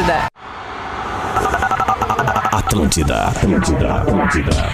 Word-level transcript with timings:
Atlântida. 0.00 0.28
Atlântida, 2.52 3.24
Atlântida, 3.24 3.94
Atlântida. 3.94 4.72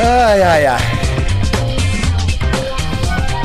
Ai, 0.00 0.42
ai, 0.42 0.66
ai. 0.66 0.80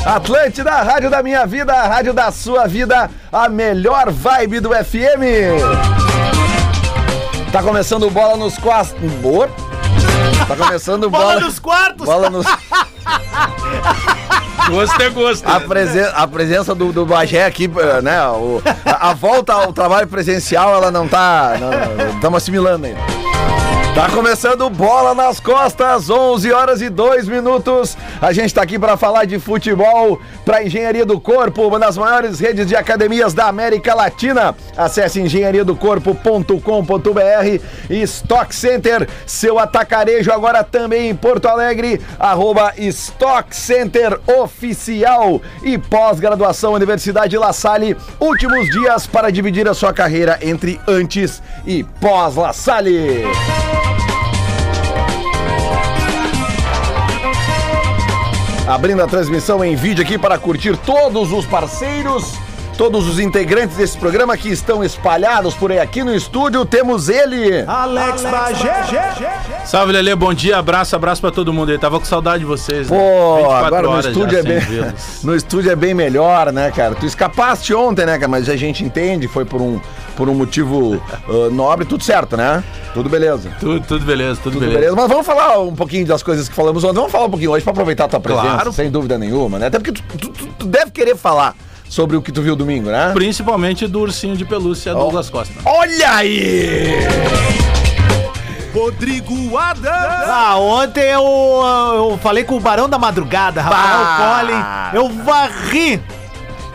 Atlântida, 0.05 0.71
a 0.71 0.83
rádio 0.83 1.09
da 1.09 1.21
minha 1.21 1.45
vida, 1.45 1.73
a 1.73 1.87
rádio 1.87 2.13
da 2.13 2.31
sua 2.31 2.67
vida, 2.67 3.09
a 3.31 3.49
melhor 3.49 4.09
vibe 4.11 4.61
do 4.61 4.69
FM. 4.69 5.59
Tá 7.51 7.61
começando 7.61 8.07
o 8.07 8.09
bola 8.09 8.37
nos 8.37 8.57
quartos. 8.57 8.93
Boa. 9.21 9.66
Tá 10.48 10.55
começando 10.55 11.04
o 11.05 11.09
bola, 11.09 11.25
Bola 11.34 11.39
nos 11.41 11.59
quartos! 11.59 12.05
bola 12.05 12.30
nos 12.30 12.46
Gosto 14.70 15.02
é 15.02 15.09
gosto. 15.09 15.48
a, 15.48 15.59
presen- 15.62 16.12
a 16.13 16.27
presença 16.27 16.76
do, 16.76 16.91
do 16.91 17.05
Bagé 17.05 17.45
aqui, 17.45 17.72
eh, 17.77 18.02
né? 18.02 18.22
o- 18.30 18.62
a, 18.85 19.12
a 19.12 19.13
volta 19.13 19.54
ao 19.54 19.71
trabalho 19.71 20.08
presencial, 20.08 20.73
ela 20.76 20.91
não 20.91 21.08
tá. 21.08 21.54
Estamos 22.16 22.38
assimilando 22.44 22.85
ainda. 22.85 22.99
Tá 23.97 24.11
começando 24.11 24.69
Bola 24.69 25.15
nas 25.15 25.39
Costas, 25.39 26.07
11 26.07 26.51
horas 26.51 26.83
e 26.83 26.89
2 26.89 27.27
minutos. 27.27 27.97
A 28.21 28.31
gente 28.31 28.53
tá 28.53 28.61
aqui 28.61 28.77
para 28.77 28.95
falar 28.95 29.25
de 29.25 29.39
futebol, 29.39 30.21
para 30.45 30.63
Engenharia 30.63 31.03
do 31.03 31.20
Corpo, 31.20 31.63
uma 31.63 31.79
das 31.79 31.97
maiores 31.97 32.39
redes 32.39 32.67
de 32.67 32.75
academias 32.75 33.33
da 33.33 33.47
América 33.47 33.95
Latina. 33.95 34.55
Acesse 34.77 35.20
engenhariadocorpo.com.br 35.20 37.63
e 37.89 38.01
Stock 38.03 38.53
Center, 38.53 39.09
seu 39.25 39.57
atacarejo 39.57 40.31
agora 40.31 40.63
também 40.63 41.09
em 41.09 41.15
Porto 41.15 41.48
Alegre, 41.48 41.99
arroba 42.20 42.73
Stock 42.77 43.55
Center 43.55 44.20
Oficial 44.27 45.41
e 45.63 45.76
pós-graduação 45.76 46.73
Universidade 46.73 47.35
La 47.35 47.51
Salle, 47.51 47.98
últimos 48.20 48.70
dias 48.70 49.07
para 49.07 49.32
dividir 49.32 49.67
a 49.67 49.73
sua 49.73 49.91
carreira 49.91 50.37
entre 50.43 50.79
antes 50.87 51.41
e 51.65 51.84
pós-La 51.84 52.54
Salle. 52.54 53.26
Abrindo 58.68 59.01
a 59.01 59.07
transmissão 59.07 59.63
em 59.63 59.76
vídeo 59.76 60.04
aqui 60.04 60.18
para 60.18 60.37
curtir 60.37 60.76
todos 60.76 61.32
os 61.32 61.46
parceiros, 61.46 62.34
todos 62.77 63.07
os 63.07 63.18
integrantes 63.18 63.77
desse 63.77 63.98
programa 63.98 64.35
que 64.35 64.50
estão 64.50 64.84
espalhados 64.84 65.53
por 65.53 65.72
aí 65.72 65.79
aqui 65.79 66.03
no 66.03 66.13
estúdio. 66.13 66.66
Temos 66.66 67.07
ele. 67.07 67.63
Alex 67.66 68.23
Bagé. 68.23 68.84
Salve, 69.66 69.94
Lelê. 69.94 70.13
Bom 70.16 70.34
dia. 70.34 70.57
Abraço, 70.57 70.97
abraço 70.97 71.22
pra 71.22 71.31
todo 71.31 71.53
mundo 71.53 71.72
aí. 71.72 71.78
Tava 71.78 71.97
com 71.97 72.06
saudade 72.06 72.40
de 72.40 72.45
vocês. 72.45 72.90
né? 72.90 72.97
Pô, 72.97 73.35
24 73.38 73.66
agora 73.66 73.88
no 73.88 74.00
estúdio 74.00 74.31
já 74.31 74.40
é 74.40 74.44
bem. 74.44 74.94
No 75.23 75.34
estúdio 75.35 75.72
é 75.72 75.75
bem 75.75 75.94
melhor, 75.94 76.51
né, 76.51 76.69
cara? 76.69 76.94
Tu 76.94 77.06
escapaste 77.06 77.73
ontem, 77.73 78.06
né, 78.06 78.16
cara? 78.18 78.28
Mas 78.28 78.50
a 78.50 78.57
gente 78.57 78.84
entende, 78.84 79.29
foi 79.29 79.45
por 79.45 79.62
um, 79.62 79.79
por 80.18 80.28
um 80.28 80.34
motivo 80.34 81.01
ah, 81.29 81.50
nobre, 81.51 81.85
tudo 81.85 82.03
certo, 82.03 82.35
né? 82.35 82.62
Tudo 82.94 83.07
beleza. 83.09 83.51
Tudo, 83.59 83.79
tudo 83.85 84.03
beleza, 84.06 84.40
tudo, 84.41 84.53
Tudo 84.53 84.59
beleza. 84.62 84.79
beleza. 84.79 84.96
Mas 84.96 85.07
vamos 85.07 85.25
falar 85.25 85.59
um 85.59 85.75
pouquinho 85.75 86.06
das 86.06 86.22
coisas 86.23 86.50
que 86.50 86.56
falamos 86.56 86.84
ontem. 86.84 86.96
Vamos 86.96 87.12
falar 87.12 87.25
um 87.25 87.29
pouquinho 87.29 87.51
hoje 87.51 87.63
pra 87.63 87.72
aproveitar 87.72 88.06
a 88.06 88.07
tua 88.07 88.19
presença, 88.19 88.47
Claro. 88.47 88.73
sem 88.73 88.90
dúvida 88.90 89.18
nenhuma, 89.18 89.59
né? 89.59 89.68
Até 89.68 89.78
porque 89.79 89.91
tu, 89.94 90.03
tu- 90.18 90.29
tu- 90.29 90.47
tu 90.59 90.66
deve 90.66 90.90
querer 90.91 91.16
falar 91.16 91.56
sobre 91.88 92.18
o 92.18 92.22
que 92.22 92.31
tu 92.31 92.41
viu 92.41 92.56
domingo, 92.56 92.90
né? 92.90 93.12
Principalmente 93.13 93.88
do 93.88 94.00
ursinho 94.01 94.35
de 94.35 94.44
pelúcia 94.44 94.94
Douglas 94.94 95.29
Costa. 95.29 95.53
Olha 95.63 96.16
aí! 96.16 96.88
Rodrigo 98.73 99.57
Adams. 99.57 100.28
Ah, 100.28 100.57
ontem 100.57 101.01
eu, 101.06 101.23
eu 101.95 102.19
falei 102.22 102.44
com 102.44 102.57
o 102.57 102.59
Barão 102.59 102.88
da 102.88 103.00
Madrugada, 103.00 103.62
Rafael 103.62 104.03
Bah. 104.06 104.91
Collin. 104.91 104.97
Eu 105.18 105.23
varri. 105.23 106.01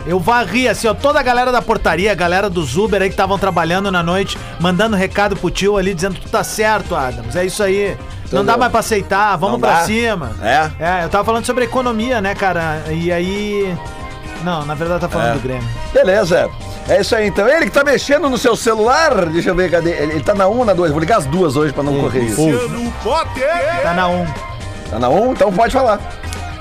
Eu 0.05 0.19
varri, 0.19 0.67
assim, 0.67 0.87
ó, 0.87 0.93
toda 0.93 1.19
a 1.19 1.23
galera 1.23 1.51
da 1.51 1.61
portaria, 1.61 2.11
a 2.11 2.15
galera 2.15 2.49
dos 2.49 2.75
Uber 2.77 3.01
aí 3.01 3.07
que 3.07 3.13
estavam 3.13 3.37
trabalhando 3.39 3.89
na 3.91 4.03
noite, 4.03 4.37
mandando 4.59 4.95
recado 4.97 5.35
pro 5.35 5.49
tio 5.49 5.77
ali, 5.77 5.93
dizendo 5.93 6.15
que 6.15 6.21
tu 6.21 6.29
tá 6.29 6.43
certo, 6.43 6.95
Adams, 6.95 7.35
é 7.35 7.45
isso 7.45 7.63
aí. 7.63 7.97
Não 8.31 8.43
dá 8.43 8.57
mais 8.57 8.71
pra 8.71 8.79
aceitar, 8.79 9.35
vamos 9.37 9.53
Não 9.53 9.59
pra 9.59 9.79
dá? 9.79 9.85
cima. 9.85 10.31
É? 10.41 10.69
É, 10.79 11.03
eu 11.05 11.09
tava 11.09 11.23
falando 11.23 11.45
sobre 11.45 11.65
economia, 11.65 12.19
né, 12.19 12.33
cara? 12.33 12.81
E 12.89 13.11
aí... 13.11 13.73
Não, 14.43 14.65
na 14.65 14.73
verdade 14.73 14.99
tá 15.01 15.07
falando 15.07 15.29
É. 15.29 15.33
do 15.33 15.39
Grêmio. 15.39 15.69
Beleza. 15.93 16.49
É 16.89 16.99
isso 16.99 17.15
aí, 17.15 17.27
então. 17.27 17.47
Ele 17.47 17.65
que 17.67 17.71
tá 17.71 17.83
mexendo 17.83 18.29
no 18.29 18.37
seu 18.37 18.55
celular, 18.57 19.27
deixa 19.27 19.51
eu 19.51 19.55
ver, 19.55 19.71
cadê? 19.71 19.91
Ele, 19.91 20.13
ele 20.13 20.23
tá 20.23 20.33
na 20.33 20.47
1 20.47 20.57
ou 20.57 20.65
na 20.65 20.73
2? 20.73 20.91
Vou 20.91 20.99
ligar 20.99 21.19
as 21.19 21.25
duas 21.27 21.55
hoje 21.55 21.71
pra 21.71 21.81
não 21.83 21.97
correr 22.01 22.23
isso. 22.23 22.41
Tá 23.83 23.93
na 23.93 24.07
1. 24.09 24.25
Tá 24.89 24.99
na 24.99 25.09
1? 25.09 25.31
Então 25.31 25.53
pode 25.53 25.71
falar. 25.71 25.99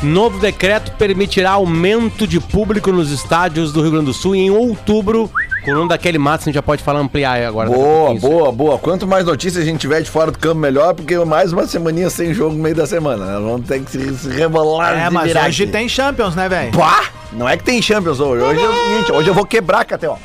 Novo 0.03 0.41
decreto 0.41 0.91
permitirá 0.93 1.53
aumento 1.53 2.27
de 2.27 2.41
público 2.41 2.91
nos 2.91 3.13
estádios 3.13 3.73
do 3.73 3.81
Rio 3.83 3.93
Grande 3.93 4.07
do 4.07 4.13
Sul 4.13 4.35
em 4.35 4.51
outubro. 4.51 5.31
Com 5.65 5.71
o 5.71 5.75
nome 5.75 5.89
daquele 5.89 6.19
Matos, 6.19 6.45
a 6.45 6.51
gente 6.51 6.57
já 6.57 6.63
pode 6.63 6.83
falar 6.83 6.99
ampliar 6.99 7.35
aí 7.35 7.47
agora. 7.47 7.71
Boa, 7.71 8.13
boa, 8.19 8.51
boa. 8.51 8.79
Quanto 8.79 9.07
mais 9.07 9.25
notícias 9.25 9.63
a 9.63 9.65
gente 9.65 9.79
tiver 9.79 10.01
de 10.03 10.11
fora 10.11 10.33
do 10.33 10.39
campo, 10.39 10.57
melhor, 10.57 10.93
porque 10.93 11.17
mais 11.19 11.53
uma 11.53 11.69
semaninha 11.69 12.11
sem 12.11 12.35
jogo 12.35 12.57
no 12.57 12.63
meio 12.63 12.75
da 12.75 12.85
semana. 12.85 13.25
Né? 13.25 13.33
Vamos 13.35 13.69
ter 13.69 13.81
que 13.81 13.93
se, 13.93 14.19
se 14.19 14.29
rebolar. 14.29 14.99
É, 14.99 15.09
mas 15.09 15.31
hoje 15.31 15.63
aqui. 15.63 15.73
tem 15.73 15.89
Champions, 15.89 16.35
né, 16.35 16.49
velho? 16.49 16.73
Pá! 16.73 17.05
Não 17.33 17.49
é 17.49 17.57
que 17.57 17.63
tem 17.63 17.81
Champions 17.81 18.19
hoje. 18.19 18.43
Hoje 18.43 18.61
é 18.61 18.69
o 18.69 18.73
seguinte, 18.73 19.13
hoje 19.13 19.29
eu 19.29 19.35
vou 19.35 19.47
quebrar 19.47 19.83
a 19.83 19.85
KTO. 19.85 20.19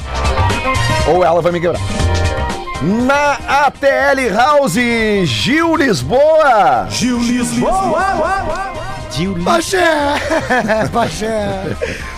Ou 1.07 1.23
ela 1.23 1.39
vai 1.39 1.51
me 1.51 1.61
quebrar. 1.61 1.79
Na 2.81 3.33
ATL 3.65 4.35
House, 4.35 4.73
Gil 5.23 5.75
Lisboa. 5.75 6.87
Gil 6.89 7.19
Lisboa. 7.19 8.86
Bagé! 9.25 9.79
Bagé! 10.93 11.63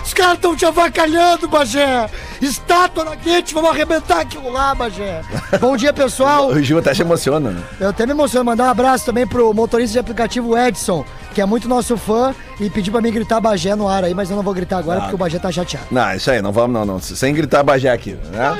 Os 0.04 0.14
caras 0.14 0.34
estão 0.34 0.56
te 0.56 0.66
avacalhando, 0.66 1.48
Bagé! 1.48 2.10
Estátua 2.42 3.06
na 3.06 3.16
quente, 3.16 3.54
vamos 3.54 3.70
arrebentar 3.70 4.20
aquilo 4.20 4.52
lá, 4.52 4.76
Bagé! 4.76 5.22
Bom 5.62 5.78
dia, 5.78 5.94
pessoal! 5.94 6.48
O 6.48 6.62
Gil 6.62 6.80
até 6.80 6.94
se 6.94 7.02
emociona, 7.02 7.52
né? 7.52 7.64
Eu 7.80 7.90
até 7.90 8.06
me 8.06 8.12
emociono 8.12 8.44
mandar 8.44 8.66
um 8.66 8.70
abraço 8.72 9.06
também 9.06 9.26
pro 9.26 9.54
motorista 9.54 9.94
de 9.94 10.00
aplicativo 10.00 10.58
Edson, 10.58 11.06
que 11.34 11.42
é 11.42 11.46
muito 11.46 11.70
nosso 11.70 11.96
fã, 11.96 12.36
e 12.60 12.70
pediu 12.70 12.92
pra 12.92 13.02
mim 13.02 13.12
gritar 13.14 13.40
Bagé 13.40 13.76
no 13.76 13.88
ar 13.88 14.04
aí, 14.04 14.14
mas 14.14 14.30
eu 14.30 14.36
não 14.36 14.44
vou 14.44 14.54
gritar 14.54 14.80
agora 14.80 15.00
porque 15.02 15.16
o 15.16 15.18
Bagé 15.18 15.40
tá 15.40 15.52
chateado. 15.52 15.88
Não, 15.92 16.14
isso 16.14 16.30
aí, 16.30 16.42
não 16.42 16.52
vamos, 16.52 16.74
não, 16.74 16.86
não. 16.86 17.00
Sem 17.00 17.34
gritar 17.34 17.64
Bagé 17.64 17.90
aqui, 17.92 18.18
né? 18.32 18.58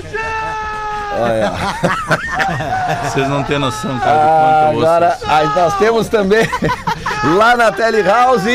Olha. 1.22 1.52
Vocês 3.04 3.28
não 3.28 3.44
têm 3.44 3.60
noção, 3.60 3.92
Ah, 3.98 4.00
cara, 4.00 4.16
do 4.16 4.30
quanto 4.30 4.74
eu 4.74 4.78
ouço 4.78 4.88
agora, 4.88 5.18
nós 5.56 5.78
temos 5.78 6.08
também 6.08 6.48
lá 7.24 7.56
na 7.56 7.72
Tele 7.72 8.02
House. 8.02 8.46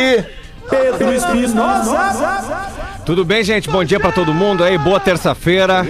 Pedro 0.68 1.12
Espinosa. 1.12 2.72
Tudo 3.04 3.22
bem, 3.22 3.44
gente? 3.44 3.68
Bom 3.68 3.84
dia 3.84 4.00
pra 4.00 4.10
todo 4.10 4.32
mundo 4.32 4.64
aí, 4.64 4.78
boa 4.78 4.98
terça-feira. 4.98 5.86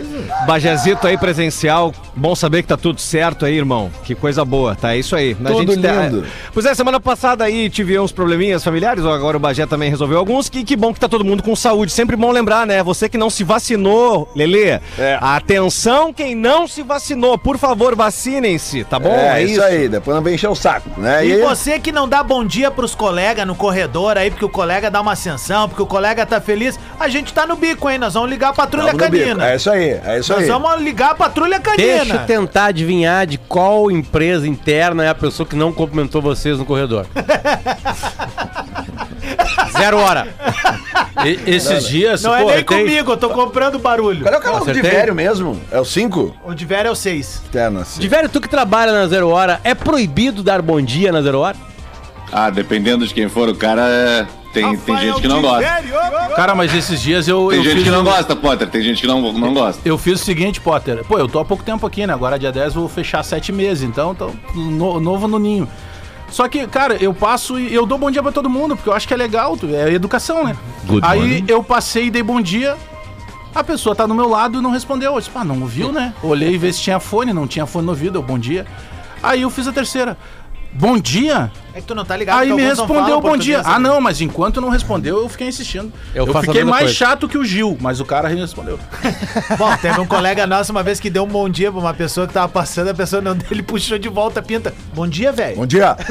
Bajezito 0.49 1.07
aí 1.07 1.17
presencial. 1.17 1.93
Bom 2.17 2.35
saber 2.35 2.63
que 2.63 2.69
tá 2.69 2.77
tudo 2.77 3.01
certo 3.01 3.45
aí, 3.47 3.57
irmão. 3.57 3.89
Que 4.03 4.17
coisa 4.17 4.45
boa, 4.45 4.75
tá? 4.75 4.95
É 4.95 4.99
isso 4.99 5.15
aí. 5.15 5.37
A 5.45 5.49
Tudo 5.49 5.81
tá- 5.81 5.93
lindo. 6.07 6.25
Pois 6.53 6.67
é, 6.67 6.75
semana 6.75 6.99
passada 6.99 7.45
aí 7.45 7.71
tive 7.71 7.97
uns 8.01 8.11
probleminhas 8.11 8.65
familiares, 8.65 9.05
agora 9.05 9.37
o 9.37 9.41
Bagé 9.41 9.65
também 9.65 9.89
resolveu 9.91 10.19
alguns. 10.19 10.49
Que, 10.49 10.65
que 10.65 10.75
bom 10.77 10.93
que 10.93 10.99
tá 10.99 11.09
todo 11.09 11.25
mundo 11.25 11.43
com 11.43 11.55
saúde. 11.55 11.93
Sempre 11.93 12.17
bom 12.17 12.33
lembrar, 12.33 12.67
né? 12.67 12.83
Você 12.83 13.09
que 13.09 13.17
não 13.19 13.31
se 13.31 13.45
vacinou, 13.45 14.29
Lelê. 14.35 14.81
É. 14.99 15.19
Atenção, 15.21 16.13
quem 16.13 16.35
não 16.35 16.67
se 16.67 16.83
vacinou, 16.83 17.39
por 17.39 17.59
favor, 17.59 17.95
vacinem-se, 17.95 18.83
tá 18.85 18.99
bom? 18.99 19.15
é, 19.15 19.41
isso 19.45 19.63
aí, 19.63 19.89
depois 19.89 20.17
não 20.17 20.23
vem 20.23 20.35
encher 20.35 20.49
o 20.51 20.55
saco, 20.57 20.91
né? 21.01 21.25
E 21.25 21.33
aí- 21.35 21.41
você 21.43 21.79
que 21.79 21.93
não 21.93 22.09
dá 22.09 22.25
bom 22.25 22.45
dia 22.45 22.73
pros 22.73 22.93
colegas 22.95 23.47
no 23.47 23.55
corredor 23.55 24.17
aí, 24.19 24.31
porque 24.31 24.45
o 24.45 24.49
colega 24.65 24.91
dá 24.91 25.01
uma 25.03 25.13
ascensão, 25.13 25.69
porque 25.69 25.83
o 25.83 25.87
colega 25.87 26.25
tá 26.25 26.41
feliz, 26.41 26.79
a 26.99 27.07
gente 27.09 27.35
tá 27.35 27.47
no 27.47 27.55
bico, 27.55 27.91
hein? 27.91 27.99
Nós 27.99 28.15
vamos 28.15 28.31
ligar 28.31 28.49
a 28.49 28.53
patrulha 28.55 28.87
Vamos 28.93 29.03
no 29.03 29.11
bico. 29.11 29.25
canina. 29.27 29.47
É 29.51 29.57
isso 29.57 29.71
aí, 29.71 30.01
é 30.05 30.19
isso 30.19 30.33
Nós 30.33 30.43
aí. 30.43 30.49
vamos 30.49 30.81
ligar 30.83 31.11
a 31.11 31.15
patrulha 31.15 31.61
canina. 31.61 31.87
Deixa 32.05 32.15
eu 32.15 32.27
tentar 32.27 32.67
adivinhar 32.67 33.27
de 33.27 33.37
qual 33.37 33.91
empresa 33.91 34.49
interna 34.49 35.05
é 35.05 35.09
a 35.11 35.15
pessoa 35.15 35.47
que 35.47 35.55
não 35.55 35.71
cumprimentou 35.71 36.23
vocês 36.23 36.59
no 36.59 36.65
corredor. 36.65 37.07
Zero 39.77 39.99
hora. 39.99 40.29
E- 41.25 41.39
esses 41.47 41.87
dias, 41.89 42.23
Não 42.23 42.35
é 42.35 42.43
pô, 42.43 42.49
nem 42.51 42.59
eu 42.59 42.65
tenho- 42.65 42.81
comigo, 42.85 43.13
eu 43.13 43.17
tô 43.17 43.31
comprando 43.31 43.79
barulho. 43.79 44.23
Qual 44.25 44.35
é 44.35 44.37
o 44.37 44.41
canal 44.41 44.65
de 44.65 44.71
Acertei? 44.73 44.91
velho 44.91 45.15
mesmo? 45.15 45.59
É 45.71 45.79
o 45.81 45.85
5? 45.85 46.35
O 46.45 46.53
de 46.53 46.67
velho 46.67 46.89
é 46.89 46.91
o 46.91 46.95
6. 46.95 47.43
Ternas. 47.53 47.97
De 47.99 48.09
velho, 48.09 48.29
tu 48.29 48.41
que 48.41 48.49
trabalha 48.49 48.93
na 48.93 49.07
Zero 49.07 49.29
Hora, 49.31 49.61
é 49.65 49.75
proibido 49.75 50.43
dar 50.43 50.61
bom 50.61 50.81
dia 50.83 51.13
na 51.13 51.23
Zero 51.23 51.39
Hora? 51.39 51.57
Ah, 52.33 52.51
dependendo 52.51 53.07
de 53.07 53.15
quem 53.15 53.29
for 53.29 53.49
o 53.49 53.55
cara, 53.55 53.83
é, 53.89 54.27
tem, 54.55 54.77
tem 54.79 54.99
gente 54.99 55.21
que 55.21 55.29
não 55.29 55.43
gosta. 55.43 55.83
Cara, 56.37 56.55
mas 56.55 56.73
esses 56.75 57.03
dias 57.03 57.29
eu. 57.29 57.49
Tem 57.49 57.59
eu 57.59 57.65
gente 57.65 57.75
fiz 57.75 57.85
que 57.85 57.91
não 57.91 58.01
um- 58.01 58.05
gosta, 58.05 58.35
Potter. 58.35 58.69
Tem 58.69 58.81
gente 58.83 59.01
que 59.03 59.07
não, 59.07 59.21
não 59.33 59.53
gosta. 59.53 59.83
Eu 59.85 59.99
fiz 59.99 60.21
o 60.21 60.25
seguinte, 60.25 60.61
Potter. 60.61 61.05
Pô, 61.05 61.19
eu 61.19 61.29
tô 61.29 61.39
há 61.41 61.45
pouco 61.45 61.63
tempo 61.63 61.87
aqui, 61.87 62.07
né? 62.07 62.15
Agora 62.15 62.39
dia 62.39 62.51
10 62.53 62.75
eu 62.75 62.81
vou 62.83 62.89
fechar 62.89 63.23
sete 63.23 63.53
meses, 63.53 63.83
então 63.83 64.15
tô 64.15 64.31
no- 64.55 64.99
novo 65.01 65.29
no 65.29 65.39
ninho. 65.39 65.69
Só 66.31 66.49
que, 66.49 66.67
cara, 66.67 66.95
eu 66.97 67.13
passo 67.13 67.59
e 67.61 67.73
eu 67.75 67.85
dou 67.87 67.99
bom 67.99 68.11
dia 68.11 68.23
pra 68.23 68.33
todo 68.33 68.49
mundo, 68.49 68.75
porque 68.75 68.89
eu 68.89 68.93
acho 68.95 69.07
que 69.07 69.15
é 69.15 69.17
legal, 69.17 69.57
é 69.73 69.93
educação, 69.93 70.45
né? 70.45 70.57
Aí 71.03 71.45
eu 71.47 71.63
passei 71.63 72.07
e 72.07 72.11
dei 72.11 72.23
bom 72.23 72.41
dia. 72.41 72.77
A 73.55 73.63
pessoa 73.63 73.95
tá 73.95 74.05
do 74.05 74.15
meu 74.15 74.29
lado 74.29 74.59
e 74.59 74.63
não 74.63 74.71
respondeu. 74.71 75.13
Eu 75.13 75.19
disse, 75.19 75.31
pá, 75.31 75.45
não 75.45 75.61
ouviu, 75.61 75.93
né? 75.93 76.13
Olhei 76.23 76.55
e 76.55 76.59
ver 76.59 76.73
se 76.73 76.81
tinha 76.81 76.99
fone, 76.99 77.33
não 77.33 77.47
tinha 77.47 77.67
fone 77.67 77.85
no 77.87 77.93
ouvido, 77.93 78.19
eu, 78.19 78.23
bom 78.23 78.37
dia. 78.39 78.67
Aí 79.23 79.43
eu 79.43 79.51
fiz 79.51 79.69
a 79.69 79.73
terceira. 79.73 80.17
Bom 80.73 80.99
dia? 80.99 81.53
É 81.77 81.81
que 81.81 81.87
tu 81.89 81.95
não 81.95 82.05
tá 82.05 82.17
ligado. 82.17 82.39
Aí 82.39 82.53
me 82.53 82.63
respondeu 82.63 83.21
bom 83.21 83.37
dia. 83.37 83.61
Ah, 83.65 83.81
não, 83.81 84.01
mas 84.01 84.21
enquanto 84.21 84.61
não 84.61 84.69
respondeu, 84.69 85.19
eu 85.23 85.29
fiquei 85.29 85.49
insistindo. 85.49 85.93
Eu 86.15 86.25
Eu, 86.25 86.41
fiquei 86.41 86.63
mais 86.63 86.83
coisa. 86.85 86.95
chato 86.95 87.29
que 87.29 87.37
o 87.37 87.45
Gil, 87.45 87.77
mas 87.81 87.99
o 87.99 88.05
cara 88.05 88.29
respondeu. 88.29 88.79
Bom, 89.59 89.77
teve 89.79 90.01
um 90.01 90.07
colega 90.07 90.47
nosso 90.47 90.71
uma 90.71 90.85
vez 90.85 91.01
que 91.01 91.11
deu 91.11 91.25
um 91.25 91.29
bom 91.29 91.49
dia 91.49 91.73
pra 91.73 91.81
uma 91.81 91.93
pessoa 91.93 92.29
que 92.29 92.33
tava 92.33 92.49
passando, 92.49 92.91
a 92.91 92.95
pessoa 92.95 93.21
não 93.21 93.35
dele 93.35 93.61
puxou 93.61 93.99
de 93.99 94.09
volta 94.09 94.39
a 94.39 94.43
pinta. 94.43 94.73
Bom 94.95 95.09
dia, 95.09 95.33
velho. 95.33 95.57
Bom 95.57 95.67
dia. 95.67 95.97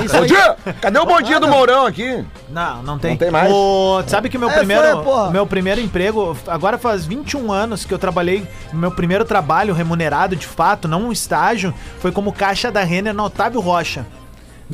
É 0.00 0.04
isso 0.04 0.14
Bom 0.16 0.22
aí. 0.22 0.28
dia. 0.28 0.56
Cadê 0.80 0.98
o 0.98 1.04
bom 1.04 1.20
dia 1.20 1.38
do 1.38 1.46
Mourão 1.46 1.84
aqui? 1.86 2.24
Não, 2.48 2.82
não 2.82 2.98
tem. 2.98 3.10
Não 3.12 3.18
tem 3.18 3.30
mais? 3.30 3.52
O- 3.52 4.02
sabe 4.06 4.28
que 4.30 4.36
o 4.36 4.40
meu 4.40 4.48
É, 4.50 4.56
primeiro, 4.58 5.02
foi, 5.04 5.30
meu 5.30 5.46
primeiro 5.46 5.80
emprego, 5.80 6.36
agora 6.46 6.78
faz 6.78 7.04
21 7.04 7.52
anos 7.52 7.84
que 7.84 7.92
eu 7.92 7.98
trabalhei, 7.98 8.46
meu 8.72 8.90
primeiro 8.90 9.24
trabalho 9.26 9.74
remunerado 9.74 10.34
de 10.34 10.46
fato, 10.46 10.88
não 10.88 11.02
um 11.08 11.12
estágio, 11.12 11.74
foi 11.98 12.10
como 12.12 12.32
caixa 12.32 12.70
da 12.72 12.82
Renner 12.82 13.12
na 13.12 13.24
Otávio 13.24 13.60
Rocha. 13.60 14.06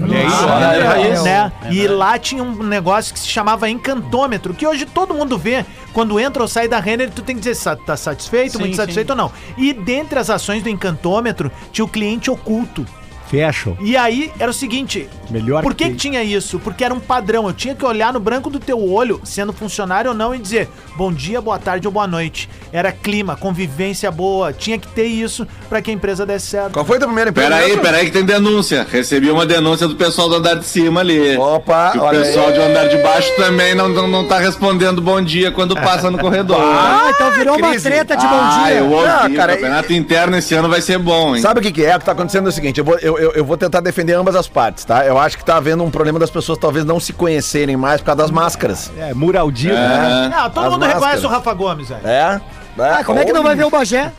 Olha 0.00 0.19
aí, 0.19 0.26
Ah, 0.26 0.94
olha 0.94 1.06
é 1.06 1.22
né? 1.22 1.52
e 1.70 1.87
lá 1.88 2.19
tinha 2.19 2.43
um 2.43 2.62
negócio 2.62 3.14
que 3.14 3.20
se 3.20 3.28
chamava 3.28 3.69
encantômetro, 3.70 4.52
que 4.52 4.66
hoje 4.66 4.84
todo 4.84 5.14
mundo 5.14 5.38
vê. 5.38 5.64
Quando 5.93 6.20
entra 6.20 6.43
ou 6.43 6.48
sai 6.48 6.69
da 6.69 6.78
Renner, 6.78 7.10
tu 7.10 7.22
tem 7.22 7.34
que 7.34 7.40
dizer 7.40 7.54
se 7.54 7.75
tá 7.76 7.96
satisfeito, 7.96 8.52
Sim, 8.52 8.58
muito 8.58 8.72
sim. 8.72 8.76
satisfeito 8.76 9.10
ou 9.10 9.16
não. 9.16 9.32
E 9.56 9.72
dentre 9.72 10.19
as 10.19 10.28
ações 10.28 10.62
do 10.62 10.69
encantômetro, 10.69 11.50
tinha 11.72 11.84
o 11.84 11.88
cliente 11.88 12.31
oculto. 12.31 12.84
Fashion. 13.31 13.75
E 13.81 13.96
aí 13.96 14.31
era 14.38 14.50
o 14.50 14.55
seguinte: 14.55 15.08
Melhor 15.31 15.62
por 15.62 15.75
que, 15.75 15.84
que- 15.84 15.90
que 15.90 15.96
tinha 15.96 16.23
isso? 16.23 16.58
Porque 16.58 16.84
era 16.84 16.94
um 16.94 17.00
padrão. 17.00 17.46
Eu 17.46 17.52
tinha 17.52 17.75
que 17.75 17.84
olhar 17.84 18.12
no 18.12 18.20
branco 18.20 18.49
do 18.50 18.58
teu 18.61 18.82
olho, 18.90 19.20
sendo 19.25 19.52
funcionário 19.52 20.11
ou 20.11 20.17
não, 20.17 20.34
e 20.34 20.38
dizer 20.38 20.69
bom 20.96 21.12
dia, 21.12 21.40
boa 21.40 21.58
tarde 21.58 21.87
ou 21.87 21.93
boa 21.93 22.06
noite. 22.06 22.49
Era 22.73 22.93
clima, 22.93 23.37
convivência 23.37 24.11
boa. 24.11 24.52
Tinha 24.52 24.78
que 24.78 24.87
ter 24.88 25.06
isso 25.06 25.46
pra 25.69 25.82
que 25.82 25.90
a 25.90 25.94
empresa 25.94 26.25
desse 26.25 26.46
certo. 26.46 26.73
Qual 26.73 26.84
foi 26.84 26.99
teu 26.99 27.08
primeiro 27.08 27.31
emprego? 27.31 27.50
Peraí, 27.50 27.76
peraí 27.78 28.05
que 28.06 28.12
tem 28.12 28.25
denúncia. 28.25 28.87
Recebi 28.90 29.31
uma 29.31 29.44
denúncia 29.46 29.87
do 29.88 29.96
pessoal 29.96 30.28
do 30.28 30.37
andar 30.37 30.55
de 30.55 30.64
cima 30.67 31.00
ali. 31.00 31.37
Opa, 31.37 31.90
Que 31.93 31.99
o 31.99 32.02
olha 32.02 32.20
pessoal 32.20 32.49
aí. 32.49 32.52
de 32.55 32.61
andar 32.61 32.88
de 32.88 32.96
baixo 32.99 33.31
também 33.37 33.75
não, 33.75 33.88
não, 33.88 34.06
não 34.08 34.26
tá 34.26 34.38
respondendo 34.38 35.00
bom 35.02 35.20
dia 35.20 35.50
quando 35.50 35.75
passa 35.75 36.11
no 36.11 36.19
corredor. 36.19 36.56
Ah, 36.87 37.11
então 37.14 37.31
virou 37.32 37.56
uma 37.56 37.69
crise. 37.70 37.84
treta 37.84 38.17
de 38.17 38.26
bom 38.26 38.34
Ah, 38.40 38.64
dia. 38.67 38.75
eu 38.76 38.90
ouvi. 38.90 39.06
Não, 39.08 39.26
o 39.31 39.34
cara, 39.37 39.55
campeonato 39.55 39.93
interno 39.93 40.37
esse 40.37 40.55
ano 40.55 40.69
vai 40.69 40.81
ser 40.81 40.99
bom, 40.99 41.34
hein? 41.34 41.43
Sabe 41.43 41.61
o 41.61 41.62
que, 41.62 41.73
que 41.73 41.84
é? 41.84 41.96
O 41.96 41.99
que 41.99 42.05
tá 42.05 42.12
acontecendo 42.12 42.46
é 42.46 42.49
o 42.49 42.52
seguinte: 42.52 42.78
eu 42.78 42.84
vou, 42.84 42.99
eu, 42.99 43.15
eu, 43.18 43.32
eu 43.32 43.44
vou 43.44 43.56
tentar 43.56 43.80
defender 43.80 44.14
ambas 44.14 44.34
as 44.36 44.48
partes, 44.48 44.84
tá? 44.84 45.04
Eu 45.06 45.18
acho 45.18 45.36
que 45.38 45.44
tá 45.44 45.56
havendo 45.56 45.82
um 45.84 45.90
problema 45.90 46.18
das 46.18 46.30
pessoas 46.30 46.58
talvez 46.58 46.84
não 46.84 46.98
se 47.00 47.12
conhecerem 47.12 47.76
mais 47.76 48.00
por 48.00 48.06
causa 48.06 48.22
das 48.22 48.30
máscaras. 48.30 48.90
É, 48.96 49.12
Muraldido, 49.14 49.74
né? 49.74 50.26
É. 50.26 50.28
Não, 50.36 50.50
todo 50.50 50.64
As 50.66 50.70
mundo 50.72 50.80
máscaras. 50.80 50.94
reconhece 51.02 51.26
o 51.26 51.28
Rafa 51.28 51.52
Gomes, 51.54 51.88
velho. 51.88 52.06
É? 52.06 52.40
Ah, 52.78 53.02
como 53.04 53.18
é 53.18 53.24
que 53.24 53.32
não 53.32 53.42
vai 53.42 53.56
ver 53.56 53.64
o 53.64 53.70
Bagé? 53.70 54.12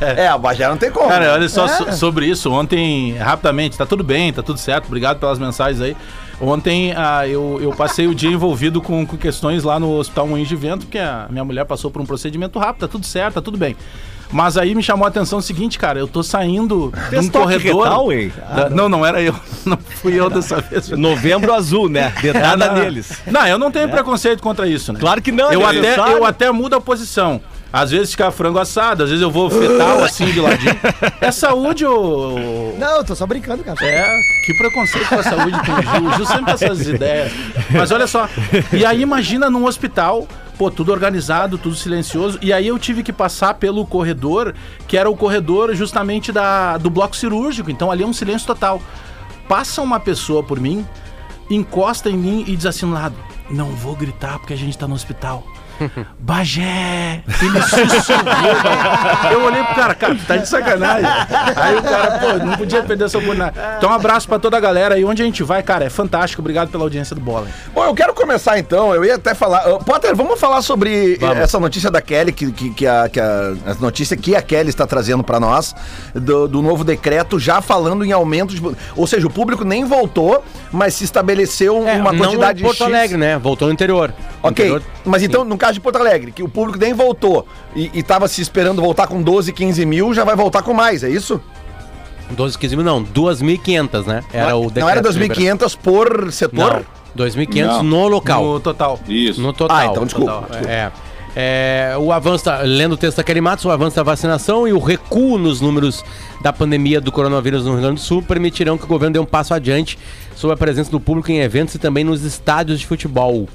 É, 0.00 0.28
a 0.28 0.38
Bagé 0.38 0.68
não 0.68 0.76
tem 0.76 0.88
como. 0.88 1.08
Cara, 1.08 1.32
olha 1.32 1.48
só 1.48 1.64
É. 1.64 1.68
so- 1.68 1.92
sobre 1.92 2.26
isso. 2.26 2.48
Ontem, 2.52 3.14
rapidamente, 3.16 3.76
tá 3.76 3.84
tudo 3.84 4.04
bem, 4.04 4.32
tá 4.32 4.40
tudo 4.40 4.58
certo. 4.60 4.86
Obrigado 4.86 5.18
pelas 5.18 5.36
mensagens 5.38 5.80
aí. 5.82 5.96
Ontem 6.40 6.94
ah, 6.96 7.26
eu, 7.26 7.58
eu 7.60 7.72
passei 7.72 8.06
o 8.06 8.14
dia 8.14 8.30
envolvido 8.30 8.80
com, 8.80 9.04
com 9.04 9.16
questões 9.16 9.64
lá 9.64 9.80
no 9.80 9.98
Hospital 9.98 10.28
Moinhos 10.28 10.48
de 10.48 10.54
Vento, 10.54 10.86
porque 10.86 10.98
a 10.98 11.26
minha 11.28 11.44
mulher 11.44 11.64
passou 11.64 11.90
por 11.90 12.00
um 12.00 12.06
procedimento 12.06 12.56
rápido, 12.60 12.82
tá 12.82 12.88
tudo 12.88 13.04
certo, 13.04 13.34
tá 13.34 13.42
tudo 13.42 13.58
bem. 13.58 13.74
Mas 14.30 14.56
aí 14.58 14.74
me 14.74 14.82
chamou 14.82 15.06
a 15.06 15.08
atenção 15.08 15.38
o 15.38 15.42
seguinte, 15.42 15.78
cara, 15.78 15.98
eu 15.98 16.06
tô 16.06 16.22
saindo 16.22 16.92
de 17.10 17.18
um 17.18 17.28
corredor. 17.28 17.84
retal, 17.84 18.12
hein? 18.12 18.32
Da- 18.54 18.68
não, 18.70 18.88
não 18.88 19.04
era 19.06 19.22
eu. 19.22 19.34
Não 19.64 19.78
fui 20.02 20.14
eu 20.18 20.30
dessa 20.30 20.60
vez. 20.60 20.88
Novembro 20.90 21.52
azul, 21.52 21.88
né? 21.88 22.12
Dedada 22.22 22.68
não. 22.68 22.74
neles. 22.74 23.20
Não, 23.26 23.46
eu 23.46 23.58
não 23.58 23.70
tenho 23.70 23.88
preconceito 23.90 24.42
contra 24.42 24.66
isso, 24.66 24.92
né? 24.94 25.00
Claro 25.00 25.20
que 25.20 25.30
não, 25.30 25.52
Eu 25.52 25.60
é 25.62 25.78
até, 25.78 25.98
eu 26.14 26.24
até 26.24 26.50
mudo 26.50 26.74
a 26.76 26.80
posição. 26.80 27.40
Às 27.70 27.90
vezes 27.90 28.12
fica 28.12 28.30
frango 28.30 28.58
assado, 28.58 29.02
às 29.02 29.10
vezes 29.10 29.22
eu 29.22 29.30
vou 29.30 29.50
fetal 29.50 30.02
assim 30.04 30.24
de 30.26 30.40
ladinho. 30.40 30.74
É 31.20 31.30
saúde 31.30 31.84
ou. 31.84 32.74
Não, 32.78 32.96
eu 32.98 33.04
tô 33.04 33.14
só 33.14 33.26
brincando, 33.26 33.62
cara. 33.62 33.76
É, 33.82 34.06
que 34.46 34.54
preconceito 34.54 35.06
com 35.08 35.14
a 35.16 35.22
saúde 35.22 35.58
com 35.66 35.72
o 35.72 35.82
Gil. 35.82 36.08
O 36.08 36.12
Gil 36.14 36.26
sempre 36.26 36.44
com 36.44 36.50
essas 36.52 36.86
ideias. 36.88 37.30
Mas 37.70 37.90
olha 37.90 38.06
só. 38.06 38.26
E 38.72 38.86
aí 38.86 39.02
imagina 39.02 39.50
num 39.50 39.66
hospital, 39.66 40.26
pô, 40.58 40.70
tudo 40.70 40.90
organizado, 40.90 41.56
tudo 41.56 41.76
silencioso. 41.76 42.38
E 42.42 42.52
aí 42.52 42.66
eu 42.66 42.78
tive 42.78 43.04
que 43.04 43.12
passar 43.12 43.54
pelo 43.54 43.86
corredor, 43.86 44.54
que 44.88 44.98
era 44.98 45.08
o 45.08 45.16
corredor 45.16 45.74
justamente 45.74 46.32
da, 46.32 46.76
do 46.76 46.90
bloco 46.90 47.16
cirúrgico. 47.16 47.70
Então 47.70 47.90
ali 47.90 48.02
é 48.02 48.06
um 48.06 48.12
silêncio 48.12 48.46
total. 48.46 48.82
Passa 49.48 49.80
uma 49.80 50.00
pessoa 50.00 50.42
por 50.42 50.58
mim, 50.58 50.84
encosta 51.48 52.10
em 52.10 52.16
mim 52.16 52.44
e 52.46 52.56
diz 52.56 52.66
assim 52.66 52.90
lado: 52.90 53.14
Não 53.48 53.70
vou 53.70 53.94
gritar 53.94 54.38
porque 54.40 54.52
a 54.52 54.56
gente 54.56 54.76
tá 54.76 54.88
no 54.88 54.94
hospital. 54.94 55.44
Bagé! 56.18 57.22
Ele 57.40 57.62
sussurrou. 57.62 59.32
Eu 59.32 59.44
olhei 59.44 59.62
pro 59.62 59.74
cara, 59.74 59.94
cara, 59.94 60.16
tá 60.26 60.36
de 60.36 60.48
sacanagem. 60.48 61.08
Aí 61.56 61.76
o 61.76 61.82
cara, 61.82 62.18
pô, 62.18 62.44
não 62.44 62.56
podia 62.56 62.82
perder 62.82 63.04
essa 63.04 63.18
oportunidade. 63.18 63.56
Então, 63.76 63.90
um 63.90 63.92
abraço 63.92 64.28
pra 64.28 64.38
toda 64.38 64.56
a 64.56 64.60
galera 64.60 64.94
aí. 64.94 65.04
Onde 65.04 65.22
a 65.22 65.24
gente 65.24 65.42
vai, 65.42 65.62
cara, 65.62 65.84
é 65.84 65.90
fantástico. 65.90 66.42
Obrigado 66.42 66.70
pela 66.70 66.84
audiência 66.84 67.14
do 67.14 67.20
Bola. 67.20 67.46
Bom, 67.74 67.84
eu 67.84 67.94
quero 67.94 68.12
começar 68.14 68.58
então. 68.58 68.94
Eu 68.94 69.04
ia 69.04 69.14
até 69.16 69.34
falar. 69.34 69.68
Ô, 69.68 69.78
Potter, 69.78 70.14
vamos 70.14 70.38
falar 70.38 70.62
sobre 70.62 71.16
Vamos. 71.16 71.38
essa 71.38 71.58
notícia 71.58 71.90
da 71.90 72.00
Kelly, 72.00 72.32
que, 72.32 72.50
que, 72.52 72.70
que 72.70 72.86
a, 72.86 73.08
que 73.08 73.20
a, 73.20 73.54
as 73.66 73.78
notícias 73.78 74.18
que 74.20 74.34
a 74.34 74.42
Kelly 74.42 74.70
está 74.70 74.86
trazendo 74.86 75.22
pra 75.22 75.38
nós, 75.40 75.74
do, 76.14 76.48
do 76.48 76.62
novo 76.62 76.84
decreto, 76.84 77.38
já 77.38 77.60
falando 77.60 78.04
em 78.04 78.12
aumento 78.12 78.54
de. 78.54 78.62
Ou 78.96 79.06
seja, 79.06 79.26
o 79.26 79.30
público 79.30 79.64
nem 79.64 79.84
voltou, 79.84 80.44
mas 80.72 80.94
se 80.94 81.04
estabeleceu 81.04 81.78
uma 81.78 82.12
não 82.12 82.18
quantidade 82.18 82.60
em 82.60 82.64
Porto 82.64 82.78
X. 82.78 82.86
Alegre, 82.86 83.16
né? 83.16 83.38
Voltou 83.38 83.68
no 83.68 83.74
interior. 83.74 84.12
Ok, 84.42 84.64
Interior, 84.64 84.82
mas 85.04 85.20
sim. 85.22 85.26
então, 85.28 85.44
no 85.44 85.56
caso 85.58 85.74
de 85.74 85.80
Porto 85.80 85.96
Alegre, 85.96 86.30
que 86.32 86.42
o 86.42 86.48
público 86.48 86.78
nem 86.78 86.94
voltou 86.94 87.46
e, 87.74 87.90
e 87.92 88.02
tava 88.02 88.28
se 88.28 88.40
esperando 88.40 88.80
voltar 88.80 89.06
com 89.08 89.20
12, 89.20 89.52
15 89.52 89.84
mil, 89.84 90.14
já 90.14 90.24
vai 90.24 90.36
voltar 90.36 90.62
com 90.62 90.72
mais, 90.72 91.02
é 91.02 91.10
isso? 91.10 91.40
12, 92.30 92.58
15 92.58 92.76
mil, 92.76 92.84
não. 92.84 93.02
2.500, 93.04 94.06
né? 94.06 94.22
Era 94.32 94.54
o 94.56 94.70
não 94.74 94.88
era 94.88 95.00
decreto 95.02 95.34
2.500 95.40 95.76
por 95.82 96.32
setor? 96.32 96.84
Não, 97.16 97.24
2.500 97.26 97.66
Não. 97.66 97.82
no 97.82 98.06
local. 98.08 98.44
No 98.44 98.60
total. 98.60 99.00
Isso. 99.08 99.40
No 99.40 99.52
total. 99.52 99.76
Ah, 99.76 99.86
então 99.86 100.04
desculpa, 100.04 100.32
Total, 100.32 100.48
desculpa. 100.50 100.70
É. 100.72 100.92
É, 101.40 101.94
o 101.98 102.10
avanço, 102.12 102.46
da- 102.46 102.58
lendo 102.62 102.92
o 102.92 102.96
texto 102.96 103.18
da 103.18 103.22
Kelly 103.22 103.40
Matos, 103.40 103.64
o 103.64 103.70
avanço 103.70 103.94
da 103.96 104.02
vacinação 104.02 104.66
e 104.66 104.72
o 104.72 104.78
recuo 104.78 105.38
nos 105.38 105.60
números 105.60 106.04
da 106.42 106.52
pandemia 106.52 107.00
do 107.00 107.12
coronavírus 107.12 107.64
no 107.64 107.72
Rio 107.72 107.80
Grande 107.82 107.94
do 107.96 108.00
Sul 108.00 108.22
permitirão 108.22 108.76
que 108.76 108.84
o 108.84 108.88
governo 108.88 109.12
dê 109.12 109.18
um 109.20 109.24
passo 109.24 109.54
adiante 109.54 109.98
sobre 110.34 110.54
a 110.54 110.56
presença 110.56 110.90
do 110.90 110.98
público 110.98 111.30
em 111.30 111.38
eventos 111.38 111.74
e 111.74 111.78
também 111.78 112.02
nos 112.02 112.24
estádios 112.24 112.80
de 112.80 112.86
futebol. 112.86 113.48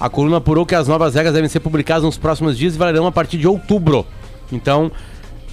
A 0.00 0.08
coluna 0.08 0.38
apurou 0.38 0.64
que 0.64 0.74
as 0.74 0.88
novas 0.88 1.14
regras 1.14 1.34
devem 1.34 1.48
ser 1.48 1.60
publicadas 1.60 2.02
nos 2.04 2.16
próximos 2.16 2.56
dias 2.56 2.74
e 2.74 2.78
valerão 2.78 3.06
a 3.06 3.12
partir 3.12 3.36
de 3.36 3.46
outubro. 3.46 4.06
Então, 4.50 4.90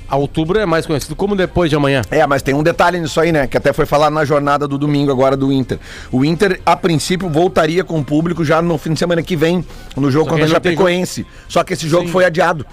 a 0.10 0.16
outubro 0.16 0.58
é 0.58 0.66
mais 0.66 0.86
conhecido 0.86 1.16
como 1.18 1.36
depois 1.36 1.70
de 1.70 1.76
amanhã. 1.76 2.02
É, 2.10 2.26
mas 2.26 2.42
tem 2.42 2.54
um 2.56 2.64
detalhe 2.64 2.98
nisso 3.00 3.20
aí, 3.20 3.32
né? 3.34 3.46
Que 3.46 3.58
até 3.58 3.74
foi 3.74 3.86
falado 3.86 4.14
na 4.14 4.24
jornada 4.24 4.66
do 4.66 4.78
domingo 4.78 5.12
agora 5.12 5.36
do 5.36 5.52
Inter. 5.52 5.78
O 6.12 6.24
Inter, 6.24 6.62
a 6.66 6.78
princípio, 6.78 7.30
voltaria 7.30 7.84
com 7.84 8.00
o 8.00 8.04
público 8.06 8.46
já 8.46 8.62
no 8.62 8.78
fim 8.78 8.94
de 8.94 9.00
semana 9.00 9.22
que 9.22 9.36
vem, 9.36 9.66
no 9.98 10.10
jogo 10.10 10.26
Só 10.26 10.32
contra 10.32 10.46
a 10.46 10.48
aí 10.48 10.54
não 10.54 10.60
tem 10.62 10.72
Chapecoense. 10.72 11.26
Só 11.50 11.62
que 11.64 11.74
esse 11.74 11.88
jogo 11.90 12.08
foi 12.08 12.24
adiado. 12.24 12.66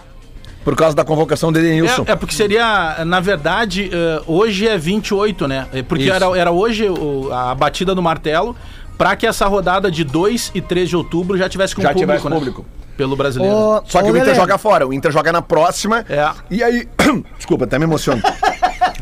Por 0.64 0.74
causa 0.76 0.96
da 0.96 1.04
convocação 1.04 1.52
do 1.52 1.58
Edenilson. 1.58 2.04
É, 2.06 2.12
é 2.12 2.16
porque 2.16 2.34
seria, 2.34 3.04
na 3.04 3.20
verdade, 3.20 3.90
eh, 3.92 4.22
hoje 4.26 4.66
é 4.66 4.78
28, 4.78 5.46
né? 5.46 5.66
É 5.74 5.82
Porque 5.82 6.04
Isso. 6.04 6.12
era, 6.14 6.38
era 6.38 6.50
hoje 6.52 6.88
o- 6.88 7.30
a 7.30 7.54
batida 7.54 7.94
do 7.94 8.00
martelo 8.00 8.56
pra 8.98 9.16
que 9.16 9.26
essa 9.26 9.46
rodada 9.46 9.90
de 9.90 10.04
2 10.04 10.52
e 10.54 10.60
3 10.60 10.88
de 10.88 10.96
outubro 10.96 11.36
já 11.36 11.48
tivesse 11.48 11.74
com 11.74 11.82
Já 11.82 11.88
público, 11.90 12.06
tivesse 12.12 12.28
né? 12.28 12.36
público. 12.36 12.66
Pelo 12.96 13.16
brasileiro. 13.16 13.82
Só 13.86 14.00
que 14.02 14.08
ô, 14.08 14.12
o 14.12 14.16
Inter 14.16 14.34
joga 14.36 14.56
fora, 14.56 14.86
o 14.86 14.92
Inter 14.92 15.10
joga 15.10 15.32
na 15.32 15.42
próxima. 15.42 16.04
É. 16.08 16.30
E 16.48 16.62
aí. 16.62 16.88
Desculpa, 17.36 17.64
até 17.64 17.76
me 17.78 17.84
emociono. 17.84 18.22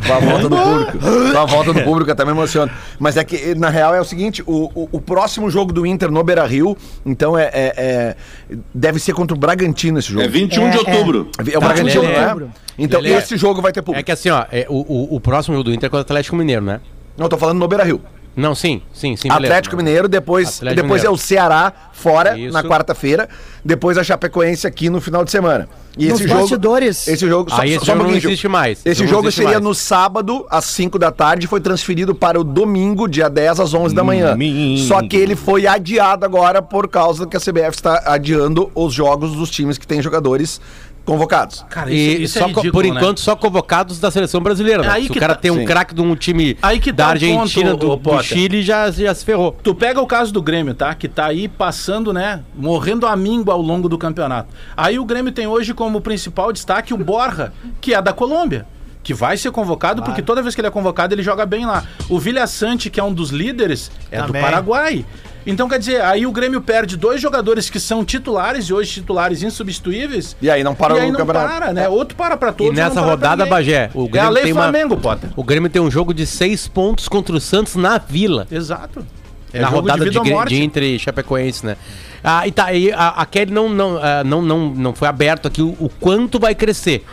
Com 0.06 0.12
a 0.14 0.18
volta 0.18 0.48
do 0.48 0.56
público. 0.56 0.98
Com 1.32 1.38
a 1.38 1.44
volta 1.44 1.72
do 1.74 1.80
público, 1.84 2.10
até 2.10 2.24
me 2.24 2.30
emociono. 2.30 2.72
Mas 2.98 3.16
é 3.18 3.22
que, 3.22 3.54
na 3.54 3.68
real, 3.68 3.94
é 3.94 4.00
o 4.00 4.04
seguinte: 4.04 4.42
o, 4.46 4.70
o, 4.74 4.88
o 4.92 5.00
próximo 5.00 5.50
jogo 5.50 5.72
do 5.72 5.84
Inter 5.86 6.10
no 6.10 6.24
Beira 6.24 6.44
Rio, 6.46 6.74
então 7.04 7.38
é, 7.38 7.44
é- 7.52 7.74
é- 7.76 8.16
Deve 8.74 8.98
ser 8.98 9.12
contra 9.12 9.36
o 9.36 9.38
Bragantino 9.38 9.98
esse 9.98 10.08
jogo. 10.10 10.24
É 10.24 10.28
21 10.28 10.70
de 10.70 10.76
É, 10.76 10.80
outubro. 10.80 11.28
É 11.52 11.58
o 11.58 11.60
Bragantino, 11.60 12.02
Lelê. 12.02 12.14
né? 12.16 12.48
Então 12.78 13.00
Lelê. 13.00 13.16
esse 13.18 13.36
jogo 13.36 13.60
vai 13.60 13.70
ter 13.72 13.82
público. 13.82 14.00
É 14.00 14.02
que 14.02 14.10
assim, 14.10 14.30
ó, 14.30 14.44
é, 14.50 14.66
o, 14.68 14.76
o, 15.12 15.16
o 15.16 15.20
próximo 15.20 15.54
jogo 15.54 15.64
do 15.64 15.74
Inter 15.74 15.86
é 15.88 15.90
contra 15.90 16.00
o 16.00 16.06
Atlético 16.06 16.34
Mineiro, 16.34 16.62
né? 16.64 16.80
Não, 17.16 17.26
eu 17.26 17.28
tô 17.30 17.36
falando 17.36 17.58
no 17.58 17.68
Beira 17.68 17.84
Rio. 17.84 18.00
Não, 18.34 18.54
sim, 18.54 18.80
sim, 18.92 19.14
sim. 19.14 19.28
beleza. 19.28 19.46
Atlético 19.46 19.76
Mineiro, 19.76 20.08
depois, 20.08 20.56
Atlético 20.56 20.82
depois 20.82 21.02
Mineiro. 21.02 21.08
é 21.08 21.14
o 21.14 21.18
Ceará 21.18 21.72
fora 21.92 22.38
Isso. 22.38 22.52
na 22.52 22.62
quarta-feira, 22.64 23.28
depois 23.64 23.98
a 23.98 24.02
Chapecoense 24.04 24.66
aqui 24.66 24.88
no 24.88 25.00
final 25.00 25.24
de 25.24 25.30
semana. 25.30 25.68
E 25.98 26.08
Nos 26.08 26.24
bastidores. 26.24 27.06
Esse 27.06 27.28
jogo, 27.28 27.50
Aí 27.52 27.72
esse 27.72 27.82
um 27.82 27.84
jogo 27.84 27.98
não 27.98 28.04
pouquinho, 28.04 28.20
Gil. 28.22 28.30
existe 28.30 28.48
mais. 28.48 28.80
Esse 28.86 29.02
Não 29.02 29.08
jogo 29.10 29.30
seria 29.30 29.50
mais. 29.52 29.62
no 29.62 29.74
sábado, 29.74 30.46
às 30.50 30.64
5 30.64 30.98
da 30.98 31.12
tarde, 31.12 31.46
foi 31.46 31.60
transferido 31.60 32.14
para 32.14 32.40
o 32.40 32.44
domingo, 32.44 33.06
dia 33.06 33.28
10 33.28 33.60
às 33.60 33.74
11 33.74 33.94
da 33.94 34.02
manhã. 34.02 34.30
Domingo. 34.30 34.78
Só 34.88 35.02
que 35.06 35.14
ele 35.16 35.36
foi 35.36 35.66
adiado 35.66 36.24
agora 36.24 36.62
por 36.62 36.88
causa 36.88 37.26
que 37.26 37.36
a 37.36 37.40
CBF 37.40 37.76
está 37.76 38.02
adiando 38.06 38.70
os 38.74 38.94
jogos 38.94 39.32
dos 39.36 39.50
times 39.50 39.76
que 39.76 39.86
têm 39.86 40.00
jogadores 40.00 40.58
convocados. 41.04 41.64
Cara, 41.68 41.90
E 41.92 42.26
só 42.28 42.48
co- 42.48 42.62
por 42.70 42.84
né? 42.84 42.90
enquanto, 42.90 43.20
só 43.20 43.34
convocados 43.34 43.98
da 43.98 44.10
seleção 44.10 44.40
brasileira. 44.40 44.84
É 44.84 44.86
né? 44.88 45.00
Se 45.02 45.10
o 45.10 45.14
cara 45.14 45.34
tá- 45.34 45.40
tem 45.40 45.50
um 45.50 45.64
craque 45.64 45.94
de 45.94 46.00
um 46.00 46.14
time 46.14 46.56
Aí 46.62 46.78
que 46.78 46.92
da 46.92 47.04
tá 47.06 47.10
Argentina, 47.10 47.72
ponto, 47.72 47.96
do, 47.96 48.10
do. 48.16 48.22
Chile, 48.22 48.62
já, 48.62 48.90
já 48.90 49.14
se 49.14 49.24
ferrou. 49.24 49.56
Tu 49.62 49.74
pega 49.74 50.00
o 50.00 50.06
caso 50.06 50.32
do 50.32 50.40
Grêmio, 50.40 50.74
tá? 50.74 50.94
Que 50.94 51.08
tá 51.08 51.26
aí 51.26 51.48
passando, 51.48 52.12
né? 52.12 52.40
Morrendo 52.54 53.06
a 53.06 53.16
míngua 53.16 53.54
ao 53.54 53.60
longo 53.62 53.88
do 53.88 53.98
campeonato. 53.98 54.48
Aí 54.76 54.98
o 54.98 55.04
Grêmio 55.04 55.32
tem 55.32 55.46
hoje 55.46 55.74
como 55.74 56.00
principal 56.00 56.52
destaque 56.52 56.94
o 56.94 56.96
Borja, 56.98 57.52
que 57.80 57.94
é 57.94 58.00
da 58.00 58.12
Colômbia. 58.12 58.66
Que 59.02 59.12
vai 59.12 59.36
ser 59.36 59.50
convocado, 59.50 60.00
porque 60.00 60.22
toda 60.22 60.40
vez 60.42 60.54
que 60.54 60.60
ele 60.60 60.68
é 60.68 60.70
convocado, 60.70 61.12
ele 61.12 61.24
joga 61.24 61.44
bem 61.44 61.66
lá. 61.66 61.82
O 62.08 62.20
Vilha 62.20 62.46
Sante, 62.46 62.88
que 62.88 63.00
é 63.00 63.02
um 63.02 63.12
dos 63.12 63.30
líderes, 63.30 63.90
é 64.12 64.18
Também. 64.20 64.40
do 64.40 64.44
Paraguai. 64.44 65.04
Então, 65.46 65.68
quer 65.68 65.78
dizer, 65.78 66.00
aí 66.02 66.24
o 66.26 66.30
Grêmio 66.32 66.60
perde 66.60 66.96
dois 66.96 67.20
jogadores 67.20 67.68
que 67.68 67.80
são 67.80 68.04
titulares 68.04 68.66
e 68.66 68.72
hoje 68.72 68.92
titulares 68.92 69.42
insubstituíveis. 69.42 70.36
E 70.40 70.48
aí 70.50 70.62
não 70.62 70.74
para 70.74 70.96
e 70.96 71.00
aí 71.00 71.08
o 71.08 71.12
não 71.12 71.18
campeonato. 71.20 71.48
para, 71.48 71.72
né? 71.72 71.88
Outro 71.88 72.16
para 72.16 72.36
pra 72.36 72.50
E 72.50 72.52
todos. 72.52 72.74
nessa 72.74 72.94
não 72.94 73.02
para 73.08 73.16
pra 73.18 73.28
rodada. 73.30 73.46
Bagé, 73.46 73.90
o 73.94 74.02
É 74.04 74.06
a 74.06 74.08
Grêmio 74.10 74.30
lei 74.30 74.42
tem 74.44 74.52
uma- 74.52 74.62
Flamengo, 74.62 74.96
Potter. 74.96 75.30
O 75.36 75.42
Grêmio 75.42 75.68
tem 75.70 75.82
um 75.82 75.90
jogo 75.90 76.14
de 76.14 76.26
seis 76.26 76.68
pontos 76.68 77.08
contra 77.08 77.34
o 77.34 77.40
Santos 77.40 77.74
na 77.76 77.98
Vila. 77.98 78.46
Exato. 78.50 79.04
É 79.52 79.60
na 79.60 79.68
rodada 79.68 80.08
de, 80.08 80.18
de 80.48 80.62
Inter 80.62 80.82
e 80.82 80.98
Chapecoense, 80.98 81.66
né? 81.66 81.76
Ah, 82.24 82.46
e 82.46 82.52
tá 82.52 82.66
aí, 82.66 82.90
a, 82.92 83.08
a 83.08 83.26
Kelly 83.26 83.50
não, 83.52 83.68
não, 83.68 83.98
ah, 84.00 84.22
não, 84.24 84.40
não, 84.40 84.70
não 84.70 84.94
foi 84.94 85.08
aberto 85.08 85.46
aqui 85.48 85.60
o, 85.60 85.76
o 85.78 85.90
quanto 86.00 86.38
vai 86.38 86.54
crescer, 86.54 87.04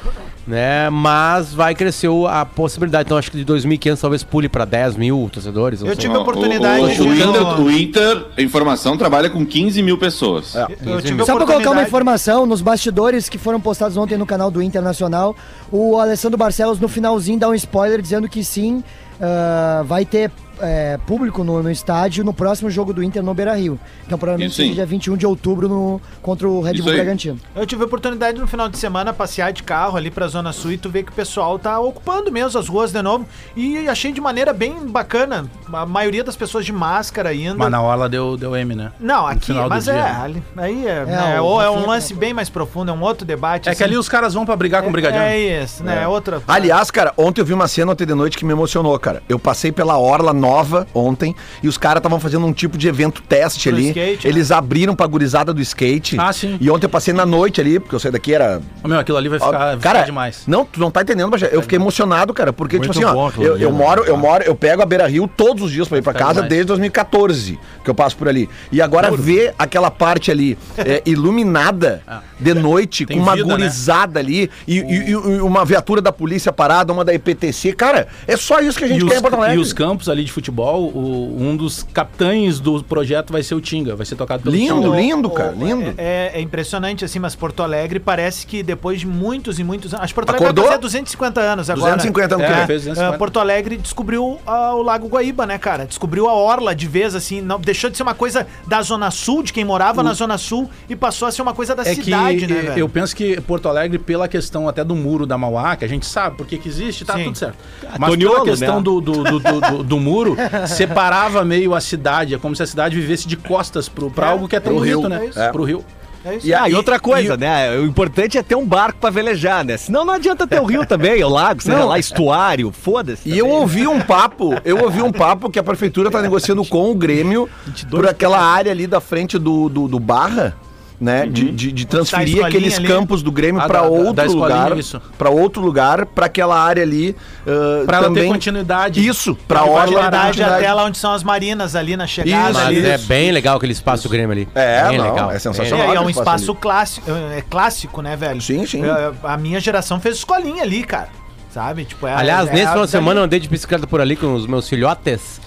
né? 0.49 0.89
Mas 0.89 1.53
vai 1.53 1.75
crescer 1.75 2.07
o- 2.07 2.27
a 2.27 2.43
possibilidade. 2.45 3.05
Então 3.07 3.17
acho 3.17 3.29
que 3.31 3.37
de 3.37 3.45
2.500 3.45 4.01
talvez 4.01 4.23
pule 4.23 4.49
para 4.49 4.65
10 4.65 4.97
mil 4.97 5.29
torcedores. 5.31 5.81
Eu 5.81 5.95
tive 5.95 6.15
a 6.15 6.19
oportunidade 6.19 6.83
o, 6.83 6.87
de 6.89 7.01
o, 7.01 7.09
ver 7.09 7.27
Inter, 7.27 7.59
o 7.61 7.71
Inter, 7.71 8.25
a 8.37 8.41
informação, 8.41 8.97
trabalha 8.97 9.29
com 9.29 9.45
15 9.45 9.81
mil 9.83 9.97
pessoas. 9.97 10.55
Eu 10.55 11.01
tive 11.01 11.23
Só 11.25 11.35
pra 11.35 11.45
colocar 11.45 11.71
uma 11.71 11.83
informação, 11.83 12.45
nos 12.45 12.61
bastidores 12.61 13.29
que 13.29 13.37
foram 13.37 13.61
postados 13.61 13.95
ontem 13.95 14.17
no 14.17 14.25
canal 14.25 14.49
do 14.49 14.61
Internacional, 14.61 15.35
o 15.71 15.97
Alessandro 15.99 16.37
Barcelos 16.37 16.79
no 16.79 16.87
finalzinho 16.87 17.39
dá 17.39 17.47
um 17.47 17.53
spoiler 17.53 18.01
dizendo 18.01 18.27
que 18.27 18.43
sim, 18.43 18.83
ah, 19.21 19.83
vai 19.85 20.03
ter 20.05 20.31
é, 20.61 20.97
público 21.05 21.43
no, 21.43 21.61
no 21.63 21.71
estádio 21.71 22.23
no 22.23 22.33
próximo 22.33 22.69
jogo 22.69 22.93
do 22.93 23.03
Inter 23.03 23.23
no 23.23 23.33
Beira 23.33 23.55
Rio. 23.55 23.79
Então 24.05 24.17
provavelmente 24.17 24.55
seja 24.55 24.73
dia 24.73 24.85
21 24.85 25.17
de 25.17 25.25
outubro 25.25 25.67
no, 25.67 26.01
contra 26.21 26.47
o 26.47 26.61
Red 26.61 26.73
Isso 26.73 26.83
Bull 26.83 26.91
aí. 26.91 26.97
Bragantino. 26.97 27.39
Eu 27.55 27.65
tive 27.65 27.83
a 27.83 27.85
oportunidade 27.85 28.39
no 28.39 28.47
final 28.47 28.67
de 28.69 28.77
semana 28.77 29.13
passear 29.13 29.51
de 29.51 29.63
carro 29.63 29.97
ali 29.97 30.09
pra 30.11 30.27
Zona 30.27 30.51
Sul 30.51 30.71
e 30.73 30.77
tu 30.77 30.89
vê 30.89 31.03
que 31.03 31.11
o 31.11 31.15
pessoal 31.15 31.57
tá 31.59 31.79
ocupando 31.79 32.31
mesmo 32.31 32.59
as 32.59 32.67
ruas 32.67 32.91
de 32.91 33.01
novo. 33.01 33.25
E 33.55 33.87
achei 33.87 34.11
de 34.11 34.21
maneira 34.21 34.53
bem 34.53 34.87
bacana. 34.87 35.45
A 35.71 35.85
maioria 35.85 36.23
das 36.23 36.35
pessoas 36.35 36.65
de 36.65 36.71
máscara 36.73 37.29
ainda. 37.29 37.55
Mas 37.55 37.71
na 37.71 37.81
hora 37.81 38.09
deu, 38.09 38.35
deu 38.37 38.55
M, 38.55 38.75
né? 38.75 38.91
Não, 38.99 39.25
aqui, 39.27 39.53
mas 39.53 39.87
é, 39.87 39.93
né? 39.93 40.19
ali- 40.21 40.43
aí 40.57 40.87
é, 40.87 41.05
né, 41.05 41.41
o 41.41 41.45
ou 41.45 41.61
é 41.61 41.69
um 41.69 41.73
Rafinha 41.73 41.87
lance 41.89 42.13
bem 42.13 42.33
mais 42.33 42.49
profundo, 42.49 42.91
é 42.91 42.93
um 42.93 43.01
outro 43.01 43.25
debate. 43.25 43.69
É 43.69 43.75
que 43.75 43.83
ali 43.83 43.97
os 43.97 44.07
caras 44.09 44.33
vão 44.33 44.45
pra 44.45 44.55
brigar 44.55 44.81
com 44.83 44.89
o 44.89 44.91
Brigadiano. 44.91 45.25
É 45.25 45.37
isso, 45.63 45.83
né? 45.83 46.03
É. 46.03 46.07
Outra. 46.07 46.41
Aliás, 46.47 46.89
cara, 46.91 47.13
ontem 47.17 47.41
eu 47.41 47.45
vi 47.45 47.53
uma 47.53 47.67
cena 47.67 47.91
ontem 47.91 48.05
de 48.05 48.13
noite 48.13 48.37
que 48.37 48.45
me 48.45 48.51
emocionou, 48.51 48.97
cara. 48.99 49.21
Eu 49.29 49.37
passei 49.39 49.71
pela 49.71 49.97
Orla 49.97 50.33
Nova 50.49 50.87
ontem 50.95 51.35
e 51.61 51.67
os 51.67 51.77
caras 51.77 51.99
estavam 51.99 52.19
fazendo 52.19 52.45
um 52.45 52.51
tipo 52.53 52.77
de 52.77 52.87
evento 52.87 53.21
teste 53.21 53.69
Pro 53.69 53.77
ali. 53.77 53.87
skate, 53.89 54.27
né? 54.27 54.33
Eles 54.33 54.51
abriram 54.51 54.95
pra 54.95 55.05
gurizada 55.05 55.53
do 55.53 55.61
skate. 55.61 56.17
Ah, 56.19 56.33
sim. 56.33 56.57
E 56.59 56.69
ontem 56.71 56.85
eu 56.87 56.89
passei 56.89 57.13
na 57.13 57.25
noite 57.25 57.61
ali, 57.61 57.79
porque 57.79 57.93
eu 57.95 57.99
saí 57.99 58.11
daqui 58.11 58.33
era 58.33 58.59
Ô, 58.83 58.87
Meu, 58.87 58.97
aquilo 58.99 59.17
ali 59.17 59.29
vai 59.29 59.37
ficar, 59.39 59.51
vai 59.51 59.77
cara, 59.77 59.99
ficar 59.99 60.05
demais. 60.05 60.43
Não, 60.47 60.65
tu 60.65 60.79
não 60.79 60.89
tá 60.89 61.01
entendendo, 61.03 61.29
Bajé. 61.29 61.49
Eu 61.51 61.61
fiquei 61.61 61.77
emocionado, 61.77 62.33
cara, 62.33 62.51
porque, 62.51 62.77
Muito 62.77 62.91
tipo 62.93 63.05
assim, 63.05 63.15
ó, 63.17 63.31
eu, 63.41 63.53
ali, 63.53 63.63
eu 63.63 63.71
né? 63.71 63.77
moro, 63.77 64.03
eu 64.05 64.17
moro, 64.17 64.43
eu 64.43 64.55
pego 64.55 64.81
a 64.81 64.85
Beira 64.85 65.07
Rio 65.07 65.27
todos 65.27 65.63
os 65.63 65.71
dias 65.71 65.87
pra 65.87 65.97
ir 65.97 66.01
pra 66.01 66.13
casa 66.13 66.33
demais. 66.35 66.49
desde 66.49 66.65
2014 66.65 67.59
que 67.83 67.89
eu 67.89 67.93
passo 67.95 68.17
por 68.17 68.27
ali. 68.27 68.49
E 68.71 68.81
agora 68.81 69.11
ver 69.11 69.53
aquela 69.57 69.91
parte 69.91 70.31
ali 70.31 70.57
é, 70.77 71.01
iluminada 71.05 72.01
de 72.39 72.53
noite, 72.53 73.05
Tem 73.05 73.17
com 73.17 73.23
uma 73.23 73.35
vida, 73.35 73.47
né? 73.47 73.53
gurizada 73.55 74.19
ali 74.19 74.49
e, 74.67 74.79
e- 74.79 75.09
e 75.11 75.15
uma 75.15 75.63
viatura 75.65 76.01
da 76.01 76.11
polícia 76.11 76.51
parada, 76.51 76.91
uma 76.93 77.03
da 77.05 77.13
IPTC, 77.13 77.73
cara, 77.73 78.07
é 78.27 78.35
só 78.37 78.59
isso 78.61 78.77
que 78.77 78.85
a 78.85 78.87
gente 78.87 79.03
E 79.03 79.07
quer 79.07 79.13
os, 79.13 79.19
em 79.19 79.21
Porto 79.21 79.35
e 79.35 79.37
Alegre. 79.37 79.59
os 79.59 79.73
campos 79.73 80.09
ali 80.09 80.23
de 80.23 80.31
futebol, 80.39 80.83
o- 80.93 81.37
um 81.39 81.55
dos 81.55 81.83
capitães 81.83 82.59
do 82.59 82.83
projeto 82.83 83.31
vai 83.31 83.43
ser 83.43 83.55
o 83.55 83.61
Tinga, 83.61 83.95
vai 83.95 84.05
ser 84.05 84.15
tocado 84.15 84.43
pelo 84.43 84.55
Lindo, 84.55 84.81
Tinga. 84.83 84.95
lindo, 84.97 85.29
cara, 85.29 85.51
lindo. 85.51 85.93
É, 85.97 86.31
é 86.35 86.41
impressionante, 86.41 87.05
assim, 87.05 87.19
mas 87.19 87.35
Porto 87.35 87.61
Alegre 87.63 87.99
parece 87.99 88.45
que 88.47 88.63
depois 88.63 88.99
de 89.01 89.07
muitos 89.07 89.59
e 89.59 89.63
muitos 89.63 89.93
anos. 89.93 90.03
Acho 90.05 90.13
que 90.13 90.15
Porto 90.15 90.29
Alegre 90.29 90.45
Acordou? 90.45 90.63
vai 90.65 90.71
fazer 90.73 90.81
250 90.81 91.41
anos 91.41 91.69
agora. 91.69 91.95
250 91.95 92.35
ano 92.35 92.43
é, 92.43 92.47
que 92.61 92.67
fez 92.67 92.81
250. 92.83 93.15
é, 93.15 93.17
Porto 93.17 93.39
Alegre 93.39 93.77
descobriu 93.77 94.39
ah, 94.45 94.73
o 94.75 94.81
Lago 94.81 95.07
Guaíba, 95.07 95.45
né, 95.45 95.57
cara? 95.57 95.85
Descobriu 95.85 96.27
a 96.29 96.33
orla 96.33 96.73
de 96.75 96.87
vez, 96.87 97.15
assim. 97.15 97.41
Não, 97.41 97.59
deixou 97.59 97.89
de 97.89 97.97
ser 97.97 98.03
uma 98.03 98.13
coisa 98.15 98.47
da 98.67 98.81
Zona 98.81 99.11
Sul, 99.11 99.43
de 99.43 99.53
quem 99.53 99.63
morava 99.65 100.01
na 100.03 100.13
Zona 100.13 100.37
Sul, 100.37 100.69
e 100.89 100.95
passou 100.95 101.27
a 101.27 101.31
ser 101.31 101.41
uma 101.41 101.53
coisa 101.53 101.75
da 101.75 101.83
É 101.83 101.95
que 101.95 102.03
cidade, 102.03 102.47
né, 102.47 102.57
eh, 102.59 102.61
velho? 102.61 102.79
eu 102.79 102.89
penso 102.89 103.15
que 103.15 103.39
Porto 103.41 103.67
Alegre, 103.67 103.97
pela 103.99 104.27
questão 104.27 104.67
até 104.67 104.83
do 104.83 104.95
muro 104.95 105.25
da 105.25 105.37
Mauá, 105.37 105.75
que 105.75 105.85
a 105.85 105.87
gente 105.87 106.05
sabe 106.05 106.37
por 106.37 106.45
que 106.45 106.57
que 106.57 106.67
existe, 106.69 107.03
tá 107.05 107.15
Sim. 107.15 107.25
tudo 107.25 107.37
certo. 107.37 107.55
Mas 107.97 108.09
Toniolo, 108.11 108.35
pela 108.35 108.45
questão 108.45 108.75
né? 108.77 108.81
do, 108.83 109.01
do, 109.01 109.23
do, 109.23 109.39
do- 109.39 109.61
do- 109.61 109.83
do 109.83 109.99
muro, 110.35 110.67
separava 110.67 111.43
meio 111.43 111.73
a 111.75 111.81
cidade. 111.81 112.33
É 112.35 112.37
como 112.37 112.55
se 112.55 112.63
a 112.63 112.67
cidade 112.67 112.99
vivesse 112.99 113.27
de 113.27 113.35
costas 113.37 113.87
pro, 113.89 114.09
pra 114.11 114.27
É, 114.27 114.29
algo 114.31 114.47
que 114.47 114.55
é 114.55 114.59
tão 114.59 114.73
bonito, 114.73 114.99
rio. 115.01 115.09
né? 115.09 115.29
É. 115.35 115.51
Pro 115.51 115.63
rio. 115.63 115.83
É 116.25 116.35
isso. 116.35 116.47
E 116.47 116.53
Ah, 116.53 116.63
aí- 116.63 116.73
e 116.73 116.75
outra 116.75 116.99
coisa, 116.99 117.35
e- 117.35 117.37
né? 117.37 117.77
O 117.77 117.85
importante 117.85 118.37
é 118.37 118.43
ter 118.43 118.55
um 118.55 118.65
barco 118.65 118.99
pra 118.99 119.09
velejar, 119.09 119.63
né? 119.63 119.77
Senão 119.77 120.03
não 120.03 120.13
adianta 120.15 120.45
ter 120.45 120.59
o 120.59 120.65
rio 120.65 120.85
também, 120.85 121.23
o 121.23 121.29
lago, 121.29 121.63
sei 121.63 121.73
lá, 121.75 121.97
estuário, 121.97 122.73
foda-se. 122.73 123.29
E 123.29 123.37
eu 123.37 123.47
ouvi 123.47 123.87
um 123.87 124.01
papo, 124.01 124.53
eu 124.65 124.83
ouvi 124.83 125.01
um 125.01 125.13
papo 125.13 125.49
que 125.49 125.57
a 125.57 125.63
prefeitura 125.63 126.11
tá 126.11 126.21
negociando 126.21 126.65
com 126.65 126.91
o 126.91 126.93
Grêmio 126.95 127.49
por 127.89 128.05
aquela 128.05 128.37
área 128.41 128.69
ali 128.69 128.85
da 128.85 128.99
frente 128.99 129.39
do, 129.39 129.69
do, 129.69 129.87
do 129.87 129.97
Barra. 129.99 130.57
Né, 131.01 131.25
de, 131.25 131.49
de, 131.51 131.71
de 131.71 131.85
transferir 131.87 132.45
aqueles 132.45 132.77
ali. 132.77 132.85
campos 132.85 133.23
do 133.23 133.31
Grêmio 133.31 133.61
Ah, 133.61 133.67
da- 133.69 133.83
outro 133.83 134.25
escolinha, 134.25 134.63
lugar, 134.65 134.77
isso. 134.77 135.01
para 135.17 135.29
outro 135.29 135.61
lugar, 135.61 136.05
pra 136.05 136.25
aquela 136.25 136.61
área 136.61 136.83
ali 136.83 137.11
uh, 137.47 137.85
Pra 137.85 137.97
ela 137.99 138.07
ter 138.09 138.13
também 138.15 138.29
continuidade. 138.29 139.07
Isso, 139.07 139.33
pra 139.47 139.61
Pra 139.61 139.71
orla 139.71 139.85
continuidade 139.85 140.37
ter 140.39 140.43
até 140.43 140.73
lá 140.73 140.83
onde 140.83 140.97
são 140.97 141.13
as 141.13 141.23
marinas, 141.23 141.73
ali 141.73 141.95
na 141.95 142.05
chegada. 142.05 142.49
Isso, 142.51 142.59
ali. 142.59 142.85
É 142.85 142.97
bem 142.97 143.31
legal 143.31 143.55
aquele 143.55 143.71
espaço 143.71 144.03
do 144.03 144.09
Grêmio 144.09 144.31
ali. 144.31 144.45
É, 144.53 144.89
bem 144.89 144.97
não, 144.97 145.09
legal. 145.09 145.31
é 145.31 145.35
É, 145.37 145.39
sensacional. 145.39 145.93
e 145.93 145.95
é 145.95 146.01
um 146.01 146.09
espaço 146.09 146.19
espaço 146.41 146.55
clássico, 146.55 147.09
é 147.37 147.41
clássico, 147.49 148.01
né, 148.01 148.17
velho? 148.17 148.41
Sim, 148.41 148.65
sim. 148.65 148.83
É, 148.83 149.11
A 149.23 149.37
minha 149.37 149.61
geração 149.61 150.01
fez 150.01 150.17
escolinha 150.17 150.63
ali, 150.63 150.83
cara. 150.83 151.07
Sabe? 151.49 151.85
Tipo, 151.85 152.07
é, 152.07 152.13
Aliás, 152.13 152.49
é 152.49 152.51
nesse 152.51 152.65
a- 152.65 152.69
final 152.71 152.85
de 152.85 152.91
semana 152.91 153.21
eu 153.21 153.23
andei 153.23 153.39
de 153.39 153.47
bicicleta 153.47 153.87
por 153.87 154.01
ali 154.01 154.17
com 154.17 154.33
os 154.33 154.45
meus 154.45 154.67
filhotes. 154.67 155.39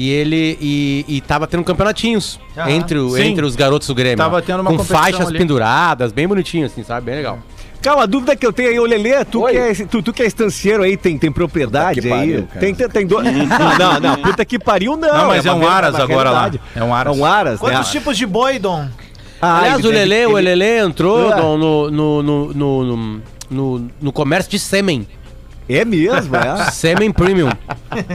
E 0.00 0.08
ele 0.08 0.56
e, 0.60 1.04
e 1.06 1.20
tava 1.20 1.46
tendo 1.46 1.62
campeonatinhos 1.62 2.40
Aham. 2.56 2.70
entre, 2.70 2.98
o- 2.98 3.10
Sim. 3.16 3.22
entre 3.22 3.44
os 3.44 3.54
garotos 3.54 3.86
do 3.86 3.94
Grêmio. 3.94 4.16
Tava 4.16 4.40
tendo 4.40 4.60
uma 4.60 4.70
com 4.70 4.76
competição 4.78 4.98
faixas 5.02 5.28
ali. 5.28 5.36
penduradas, 5.38 6.10
bem 6.10 6.26
bonitinho, 6.26 6.64
assim, 6.64 6.82
sabe? 6.82 7.04
Bem 7.06 7.16
legal. 7.16 7.38
Calma, 7.82 8.04
a 8.04 8.06
dúvida 8.06 8.34
que 8.36 8.46
eu 8.46 8.52
tenho 8.52 8.70
aí, 8.70 8.78
ô 8.80 8.84
Lelê, 8.84 9.22
tu, 9.26 9.42
Oi. 9.42 9.52
que 9.52 9.58
é, 9.58 9.74
tu, 9.86 10.02
tu 10.02 10.12
que 10.12 10.22
é 10.22 10.26
estanceiro 10.26 10.82
aí, 10.82 10.96
tem, 10.96 11.18
tem 11.18 11.30
propriedade 11.30 12.00
Puta 12.00 12.08
que 12.08 12.12
aí? 12.14 12.18
pariu, 12.30 12.46
cara. 12.46 12.60
tem, 12.60 12.74
tem, 12.74 12.88
tem 12.88 13.06
do... 13.06 13.20
não, 13.22 13.78
não, 13.78 14.00
não, 14.00 14.16
puta 14.22 14.44
que 14.44 14.58
pariu 14.58 14.96
não. 14.96 15.08
Não, 15.12 15.26
mas 15.28 15.44
é 15.44 15.50
uma 15.52 15.56
um 15.56 15.60
ver- 15.60 15.66
Aras 15.74 15.94
agora 15.96 16.30
lá. 16.30 16.38
realidade. 16.40 16.60
É 16.76 16.82
um 16.84 16.94
Aras. 16.94 17.16
É 17.16 17.20
um 17.20 17.24
Aras, 17.26 17.60
Quantos 17.60 17.78
né? 17.86 17.92
tipos 17.92 18.16
de 18.16 18.26
boi, 18.26 18.58
Dom? 18.58 18.86
Ah, 19.42 19.58
Aliás, 19.60 19.78
ele 19.78 19.88
o 19.88 19.92
deve- 19.92 20.04
Lelê, 20.06 20.26
o 20.26 20.38
ele- 20.38 20.48
Lelê 20.54 20.78
entrou 20.80 21.32
Ah. 21.32 21.36
no, 21.36 21.58
no, 21.58 21.90
no, 21.90 22.22
no, 22.22 22.52
no, 22.54 23.20
no- 23.50 23.88
no 24.00 24.12
comércio 24.12 24.50
de 24.50 24.58
sêmen. 24.58 25.06
É 25.76 25.84
mesmo, 25.84 26.34
é? 26.36 26.70
Sêmen 26.72 27.12
premium. 27.12 27.50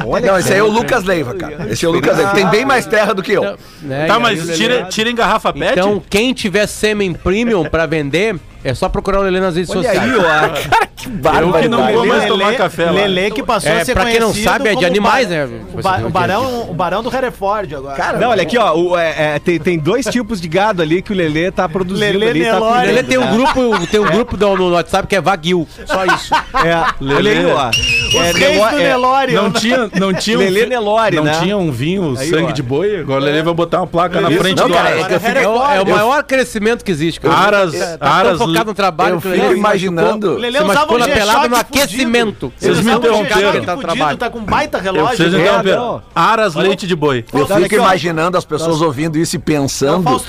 Olha 0.06 0.28
Não, 0.32 0.38
esse 0.40 0.52
aí 0.52 0.60
é 0.60 0.64
o 0.64 0.68
Lucas 0.68 1.04
Leiva, 1.04 1.34
cara. 1.36 1.68
Esse 1.70 1.86
é 1.86 1.88
o 1.88 1.92
Lucas 1.92 2.18
Leiva. 2.18 2.34
Tem 2.34 2.48
bem 2.48 2.66
mais 2.66 2.86
terra 2.86 3.14
do 3.14 3.24
que 3.24 3.32
eu. 3.34 3.58
Né, 3.82 4.08
Tá, 4.08 4.20
mas 4.20 4.58
tira, 4.58 4.84
tira 4.84 5.10
em 5.10 5.16
garrafa 5.16 5.54
pet? 5.54 5.72
Então, 5.72 6.02
quem 6.10 6.34
tiver 6.34 6.68
sêmen 6.68 7.14
premium 7.14 7.64
pra 7.66 7.86
vender, 7.86 8.36
é 8.66 8.74
só 8.74 8.90
procurar 8.90 9.20
o 9.20 9.24
Lelê 9.24 9.40
nas 9.40 9.56
redes 9.56 9.70
Olha 9.70 9.84
sociais. 9.84 10.12
aí, 10.12 10.20
ó. 10.20 10.86
eu 11.06 11.54
que 11.62 11.68
não 11.68 11.86
vou 11.94 12.06
mais 12.06 12.24
Lelê- 12.24 12.28
tomar 12.28 12.56
café 12.56 12.86
lá. 12.86 12.92
Lelê 12.94 13.30
que 13.30 13.44
passou 13.44 13.70
É, 13.72 13.82
a 13.82 13.86
ser 13.86 13.94
pra 13.94 14.06
quem 14.06 14.20
não 14.20 14.34
sabe, 14.34 14.70
é 14.70 14.76
de 14.76 14.86
animais, 14.86 15.30
né? 15.30 15.48
O, 15.74 15.82
ba- 15.82 16.02
o 16.06 16.10
barão, 16.10 16.70
o 16.70 16.74
barão 16.74 17.04
do 17.04 17.16
Hereford 17.16 17.76
agora. 17.76 17.96
Cara, 17.96 18.18
Não, 18.18 18.30
olha 18.30 18.42
aqui, 18.42 18.58
ó. 18.58 18.74
o- 18.76 18.98
é, 18.98 19.36
é, 19.36 19.40
tem, 19.40 19.60
tem 19.60 19.78
dois 19.78 20.06
tipos 20.08 20.42
de 20.42 20.48
gado 20.48 20.82
ali 20.82 21.02
que 21.04 21.14
o 21.14 21.16
Lelê 21.16 21.52
tá 21.52 21.70
produzindo 21.70 22.18
Lelê 22.18 22.30
ali. 22.32 22.46
Tá 22.46 22.60
cuidando. 22.60 22.86
Lelê 22.86 23.04
tem 23.04 23.18
um 23.20 23.32
grupo, 23.32 23.88
tem 23.88 24.00
um 24.00 24.06
grupo 24.06 24.36
do- 24.36 24.56
no 24.58 24.72
WhatsApp 24.74 25.08
que 25.08 25.16
é 25.16 25.22
Wagyu. 25.22 25.68
Só 25.86 26.06
isso. 26.06 26.34
É, 26.34 27.14
olha 27.14 27.32
aí, 27.32 27.46
ó. 27.46 27.70
Os 27.70 28.16
É, 28.16 28.34
Nelore- 28.34 28.76
do 28.76 28.82
é, 28.82 28.84
Nelore. 28.90 29.34
Não 29.34 29.52
tinha, 29.52 29.90
não 30.00 30.12
tinha 30.14 30.38
Lelê 30.40 30.66
Nelore, 30.66 31.18
não 31.18 31.24
né? 31.24 31.38
tinha 31.40 31.56
um 31.58 31.72
vinho 31.72 32.16
Aí, 32.18 32.30
sangue 32.30 32.50
ó. 32.50 32.52
de 32.52 32.64
boi. 32.64 33.02
Agora 33.02 33.22
o 33.22 33.24
Lelê 33.26 33.44
vai 33.44 33.54
botar 33.54 33.78
uma 33.82 33.88
placa 33.88 34.20
na 34.22 34.32
frente 34.32 34.58
Não, 34.60 34.68
do 34.68 34.74
cara, 34.74 34.90
Aras. 34.90 35.04
é 35.06 35.20
que 35.20 35.40
É 35.40 35.48
o, 35.48 35.56
é 35.72 35.84
maior 35.86 36.24
crescimento 36.24 36.84
que 36.84 36.92
existe. 36.92 37.20
cara. 37.20 37.36
Aras, 37.36 37.74
tá 38.00 38.10
Aras, 38.10 38.40
focado 38.56 38.70
no 38.72 38.76
trabalho 38.76 39.16
eu 39.16 39.22
fico 39.22 39.54
imaginando- 39.54 40.40
se 40.40 40.64
usava 40.64 40.94
um 40.94 40.98
na 40.98 41.06
pelada 41.06 41.24
G-Shock 41.26 41.50
no 41.50 41.56
aquecimento. 41.56 42.54
Vocês 42.58 42.80
me 42.82 42.92
interromperam. 42.94 43.52
Tá 43.66 43.76
fudido, 43.76 43.82
trabalho. 43.82 44.18
tá 44.18 44.30
com 44.30 44.40
baita 44.42 44.78
relógio. 44.80 45.18
vocês 45.18 45.34
né? 45.34 45.40
interromperam. 45.42 46.02
Aras 46.14 46.56
leite 46.56 46.88
de 46.88 46.96
boi. 46.96 47.26
Eu 47.34 47.48
fico 47.48 47.76
imaginando 47.76 48.38
as 48.38 48.46
pessoas 48.46 48.82
ouvindo 48.82 49.18
isso 49.18 49.36
e 49.36 49.38
É 49.38 49.42
pensando. 49.42 50.20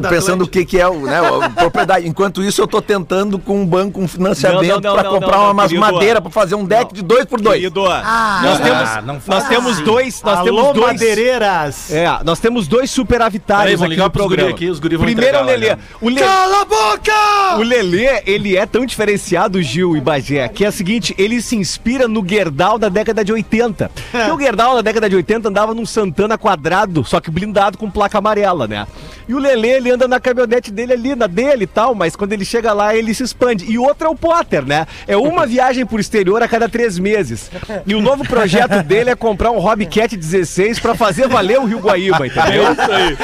da 0.00 0.08
pensando 0.08 0.44
o 0.44 0.48
que, 0.48 0.64
que 0.64 0.80
é 0.80 0.88
o, 0.88 1.00
né, 1.00 1.20
propriedade. 1.54 2.06
Enquanto 2.06 2.42
isso, 2.42 2.60
eu 2.60 2.66
tô 2.66 2.80
tentando 2.82 3.38
com 3.38 3.60
um 3.60 3.66
banco 3.66 4.00
um 4.00 4.08
financiamento 4.08 4.82
não, 4.82 5.04
comprar 5.04 5.50
umas 5.50 5.72
madeiras 5.72 6.20
pra 6.20 6.30
fazer 6.30 6.54
um 6.54 6.64
deck 6.64 6.92
de 6.92 7.02
2 7.02 7.24
por 7.24 7.40
dois. 7.40 7.70
Ah, 8.04 8.40
nós, 8.42 8.60
temos, 8.60 9.06
não 9.06 9.20
nós 9.26 9.48
temos 9.48 9.80
dois. 9.80 10.22
Nós 10.22 10.42
temos 10.42 10.72
dois. 10.72 10.92
madeireiras. 10.92 11.90
É, 11.90 12.06
nós 12.24 12.38
temos 12.38 12.66
dois 12.66 12.90
superavitários 12.90 13.80
aqui 13.80 13.90
ligar 13.90 14.04
no 14.04 14.10
programa. 14.10 14.50
aqui, 14.50 14.68
os 14.68 14.78
guri 14.78 14.96
vão 14.96 15.06
Primeiro 15.06 15.36
é 15.36 15.40
o 15.40 15.42
entregar 15.44 15.60
lá, 15.68 15.68
Lelê. 15.68 15.76
né? 15.76 15.82
O 16.00 16.08
Lelê. 16.08 16.20
Cala 16.20 16.60
a 16.60 16.64
boca! 16.64 17.56
O 17.74 17.76
Lelê, 17.76 18.22
ele 18.24 18.56
é 18.56 18.64
tão 18.66 18.86
diferenciado, 18.86 19.60
Gil 19.60 19.96
e 19.96 20.00
Bagé, 20.00 20.46
que 20.46 20.64
é 20.64 20.68
o 20.68 20.72
seguinte, 20.72 21.12
ele 21.18 21.42
se 21.42 21.56
inspira 21.56 22.06
no 22.06 22.24
Gerdau 22.24 22.78
da 22.78 22.88
década 22.88 23.24
de 23.24 23.32
80. 23.32 23.90
Porque 24.12 24.30
o 24.30 24.38
Gerdau 24.38 24.76
da 24.76 24.80
década 24.80 25.10
de 25.10 25.16
80 25.16 25.48
andava 25.48 25.74
num 25.74 25.84
Santana 25.84 26.38
quadrado, 26.38 27.04
só 27.04 27.20
que 27.20 27.32
blindado 27.32 27.76
com 27.76 27.90
placa 27.90 28.18
amarela, 28.18 28.68
né? 28.68 28.86
E 29.26 29.34
o 29.34 29.38
Lelê, 29.38 29.70
ele 29.70 29.90
anda 29.90 30.06
na 30.06 30.20
caminhonete 30.20 30.70
dele 30.70 30.92
ali, 30.92 31.16
na 31.16 31.26
dele 31.26 31.64
e 31.64 31.66
tal, 31.66 31.94
mas 31.94 32.14
quando 32.14 32.32
ele 32.32 32.44
chega 32.44 32.72
lá, 32.72 32.94
ele 32.94 33.12
se 33.12 33.24
expande. 33.24 33.64
E 33.68 33.78
o 33.78 33.82
outro 33.82 34.06
é 34.06 34.10
o 34.10 34.14
Potter, 34.14 34.64
né? 34.64 34.86
É 35.08 35.16
uma 35.16 35.44
viagem 35.46 35.84
por 35.84 35.98
exterior 35.98 36.42
a 36.42 36.48
cada 36.48 36.68
três 36.68 36.98
meses. 36.98 37.50
E 37.86 37.94
o 37.94 38.00
novo 38.00 38.22
projeto 38.24 38.82
dele 38.84 39.10
é 39.10 39.16
comprar 39.16 39.50
um 39.50 39.58
Hobbycat 39.58 40.14
16 40.16 40.78
pra 40.78 40.94
fazer 40.94 41.26
valer 41.26 41.58
o 41.58 41.64
Rio 41.64 41.80
Guaíba, 41.80 42.26
entendeu? 42.26 42.72
isso 42.72 42.92
aí. 42.92 43.16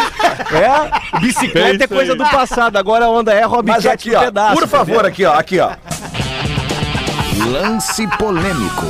É, 0.52 1.20
bicicleta 1.20 1.84
é, 1.84 1.86
coisa 1.86 2.16
do 2.16 2.24
passado, 2.24 2.76
agora 2.76 3.04
a 3.04 3.10
onda 3.10 3.32
é 3.32 3.44
Mas 3.64 3.86
aqui, 3.86 4.14
ó, 4.14 4.30
pedaço, 4.40 4.54
por 4.54 4.68
favor, 4.68 5.06
aqui, 5.06 5.24
ó, 5.24 5.34
aqui, 5.34 5.58
ó. 5.58 5.70
Lance 7.46 8.06
polêmico. 8.18 8.86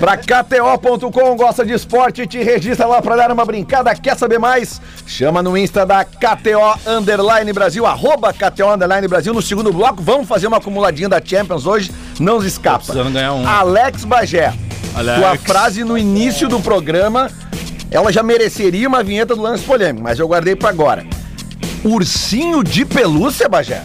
Pra 0.00 0.16
KTO.com, 0.16 1.36
gosta 1.36 1.64
de 1.64 1.74
esporte, 1.74 2.26
te 2.26 2.42
registra 2.42 2.86
lá 2.86 3.02
pra 3.02 3.16
dar 3.16 3.30
uma 3.30 3.44
brincada. 3.44 3.94
Quer 3.94 4.16
saber 4.16 4.38
mais? 4.38 4.80
Chama 5.06 5.42
no 5.42 5.58
Insta 5.58 5.84
da 5.84 6.02
KTO 6.04 6.78
Underline 6.86 7.52
Brasil, 7.52 7.84
arroba 7.84 8.32
KTO 8.32 8.72
Underline 8.72 9.06
Brasil. 9.06 9.34
No 9.34 9.42
segundo 9.42 9.70
bloco, 9.72 10.02
vamos 10.02 10.26
fazer 10.26 10.46
uma 10.46 10.56
acumuladinha 10.56 11.08
da 11.08 11.20
Champions 11.22 11.66
hoje. 11.66 11.92
Não 12.18 12.40
se 12.40 12.46
escapa. 12.46 12.78
precisando 12.78 13.12
ganhar 13.12 13.34
um. 13.34 13.46
Alex 13.46 14.04
Bagé, 14.04 14.54
Alex. 14.94 15.18
tua 15.20 15.36
frase 15.36 15.84
no 15.84 15.98
início 15.98 16.48
do 16.48 16.60
programa, 16.60 17.30
ela 17.90 18.10
já 18.10 18.22
mereceria 18.22 18.88
uma 18.88 19.02
vinheta 19.02 19.36
do 19.36 19.42
lance 19.42 19.64
polêmico, 19.64 20.02
mas 20.02 20.18
eu 20.18 20.26
guardei 20.26 20.56
pra 20.56 20.70
agora. 20.70 21.04
Ursinho 21.84 22.64
de 22.64 22.86
pelúcia, 22.86 23.50
Bagé? 23.50 23.82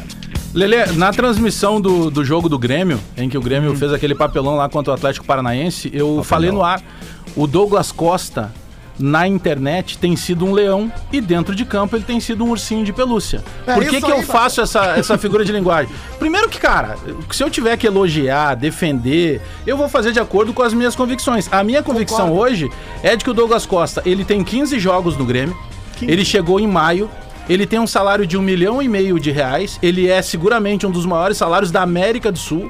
Lelê, 0.54 0.86
na 0.94 1.12
transmissão 1.12 1.80
do, 1.80 2.10
do 2.10 2.26
jogo 2.26 2.50
do 2.50 2.58
Grêmio, 2.58 3.00
em 3.16 3.30
que 3.30 3.38
o 3.38 3.42
Grêmio 3.42 3.76
fez 3.76 3.94
aquele 3.94 4.16
papelão 4.16 4.56
lá 4.56 4.68
contra 4.68 4.92
o 4.92 4.96
Atlético 4.96 5.26
Paranaense, 5.26 5.92
eu 5.94 6.24
falei 6.24 6.52
no 6.52 6.64
ar, 6.64 6.82
o 7.36 7.46
Douglas 7.46 7.92
Costa 7.92 8.52
na 9.00 9.26
internet 9.26 9.98
tem 9.98 10.16
sido 10.16 10.46
um 10.46 10.52
leão 10.52 10.92
e 11.12 11.22
dentro 11.22 11.56
de 11.56 11.64
campo 11.64 11.96
ele 11.96 12.04
tem 12.04 12.20
sido 12.20 12.44
um 12.44 12.50
ursinho 12.50 12.84
de 12.84 12.92
pelúcia. 12.92 13.42
É 13.66 13.74
Por 13.74 13.86
que, 13.86 14.02
que 14.02 14.12
eu 14.12 14.18
aí, 14.18 14.24
faço 14.24 14.60
essa, 14.60 14.98
essa 14.98 15.18
figura 15.18 15.46
de 15.46 15.54
linguagem? 15.54 15.90
Primeiro 16.18 16.50
que, 16.50 16.60
cara, 16.60 16.98
se 17.32 17.42
eu 17.42 17.50
tiver 17.50 17.78
que 17.78 17.88
elogiar, 17.88 18.56
defender, 18.56 19.42
eu 19.66 19.78
vou 19.78 19.88
fazer 19.88 20.12
de 20.12 20.20
acordo 20.20 20.52
com 20.52 20.64
as 20.64 20.74
minhas 20.74 20.96
convicções. 20.96 21.48
A 21.50 21.64
minha 21.64 21.82
convicção 21.82 22.34
hoje 22.34 22.70
é 23.02 23.16
de 23.16 23.24
que 23.24 23.30
o 23.30 23.34
Douglas 23.34 23.66
Costa, 23.66 24.02
ele 24.06 24.26
tem 24.26 24.44
15 24.44 24.78
jogos 24.80 25.16
no 25.16 25.26
Grêmio, 25.26 25.56
ele 26.02 26.26
chegou 26.26 26.60
em 26.60 26.68
maio, 26.68 27.10
ele 27.50 27.66
tem 27.66 27.80
um 27.80 27.88
salário 27.88 28.28
de 28.28 28.38
um 28.38 28.42
milhão 28.44 28.80
e 28.80 28.88
meio 28.88 29.20
de 29.20 29.32
reais. 29.32 29.80
Ele 29.82 30.08
é 30.08 30.22
seguramente 30.22 30.86
um 30.86 30.92
dos 30.92 31.06
maiores 31.06 31.36
salários 31.36 31.72
da 31.72 31.82
América 31.82 32.32
do 32.32 32.38
Sul. 32.38 32.70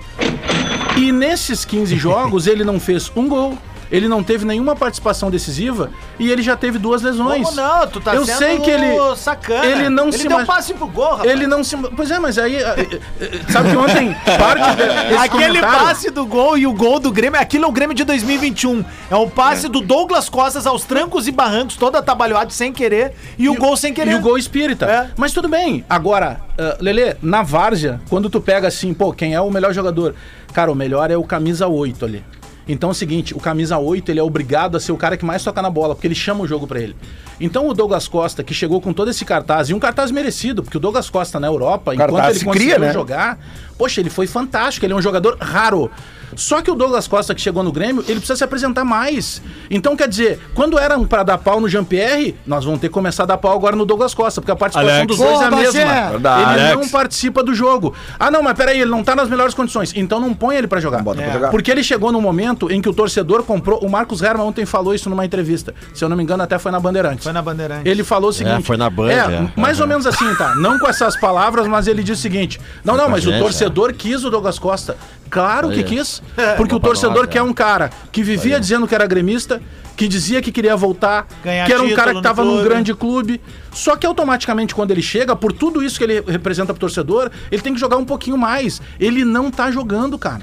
E 0.95 1.12
nesses 1.12 1.65
15 1.65 1.95
jogos, 2.00 2.48
ele 2.48 2.63
não 2.63 2.79
fez 2.79 3.12
um 3.13 3.27
gol. 3.27 3.57
Ele 3.91 4.08
não 4.08 4.24
teve 4.24 4.46
nenhuma 4.46 4.75
participação 4.75 5.31
decisiva 5.31 5.89
e 6.19 6.29
ele 6.31 6.41
já 6.43 6.55
teve 6.55 6.77
duas 6.77 7.01
lesões. 7.01 7.43
Como 7.43 7.55
não? 7.55 7.88
Tu 7.88 8.00
tá 8.00 8.13
Eu 8.13 8.25
sendo 8.25 8.38
sei 8.38 8.60
que 8.60 8.69
ele 8.69 9.15
sacana. 9.15 9.65
ele 9.65 9.89
não 9.89 10.10
ele 10.10 10.17
se 10.17 10.27
deu 10.27 10.38
ma- 10.38 10.46
passe 10.46 10.74
pro 10.75 10.88
gol, 10.88 11.12
rapaz. 11.12 11.29
Ele 11.29 11.48
não 11.48 11.63
se. 11.63 11.75
Pois 11.77 12.12
é, 12.12 12.19
mas 12.19 12.38
aí. 12.38 12.55
eh, 12.58 12.75
eh, 12.77 13.00
eh, 13.22 13.29
Sabe 13.51 13.72
que 13.72 13.75
ontem 13.77 14.13
parte 14.38 14.75
desse 14.75 15.13
Aquele 15.15 15.48
comentário- 15.60 15.79
passe 15.88 16.10
do 16.12 16.25
gol 16.25 16.58
e 16.58 16.67
o 16.67 16.74
gol 16.74 17.00
do 17.00 17.12
Grêmio, 17.12 17.39
aquilo 17.39 17.65
é 17.65 17.67
o 17.67 17.72
Grêmio 17.72 17.96
de 17.96 18.03
2021. 18.03 18.86
É 19.10 19.15
o 19.15 19.27
passe 19.29 19.67
do 19.67 19.81
Douglas 19.81 20.29
Costas 20.29 20.67
aos 20.67 20.84
trancos 20.84 21.27
e 21.27 21.31
barrancos, 21.31 21.75
todo 21.75 21.96
atabalhoado 21.96 22.53
sem 22.53 22.72
querer, 22.72 23.13
e, 23.38 23.50
o 23.50 23.55
gol 23.55 23.75
sem 23.75 23.93
querer. 23.93 24.12
E 24.12 24.15
o 24.15 24.22
gol 24.22 24.38
espírita. 24.38 24.86
É. 24.86 25.10
Mas 25.17 25.34
tudo 25.34 25.48
bem. 25.50 25.84
Agora, 25.89 26.39
uh, 26.60 26.84
Lelê, 26.84 27.15
na 27.22 27.41
várzea, 27.41 28.00
quando 28.10 28.29
tu 28.29 28.39
pega 28.39 28.67
assim, 28.67 28.93
pô, 28.93 29.12
quem 29.12 29.34
é 29.34 29.41
o 29.41 29.50
melhor 29.50 29.74
jogador? 29.74 30.13
Cara, 30.53 30.72
o 30.72 30.75
melhor 30.75 31.10
é 31.12 31.17
o 31.17 31.24
camisa 31.24 31.67
8 31.67 32.05
ali. 32.05 32.24
Então 32.70 32.90
é 32.90 32.92
o 32.92 32.96
seguinte, 32.96 33.34
o 33.34 33.40
camisa 33.40 33.80
8, 33.80 34.12
ele 34.12 34.20
é 34.20 34.24
obrigado 34.24 34.78
a 34.78 34.80
ser 34.80 34.92
o 34.92 34.98
cara 34.98 35.18
que 35.18 35.26
mais 35.26 35.44
toca 35.44 35.60
na 35.60 35.72
bola, 35.72 35.96
porque 35.96 36.06
ele 36.06 36.14
chama 36.14 36.44
o 36.44 36.48
jogo 36.48 36.68
pra 36.68 36.80
ele. 36.80 36.96
Então 37.42 37.68
o 37.68 37.74
Douglas 37.74 38.08
Costa, 38.08 38.44
que 38.44 38.54
chegou 38.54 38.80
com 38.80 38.94
todo 38.94 39.10
esse 39.10 39.26
cartaz, 39.26 39.70
e 39.70 39.74
um 39.74 39.80
cartaz 39.80 40.12
merecido, 40.12 40.62
porque 40.62 40.78
o 40.78 40.80
Douglas 40.80 41.10
Costa 41.10 41.40
na 41.40 41.48
Europa, 41.48 41.96
enquanto 41.96 42.26
ele 42.26 42.40
se 42.40 42.46
conseguiu 42.46 42.76
cria, 42.76 42.80
né? 42.80 42.94
jogar, 42.94 43.40
poxa, 43.76 44.00
ele 44.00 44.12
foi 44.12 44.28
fantástico, 44.28 44.86
ele 44.86 44.94
é 44.94 44.96
um 44.96 45.02
jogador 45.02 45.36
raro. 45.42 45.90
Só 46.36 46.62
que 46.62 46.69
o 46.71 46.75
Douglas 46.75 47.07
Costa 47.07 47.33
que 47.36 47.41
chegou 47.41 47.63
no 47.63 47.71
Grêmio, 47.71 48.03
ele 48.07 48.15
precisa 48.19 48.36
se 48.36 48.43
apresentar 48.43 48.83
mais. 48.83 49.41
Então, 49.69 49.95
quer 49.95 50.07
dizer, 50.07 50.39
quando 50.53 50.77
era 50.77 50.98
um 50.98 51.05
pra 51.05 51.24
dar 51.24 51.38
pau 51.38 51.59
no 51.59 51.67
Jean-Pierre, 51.69 52.36
nós 52.45 52.65
vamos 52.65 52.79
ter 52.79 52.88
que 52.88 52.93
começar 52.93 53.24
a 53.24 53.25
dar 53.25 53.38
pau 53.38 53.53
agora 53.55 53.75
no 53.75 53.86
Douglas 53.86 54.13
Costa, 54.13 54.41
porque 54.41 54.51
a 54.51 54.55
participação 54.55 54.95
Alex. 54.95 55.07
dos 55.07 55.17
dois 55.17 55.31
Boa, 55.31 55.43
é 55.43 55.48
a 55.48 55.51
mesma. 55.51 56.09
Verdade. 56.12 56.53
Ele 56.59 56.63
não 56.69 56.74
Alex. 56.79 56.91
participa 56.91 57.43
do 57.43 57.53
jogo. 57.53 57.94
Ah, 58.20 58.29
não, 58.31 58.42
mas 58.44 58.53
peraí, 58.57 58.79
ele 58.81 58.89
não 58.92 59.03
tá 59.03 59.15
nas 59.15 59.29
melhores 59.29 59.53
condições. 59.53 59.94
Então 59.96 60.20
não 60.20 60.33
põe 60.33 60.55
ele 60.55 60.68
pra 60.68 60.79
jogar. 60.79 61.01
bota 61.01 61.22
pra 61.22 61.31
jogar. 61.31 61.50
Porque 61.50 61.70
ele 61.72 61.83
chegou 61.83 62.11
num 62.11 62.22
momento 62.22 62.72
em 62.72 62.81
que 62.81 62.89
o 62.89 62.94
torcedor 62.94 63.44
comprou. 63.44 63.79
O 63.83 63.89
Marcos 63.89 64.22
Herman 64.22 64.46
ontem 64.46 64.65
falou 64.65 64.94
isso 64.94 65.09
numa 65.09 65.25
entrevista. 65.25 65.74
Se 65.94 66.03
eu 66.03 66.09
não 66.09 66.15
me 66.18 66.24
engano, 66.24 66.44
até 66.44 66.57
foi 66.59 66.72
na 66.72 66.79
Bandeirantes. 66.79 67.24
Foi 67.24 67.33
na 67.33 67.42
Bandeirante. 67.42 67.87
Ele 67.87 68.03
falou 68.03 68.29
o 68.29 68.33
seguinte. 68.33 68.63
foi 68.63 68.77
na 68.77 68.89
Band, 68.89 69.09
É, 69.09 69.15
é. 69.15 69.51
mais 69.55 69.79
ou 69.79 69.87
menos 69.87 70.05
assim, 70.05 70.33
tá? 70.35 70.55
Não 70.55 70.77
com 70.79 70.87
essas 70.87 71.15
palavras, 71.20 71.68
mas 71.68 71.87
ele 71.87 72.01
disse 72.03 72.20
o 72.20 72.22
seguinte: 72.22 72.59
Não, 72.83 72.96
não, 72.98 73.09
mas 73.09 73.25
o 73.25 73.31
gente, 73.31 73.39
torcedor 73.42 73.94
quis 73.94 74.24
o 74.24 74.29
Douglas 74.29 74.57
Costa. 74.59 74.98
Claro 75.29 75.70
que 75.70 75.83
quis. 75.83 76.22
Porque 76.57 76.74
o 76.74 76.79
torcedor 76.79 77.27
quer 77.27 77.39
é. 77.39 77.44
um 77.44 77.53
cara 77.53 77.89
que 78.11 78.24
vivia 78.24 78.59
dizendo 78.59 78.87
que 78.87 78.96
era 78.96 79.05
gremista, 79.05 79.61
que 79.96 80.07
dizia 80.07 80.42
que 80.42 80.51
queria 80.51 80.75
voltar, 80.75 81.27
Ganhar 81.44 81.65
que 81.65 81.74
era 81.74 81.83
um 81.83 81.94
cara 81.94 82.11
que 82.11 82.15
no 82.15 82.22
tava 82.22 82.44
num 82.44 82.63
grande 82.63 82.94
clube. 82.94 83.42
Só 83.72 83.96
que 83.96 84.05
automaticamente, 84.05 84.74
quando 84.74 84.92
ele 84.92 85.01
chega, 85.01 85.35
por 85.35 85.51
tudo 85.51 85.83
isso 85.83 85.98
que 85.98 86.03
ele 86.05 86.22
representa 86.22 86.74
pro 86.74 86.79
torcedor, 86.79 87.29
ele 87.51 87.61
tem 87.61 87.74
que 87.74 87.79
jogar 87.79 87.98
um 87.98 88.05
pouquinho 88.05 88.37
mais. 88.37 88.81
Ele 89.00 89.25
não 89.25 89.51
tá 89.51 89.70
jogando, 89.72 90.18
cara. 90.18 90.42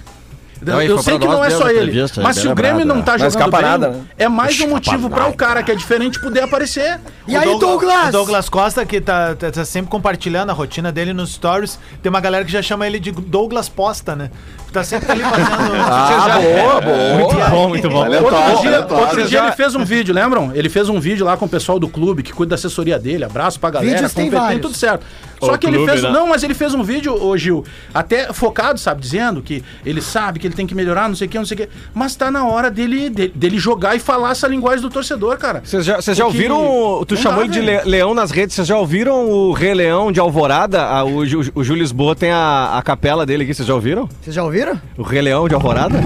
Não, 0.62 0.80
eu 0.82 0.98
sei 1.02 1.18
que 1.18 1.26
não 1.26 1.44
é 1.44 1.50
só 1.50 1.68
ele. 1.68 1.78
entrevista, 1.90 2.22
Mas 2.22 2.36
se 2.36 2.48
o 2.48 2.54
Grêmio 2.54 2.84
não 2.84 3.02
tá 3.02 3.16
Não 3.18 3.30
jogando 3.30 3.50
bem, 3.50 3.78
né? 3.78 4.00
é 4.18 4.28
mais 4.28 4.58
um 4.60 4.68
motivo 4.68 5.10
para 5.10 5.26
o 5.26 5.34
cara 5.34 5.62
que 5.62 5.70
é 5.70 5.74
diferente 5.74 6.18
poder 6.20 6.42
aparecer. 6.44 6.98
E 7.28 7.36
aí, 7.36 7.48
O 7.48 7.58
Douglas? 7.58 8.08
O 8.08 8.12
Douglas 8.12 8.48
Costa, 8.48 8.84
que 8.86 9.00
tá, 9.00 9.34
tá- 9.34 9.50
tá 9.50 9.64
sempre 9.64 9.90
compartilhando 9.90 10.50
a 10.50 10.52
rotina 10.52 10.90
dele 10.90 11.12
nos 11.12 11.34
stories, 11.34 11.78
tem 12.02 12.08
uma 12.10 12.20
galera 12.20 12.44
que 12.44 12.50
já 12.52 12.62
chama 12.62 12.86
ele 12.86 12.98
de 12.98 13.12
Douglas 13.12 13.68
Posta, 13.68 14.16
né? 14.16 14.30
Tá 14.72 14.82
sempre 14.84 15.12
ali 15.12 15.22
fazendo. 15.22 15.46
Ah, 15.86 16.38
boa, 16.40 16.80
boa. 16.80 17.14
Muito 17.18 17.50
bom, 17.50 17.68
muito 17.68 17.88
bom. 17.90 18.00
Valeu, 18.00 18.24
Outro 18.24 18.60
dia, 18.62 18.86
outro 18.88 19.24
dia 19.28 19.38
ele 19.40 19.52
fez 19.52 19.74
um 19.74 19.84
vídeo, 19.84 20.14
lembram? 20.14 20.50
Ele 20.54 20.68
fez 20.68 20.88
um 20.88 20.98
vídeo 21.00 21.24
lá 21.24 21.36
com 21.36 21.44
o 21.46 21.48
pessoal 21.48 21.78
do 21.78 21.88
clube 21.88 22.22
que 22.22 22.32
cuida 22.32 22.50
da 22.50 22.54
assessoria 22.56 22.98
dele. 22.98 23.24
Abraço 23.24 23.58
pra 23.60 23.70
galera, 23.70 23.92
Vídeos 23.94 24.12
tem 24.12 24.28
vários. 24.30 24.60
tudo 24.62 24.74
certo. 24.74 25.04
Só 25.40 25.52
O 25.54 25.58
que 25.58 25.66
ele 25.66 25.76
clube, 25.76 25.90
fez. 25.90 26.02
né? 26.02 26.10
Não, 26.10 26.26
mas 26.28 26.42
ele 26.42 26.54
fez 26.54 26.72
um 26.74 26.82
vídeo, 26.82 27.14
ô 27.14 27.36
Gil, 27.36 27.64
até 27.92 28.32
focado, 28.32 28.78
sabe? 28.80 29.00
Dizendo 29.00 29.42
que 29.42 29.62
ele 29.84 30.00
sabe 30.00 30.38
que 30.38 30.46
ele 30.46 30.54
tem 30.54 30.66
que 30.66 30.74
melhorar, 30.74 31.08
não 31.08 31.14
sei 31.16 31.26
o 31.26 31.30
que, 31.30 31.38
não 31.38 31.44
sei 31.44 31.54
o 31.54 31.58
que. 31.60 31.68
Mas 31.94 32.14
tá 32.16 32.30
na 32.30 32.44
hora 32.46 32.70
dele, 32.70 33.10
de- 33.10 33.28
dele 33.28 33.58
jogar 33.58 33.94
e 33.94 33.98
falar 33.98 34.30
essa 34.30 34.46
linguagem 34.48 34.80
do 34.80 34.88
torcedor, 34.90 35.36
cara. 35.36 35.60
Vocês 35.64 35.84
já, 35.84 35.96
vocês 36.00 36.16
já 36.16 36.24
ouviram. 36.24 36.58
o- 37.00 37.04
Tu 37.04 37.16
chamou 37.16 37.40
dá, 37.40 37.44
ele 37.44 37.52
de 37.52 37.60
le- 37.60 37.82
leão 37.84 38.14
nas 38.14 38.30
redes. 38.30 38.54
Vocês 38.54 38.66
já 38.66 38.76
ouviram 38.78 39.28
o 39.30 39.52
Rei 39.52 39.74
Leão 39.74 40.10
de 40.10 40.18
Alvorada? 40.20 40.82
Ah, 40.82 41.04
o, 41.04 41.24
Ju- 41.26 41.52
o 41.54 41.62
Júlio 41.62 41.82
Lisboa 41.82 42.14
tem 42.16 42.30
a, 42.30 42.76
a 42.78 42.82
capela 42.82 43.26
dele 43.26 43.44
aqui. 43.44 43.52
Vocês 43.54 43.68
já 43.68 43.74
ouviram? 43.74 44.08
Vocês 44.22 44.34
já 44.34 44.42
ouviram? 44.42 44.80
O 44.96 45.02
Rei 45.02 45.20
Leão 45.20 45.46
de 45.48 45.54
Alvorada? 45.54 45.98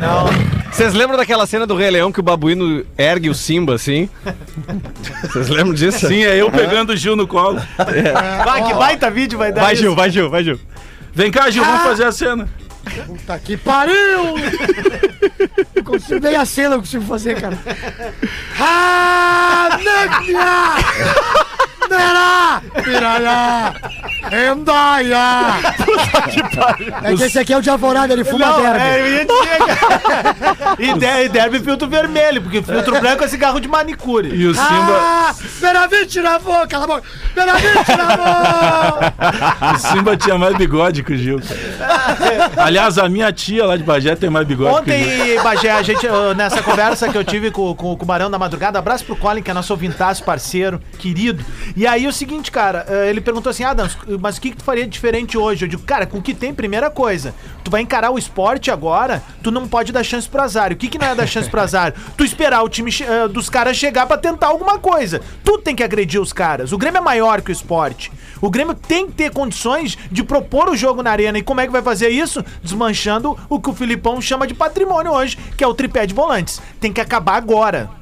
Não. 0.00 0.61
Vocês 0.72 0.94
lembram 0.94 1.18
daquela 1.18 1.46
cena 1.46 1.66
do 1.66 1.76
Rei 1.76 1.90
Leão 1.90 2.10
que 2.10 2.18
o 2.18 2.22
babuíno 2.22 2.84
ergue 2.96 3.28
o 3.28 3.34
Simba 3.34 3.74
assim? 3.74 4.08
Vocês 5.22 5.48
lembram 5.48 5.74
disso? 5.74 6.08
Sim, 6.08 6.24
é 6.24 6.34
eu 6.40 6.50
pegando 6.50 6.94
o 6.94 6.96
Gil 6.96 7.14
no 7.14 7.26
colo. 7.26 7.60
Vai, 8.44 8.66
que 8.66 8.74
baita 8.74 9.10
vídeo 9.10 9.38
vai 9.38 9.52
dar. 9.52 9.60
Vai, 9.60 9.74
isso. 9.74 9.82
Gil, 9.82 9.94
vai, 9.94 10.10
Gil, 10.10 10.30
vai, 10.30 10.42
Gil. 10.42 10.58
Vem 11.14 11.30
cá, 11.30 11.50
Gil, 11.50 11.62
vamos 11.62 11.82
fazer 11.82 12.04
a 12.04 12.12
cena. 12.12 12.48
Puta 13.06 13.38
que 13.38 13.56
pariu! 13.56 14.34
Não 15.76 15.84
consigo 15.84 16.20
nem 16.20 16.36
a 16.36 16.44
cena 16.44 16.74
eu 16.74 16.80
consigo 16.80 17.04
fazer, 17.04 17.40
cara. 17.40 17.58
Ah, 18.58 19.78
Nera! 21.96 22.62
Piranha! 22.82 23.74
Endaia! 24.52 25.18
É 27.02 27.14
que 27.14 27.22
esse 27.24 27.38
aqui 27.38 27.52
é 27.52 27.58
o 27.58 27.60
de 27.60 27.68
Alvorada, 27.68 28.12
ele 28.12 28.24
fuma 28.24 28.46
Não, 28.46 28.62
derby. 28.62 28.80
é, 28.80 29.00
eu 29.00 29.12
ia 29.12 29.26
dizer, 29.26 29.58
cara. 29.58 30.76
e, 30.78 30.94
de, 30.98 31.24
e 31.24 31.28
derby 31.28 31.60
filtro 31.60 31.88
vermelho, 31.88 32.40
porque 32.40 32.62
filtro 32.62 32.98
branco 33.00 33.24
é 33.24 33.28
cigarro 33.28 33.60
de 33.60 33.68
manicure. 33.68 34.28
E 34.28 34.46
o 34.46 34.54
Simba. 34.54 34.66
Ah! 34.68 35.34
Beravite 35.60 36.20
na 36.20 36.38
boca, 36.38 36.66
cala 36.66 36.84
a 36.84 36.86
boca! 36.86 37.02
Beravite 37.34 37.96
na 37.96 38.16
boca! 38.16 39.12
O 39.74 39.78
Simba 39.78 40.16
tinha 40.16 40.36
mais 40.36 40.56
bigode 40.56 41.02
que 41.02 41.12
o 41.12 41.16
Gil. 41.16 41.40
Aliás, 42.56 42.98
a 42.98 43.08
minha 43.08 43.32
tia 43.32 43.64
lá 43.64 43.76
de 43.76 43.82
Bagé 43.82 44.14
tem 44.14 44.30
mais 44.30 44.46
bigode 44.46 44.82
que 44.84 44.90
o 44.90 44.94
Gil. 44.94 45.22
Ontem, 45.34 45.42
Bagé, 45.42 45.70
a 45.70 45.82
gente, 45.82 46.06
nessa 46.36 46.62
conversa 46.62 47.08
que 47.08 47.16
eu 47.16 47.24
tive 47.24 47.50
com, 47.50 47.74
com, 47.74 47.96
com 47.96 48.02
o 48.02 48.06
Barão 48.06 48.30
da 48.30 48.38
Madrugada, 48.38 48.78
abraço 48.78 49.04
pro 49.04 49.16
Colin, 49.16 49.42
que 49.42 49.50
é 49.50 49.54
nosso 49.54 49.72
ouvintaço, 49.72 50.24
parceiro, 50.24 50.80
querido. 50.98 51.44
E 51.76 51.81
aí 51.86 52.06
o 52.06 52.12
seguinte, 52.12 52.50
cara, 52.50 52.86
uh, 52.88 53.08
ele 53.08 53.20
perguntou 53.20 53.50
assim, 53.50 53.64
Adams, 53.64 53.96
mas 54.20 54.36
o 54.36 54.40
que, 54.40 54.50
que 54.50 54.56
tu 54.56 54.64
faria 54.64 54.86
diferente 54.86 55.38
hoje? 55.38 55.64
Eu 55.64 55.68
digo, 55.68 55.82
Cara, 55.92 56.06
com 56.06 56.16
o 56.16 56.22
que 56.22 56.32
tem, 56.32 56.54
primeira 56.54 56.88
coisa, 56.88 57.34
tu 57.62 57.70
vai 57.70 57.82
encarar 57.82 58.10
o 58.10 58.18
esporte 58.18 58.70
agora, 58.70 59.22
tu 59.42 59.50
não 59.50 59.68
pode 59.68 59.92
dar 59.92 60.02
chance 60.02 60.26
pro 60.26 60.40
azar. 60.40 60.70
E 60.70 60.74
o 60.74 60.76
que, 60.78 60.88
que 60.88 60.98
não 60.98 61.08
é 61.08 61.14
dar 61.14 61.26
chance 61.26 61.50
pro 61.50 61.60
azar? 61.60 61.92
Tu 62.16 62.24
esperar 62.24 62.62
o 62.62 62.68
time 62.70 62.90
eh, 63.00 63.28
dos 63.28 63.50
caras 63.50 63.76
chegar 63.76 64.06
pra 64.06 64.16
tentar 64.16 64.46
alguma 64.46 64.78
coisa. 64.78 65.20
Tu 65.44 65.58
tem 65.58 65.76
que 65.76 65.82
agredir 65.82 66.18
os 66.18 66.32
caras. 66.32 66.72
O 66.72 66.78
Grêmio 66.78 66.96
é 66.98 67.00
maior 67.02 67.42
que 67.42 67.50
o 67.50 67.52
esporte. 67.52 68.10
O 68.40 68.48
Grêmio 68.48 68.74
tem 68.74 69.06
que 69.06 69.12
ter 69.12 69.30
condições 69.30 69.98
de 70.10 70.22
propor 70.22 70.70
o 70.70 70.76
jogo 70.76 71.02
na 71.02 71.10
arena. 71.10 71.36
E 71.38 71.42
como 71.42 71.60
é 71.60 71.66
que 71.66 71.72
vai 71.72 71.82
fazer 71.82 72.08
isso? 72.08 72.44
Desmanchando 72.62 73.38
o 73.50 73.60
que 73.60 73.70
o 73.70 73.74
Filipão 73.74 74.18
chama 74.20 74.46
de 74.46 74.54
patrimônio 74.54 75.12
hoje, 75.12 75.36
que 75.56 75.62
é 75.62 75.66
o 75.66 75.74
tripé 75.74 76.06
de 76.06 76.14
volantes. 76.14 76.60
Tem 76.80 76.90
que 76.90 77.02
acabar 77.02 77.36
agora. 77.36 78.01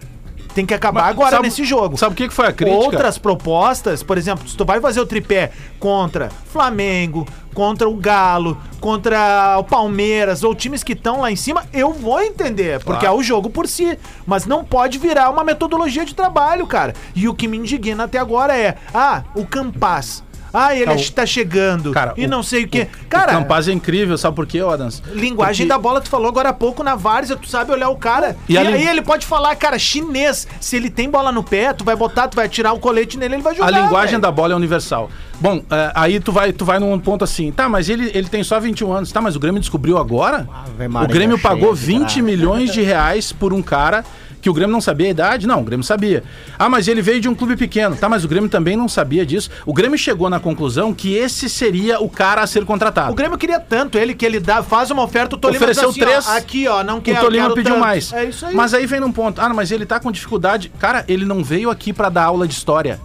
Tem 0.54 0.66
que 0.66 0.74
acabar 0.74 1.02
Mas 1.02 1.10
agora 1.10 1.30
sabe- 1.30 1.42
nesse 1.44 1.64
jogo. 1.64 1.96
Sabe 1.96 2.12
o 2.12 2.16
que 2.16 2.28
foi 2.30 2.46
a 2.46 2.52
crítica? 2.52 2.76
Outras 2.82 3.18
propostas, 3.18 4.02
por 4.02 4.18
exemplo, 4.18 4.48
se 4.48 4.56
tu 4.56 4.64
vai 4.64 4.80
fazer 4.80 5.00
o 5.00 5.06
tripé 5.06 5.52
contra 5.78 6.28
Flamengo, 6.52 7.26
contra 7.54 7.88
o 7.88 7.96
Galo, 7.96 8.56
contra 8.80 9.56
o 9.58 9.64
Palmeiras 9.64 10.42
ou 10.42 10.54
times 10.54 10.82
que 10.82 10.92
estão 10.92 11.20
lá 11.20 11.30
em 11.30 11.36
cima, 11.36 11.64
eu 11.72 11.92
vou 11.92 12.20
entender, 12.20 12.82
porque 12.84 13.06
é 13.06 13.10
o 13.10 13.22
jogo 13.22 13.50
por 13.50 13.66
si. 13.66 13.98
Mas 14.26 14.46
não 14.46 14.64
pode 14.64 14.98
virar 14.98 15.30
uma 15.30 15.44
metodologia 15.44 16.04
de 16.04 16.14
trabalho, 16.14 16.66
cara. 16.66 16.94
E 17.14 17.28
o 17.28 17.34
que 17.34 17.46
me 17.46 17.56
indigna 17.56 18.04
até 18.04 18.18
agora 18.18 18.56
é: 18.56 18.76
ah, 18.92 19.22
o 19.34 19.44
Campaz. 19.46 20.22
Ah, 20.52 20.74
ele 20.74 20.86
Tá, 20.86 20.92
o- 20.92 20.96
está 20.96 21.26
chegando. 21.26 21.92
Cara, 21.92 22.12
e 22.16 22.26
o- 22.26 22.28
não 22.28 22.42
sei 22.42 22.64
o 22.64 22.68
quê. 22.68 22.88
o 23.04 23.06
Cara, 23.08 23.32
Campaz 23.32 23.68
é 23.68 23.72
incrível, 23.72 24.16
sabe 24.18 24.34
por 24.36 24.46
quê, 24.46 24.60
Adams? 24.60 25.02
Linguagem 25.12 25.66
Porque- 25.66 25.68
da 25.68 25.78
bola, 25.78 26.00
tu 26.00 26.08
falou 26.08 26.28
agora 26.28 26.48
há 26.48 26.52
pouco 26.52 26.82
na 26.82 26.94
várzea, 26.94 27.36
tu 27.36 27.48
sabe 27.48 27.70
olhar 27.72 27.88
o 27.88 27.96
cara. 27.96 28.36
E 28.48 28.54
E, 28.54 28.58
aí 28.58 28.86
ele 28.88 29.02
pode 29.02 29.24
falar, 29.26 29.54
cara, 29.56 29.78
chinês. 29.78 30.46
Se 30.60 30.76
ele 30.76 30.90
tem 30.90 31.08
bola 31.08 31.30
no 31.32 31.42
pé, 31.42 31.72
tu 31.72 31.84
vai 31.84 31.94
botar, 31.96 32.28
tu 32.28 32.36
vai 32.36 32.48
tirar 32.48 32.72
o 32.72 32.78
colete 32.78 33.16
nele, 33.18 33.34
ele 33.36 33.42
vai 33.42 33.54
jogar. 33.54 33.68
A 33.68 33.70
linguagem 33.82 34.10
velho. 34.12 34.22
da 34.22 34.30
bola 34.30 34.52
é 34.52 34.56
universal. 34.56 35.10
Bom, 35.40 35.62
é, 35.70 35.92
aí 35.94 36.20
tu 36.20 36.32
vai, 36.32 36.52
tu 36.52 36.64
vai 36.64 36.78
num 36.78 36.98
ponto 36.98 37.24
assim, 37.24 37.50
tá, 37.50 37.68
mas 37.68 37.88
ele, 37.88 38.10
ele 38.14 38.28
tem 38.28 38.42
só 38.44 38.60
21 38.60 38.92
anos. 38.92 39.10
Tá, 39.10 39.20
mas 39.20 39.36
o 39.36 39.40
Grêmio 39.40 39.60
descobriu 39.60 39.96
agora? 39.98 40.46
vem 40.76 40.88
o 40.88 41.06
Grêmio 41.08 41.38
pagou 41.38 41.74
de 41.74 41.80
20 41.80 42.00
graça. 42.00 42.22
milhões 42.22 42.72
de 42.72 42.82
reais 42.82 43.32
por 43.32 43.52
um 43.54 43.62
cara 43.62 44.04
que 44.40 44.48
o 44.50 44.54
Grêmio 44.54 44.72
não 44.72 44.80
sabia 44.80 45.06
a 45.08 45.10
idade? 45.10 45.46
Não, 45.46 45.60
o 45.60 45.64
Grêmio 45.64 45.84
sabia. 45.84 46.22
Ah, 46.58 46.68
mas 46.68 46.88
ele 46.88 47.02
veio 47.02 47.20
de 47.20 47.28
um 47.28 47.34
clube 47.34 47.56
pequeno. 47.56 47.96
Tá, 47.96 48.08
mas 48.08 48.24
o 48.24 48.28
Grêmio 48.28 48.48
também 48.48 48.76
não 48.76 48.88
sabia 48.88 49.24
disso. 49.26 49.50
O 49.66 49.72
Grêmio 49.72 49.98
chegou 49.98 50.30
na 50.30 50.40
conclusão 50.40 50.92
que 50.94 51.14
esse 51.14 51.48
seria 51.48 52.00
o 52.00 52.08
cara 52.08 52.42
a 52.42 52.46
ser 52.46 52.64
contratado. 52.64 53.12
O 53.12 53.14
Grêmio 53.14 53.36
queria 53.38 53.60
tanto 53.60 53.98
ele 53.98 54.14
que 54.14 54.24
ele 54.24 54.40
dá, 54.40 54.62
faz 54.62 54.90
uma 54.90 55.02
oferta, 55.02 55.36
o 55.36 55.38
Tolima 55.38 55.58
Ofereceu 55.64 55.90
diz 55.92 56.02
assim, 56.02 56.10
três. 56.10 56.26
ó, 56.28 56.36
aqui, 56.36 56.68
ó, 56.68 56.82
não 56.82 56.98
O 56.98 57.02
quero, 57.02 57.20
Tolima 57.20 57.48
pediu 57.54 57.72
tanto. 57.74 57.80
mais. 57.80 58.12
É 58.12 58.24
isso 58.24 58.46
aí. 58.46 58.54
Mas 58.54 58.72
aí 58.74 58.86
vem 58.86 59.00
num 59.00 59.12
ponto. 59.12 59.40
Ah, 59.40 59.48
mas 59.50 59.70
ele 59.70 59.84
tá 59.86 60.00
com 60.00 60.10
dificuldade. 60.10 60.72
Cara, 60.78 61.04
ele 61.08 61.24
não 61.24 61.42
veio 61.44 61.70
aqui 61.70 61.92
pra 61.92 62.08
dar 62.08 62.24
aula 62.24 62.46
de 62.48 62.54
história. 62.54 63.00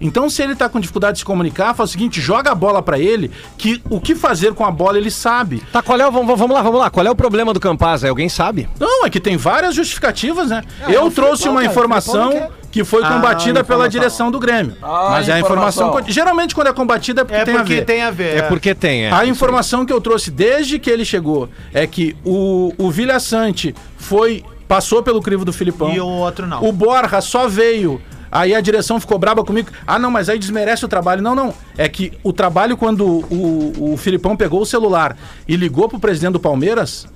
Então, 0.00 0.28
se 0.28 0.42
ele 0.42 0.54
tá 0.54 0.68
com 0.68 0.78
dificuldade 0.78 1.14
de 1.14 1.18
se 1.20 1.24
comunicar, 1.24 1.74
faz 1.74 1.90
o 1.90 1.92
seguinte: 1.92 2.20
joga 2.20 2.50
a 2.50 2.54
bola 2.54 2.82
pra 2.82 2.98
ele, 2.98 3.30
que 3.56 3.82
o 3.88 4.00
que 4.00 4.14
fazer 4.14 4.52
com 4.54 4.64
a 4.64 4.70
bola 4.70 4.98
ele 4.98 5.10
sabe. 5.10 5.62
Tá, 5.72 5.80
qual 5.82 5.98
é 5.98 6.06
o, 6.06 6.10
vamos, 6.12 6.38
vamos 6.38 6.54
lá, 6.54 6.62
vamos 6.62 6.80
lá. 6.80 6.90
Qual 6.90 7.06
é 7.06 7.10
o 7.10 7.14
problema 7.16 7.52
do 7.54 7.60
Campaz? 7.60 8.04
Alguém 8.04 8.28
sabe? 8.28 8.68
Não, 8.78 9.06
é 9.06 9.10
que 9.10 9.18
tem 9.20 9.36
várias 9.36 9.74
justificativas, 9.74 10.50
né? 10.50 10.62
é 10.86 10.92
Eu 10.96 11.10
trouxe 11.10 11.44
Filipão, 11.44 11.52
uma 11.52 11.60
cara, 11.60 11.68
o 11.68 11.72
informação 11.72 12.28
Filipão 12.30 12.48
não 12.50 12.66
que 12.70 12.84
foi 12.84 13.02
Ah, 13.02 13.08
combatida 13.14 13.64
pela 13.64 13.88
direção 13.88 14.30
do 14.30 14.38
Grêmio. 14.38 14.76
Ah, 14.82 15.08
Mas 15.12 15.30
é 15.30 15.32
a 15.32 15.40
informação. 15.40 15.90
Geralmente, 16.08 16.54
quando 16.54 16.66
é 16.66 16.72
combatida, 16.74 17.22
é 17.22 17.24
porque 17.24 17.40
é 17.40 17.44
tem 17.44 17.54
a 17.54 17.58
porque 17.58 17.74
ver. 17.76 17.84
tem 17.86 18.02
a 18.02 18.10
ver. 18.10 18.36
É 18.36 18.42
porque 18.42 18.74
tem, 18.74 19.06
é. 19.06 19.10
A 19.12 19.24
informação 19.24 19.86
que 19.86 19.92
eu 19.92 20.00
trouxe 20.00 20.30
desde 20.30 20.78
que 20.78 20.90
ele 20.90 21.02
chegou 21.04 21.48
é 21.72 21.86
que 21.86 22.14
o, 22.22 22.74
o 22.76 22.90
Vilha 22.90 23.18
Sante 23.18 23.74
foi. 23.96 24.44
passou 24.68 25.02
pelo 25.02 25.22
crivo 25.22 25.42
do 25.42 25.54
Filipão. 25.54 25.90
E 25.90 25.98
o 26.00 26.06
outro 26.06 26.46
não. 26.46 26.62
O 26.62 26.70
Borja 26.70 27.22
só 27.22 27.48
veio. 27.48 27.98
Aí 28.36 28.54
a 28.54 28.60
direção 28.60 29.00
ficou 29.00 29.18
braba 29.18 29.42
comigo. 29.42 29.70
Ah, 29.86 29.98
não, 29.98 30.10
mas 30.10 30.28
aí 30.28 30.38
desmerece 30.38 30.84
o 30.84 30.88
trabalho. 30.88 31.22
Não, 31.22 31.34
não. 31.34 31.54
É 31.78 31.88
que 31.88 32.12
o 32.22 32.32
trabalho, 32.32 32.76
quando 32.76 33.06
o, 33.06 33.92
o 33.92 33.96
Filipão 33.96 34.36
pegou 34.36 34.60
o 34.60 34.66
celular 34.66 35.16
e 35.48 35.56
ligou 35.56 35.88
pro 35.88 35.98
presidente 35.98 36.34
do 36.34 36.40
Palmeiras 36.40 37.06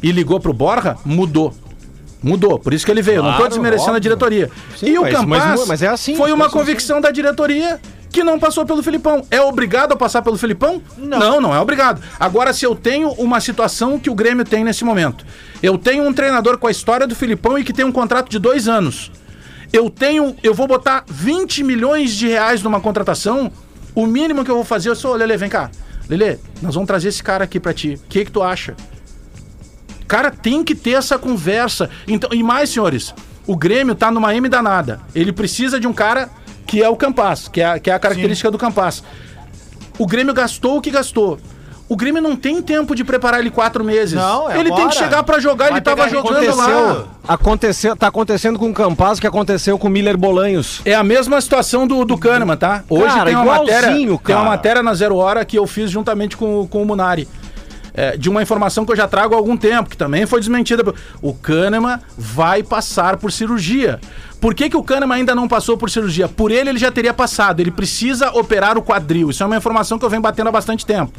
e 0.00 0.12
ligou 0.12 0.38
pro 0.38 0.52
Borja, 0.52 0.96
mudou. 1.04 1.52
Mudou, 2.22 2.58
por 2.58 2.72
isso 2.74 2.84
que 2.84 2.90
ele 2.90 3.02
veio. 3.02 3.22
não 3.22 3.30
tô 3.32 3.36
Claro, 3.38 3.50
desmerecendo 3.50 3.90
a 3.90 3.92
óbvio. 3.94 4.02
diretoria. 4.02 4.50
Sim, 4.76 4.86
e 4.86 4.98
o 4.98 5.02
mas- 5.02 5.14
Campaz 5.14 5.44
mas- 5.44 5.68
mas 5.68 5.82
é 5.82 5.88
assim, 5.88 6.16
foi 6.16 6.32
uma 6.32 6.46
as 6.46 6.52
coisas 6.52 6.68
convicção 6.68 7.00
da 7.00 7.10
diretoria 7.12 7.80
que 8.10 8.24
não 8.24 8.38
passou 8.38 8.64
pelo 8.66 8.82
Filipão. 8.82 9.24
É 9.30 9.40
obrigado 9.40 9.92
a 9.92 9.96
passar 9.96 10.22
pelo 10.22 10.36
Filipão? 10.38 10.82
Não. 10.96 11.40
não, 11.40 11.54
é 11.54 11.60
obrigado. 11.60 12.00
Agora, 12.18 12.52
se 12.52 12.64
eu 12.64 12.74
tenho 12.74 13.10
uma 13.12 13.40
situação 13.40 13.98
que 13.98 14.10
o 14.10 14.14
Grêmio 14.14 14.44
tem 14.44 14.64
nesse 14.64 14.84
momento, 14.84 15.24
eu 15.62 15.76
tenho 15.78 16.02
um 16.06 16.12
treinador 16.12 16.58
com 16.58 16.66
a 16.66 16.70
história 16.70 17.06
do 17.06 17.14
Filipão 17.14 17.56
e 17.58 17.62
que 17.64 17.72
tem 17.72 17.84
um 17.84 17.92
contrato 17.92 18.28
de 18.28 18.38
dois 18.38 18.66
anos. 18.66 19.12
Eu 19.72 19.90
tenho, 19.90 20.34
eu 20.42 20.54
vou 20.54 20.66
botar 20.66 21.04
20 21.06 21.62
milhões 21.62 22.12
de 22.12 22.28
reais 22.28 22.62
numa 22.62 22.80
contratação. 22.80 23.52
O 23.94 24.06
mínimo 24.06 24.44
que 24.44 24.50
eu 24.50 24.54
vou 24.54 24.64
fazer, 24.64 24.88
eu 24.88 24.96
sou, 24.96 25.14
Lele, 25.14 25.36
vem 25.36 25.48
cá. 25.48 25.70
Lele, 26.08 26.38
nós 26.62 26.74
vamos 26.74 26.86
trazer 26.86 27.08
esse 27.08 27.22
cara 27.22 27.44
aqui 27.44 27.60
pra 27.60 27.72
ti. 27.72 28.00
O 28.02 28.08
que 28.08 28.24
que 28.24 28.30
tu 28.30 28.42
acha? 28.42 28.74
Cara, 30.06 30.30
tem 30.30 30.64
que 30.64 30.74
ter 30.74 30.92
essa 30.92 31.18
conversa. 31.18 31.90
Então, 32.06 32.30
e 32.32 32.42
mais, 32.42 32.70
senhores, 32.70 33.14
o 33.46 33.54
Grêmio 33.54 33.94
tá 33.94 34.10
numa 34.10 34.34
M 34.34 34.48
danada. 34.48 35.00
Ele 35.14 35.32
precisa 35.32 35.78
de 35.78 35.86
um 35.86 35.92
cara 35.92 36.30
que 36.66 36.82
é 36.82 36.88
o 36.88 36.96
Campas, 36.96 37.48
que 37.48 37.60
é, 37.60 37.78
que 37.78 37.90
é 37.90 37.94
a 37.94 37.98
característica 37.98 38.50
do 38.50 38.58
Campas. 38.58 39.04
O 39.98 40.06
Grêmio 40.06 40.32
gastou 40.32 40.78
o 40.78 40.80
que 40.80 40.90
gastou. 40.90 41.38
O 41.88 41.96
Grêmio 41.96 42.20
não 42.20 42.36
tem 42.36 42.60
tempo 42.60 42.94
de 42.94 43.02
preparar 43.02 43.40
ele 43.40 43.50
quatro 43.50 43.82
meses. 43.82 44.14
Não, 44.14 44.50
é 44.50 44.58
ele 44.58 44.64
tem 44.64 44.72
agora. 44.74 44.90
que 44.90 44.96
chegar 44.96 45.22
pra 45.22 45.40
jogar, 45.40 45.66
Vai 45.66 45.74
ele 45.74 45.80
tava 45.80 46.06
jogando 46.08 46.54
lá. 46.54 46.64
Aconteceu, 46.64 47.08
aconteceu, 47.26 47.96
tá 47.96 48.06
acontecendo 48.08 48.58
com 48.58 48.68
o 48.70 48.74
Campaz 48.74 49.18
que 49.18 49.26
aconteceu 49.26 49.78
com 49.78 49.88
o 49.88 49.90
Miller 49.90 50.16
Bolanhos. 50.18 50.82
É 50.84 50.94
a 50.94 51.02
mesma 51.02 51.40
situação 51.40 51.86
do, 51.86 52.04
do 52.04 52.18
Kahneman, 52.18 52.58
tá? 52.58 52.84
Hoje 52.90 53.06
Cara, 53.06 53.24
tem, 53.24 53.34
uma 53.34 53.44
matéria, 53.44 53.88
tem 53.88 54.08
uma 54.08 54.18
cara. 54.18 54.42
matéria 54.44 54.82
na 54.82 54.92
Zero 54.92 55.16
Hora 55.16 55.44
que 55.46 55.58
eu 55.58 55.66
fiz 55.66 55.90
juntamente 55.90 56.36
com, 56.36 56.66
com 56.68 56.82
o 56.82 56.84
Munari. 56.84 57.26
É, 57.94 58.16
de 58.16 58.28
uma 58.28 58.40
informação 58.40 58.84
que 58.84 58.92
eu 58.92 58.96
já 58.96 59.08
trago 59.08 59.34
há 59.34 59.36
algum 59.38 59.56
tempo, 59.56 59.90
que 59.90 59.96
também 59.96 60.24
foi 60.24 60.38
desmentida. 60.38 60.94
O 61.20 61.34
Kahneman 61.34 61.98
vai 62.16 62.62
passar 62.62 63.16
por 63.16 63.32
cirurgia. 63.32 63.98
Por 64.40 64.54
que, 64.54 64.70
que 64.70 64.76
o 64.76 64.84
Kahneman 64.84 65.16
ainda 65.16 65.34
não 65.34 65.48
passou 65.48 65.76
por 65.76 65.90
cirurgia? 65.90 66.28
Por 66.28 66.52
ele, 66.52 66.70
ele 66.70 66.78
já 66.78 66.92
teria 66.92 67.12
passado. 67.12 67.58
Ele 67.58 67.72
precisa 67.72 68.30
operar 68.30 68.78
o 68.78 68.82
quadril. 68.82 69.30
Isso 69.30 69.42
é 69.42 69.46
uma 69.46 69.56
informação 69.56 69.98
que 69.98 70.04
eu 70.04 70.10
venho 70.10 70.22
batendo 70.22 70.48
há 70.48 70.52
bastante 70.52 70.86
tempo. 70.86 71.18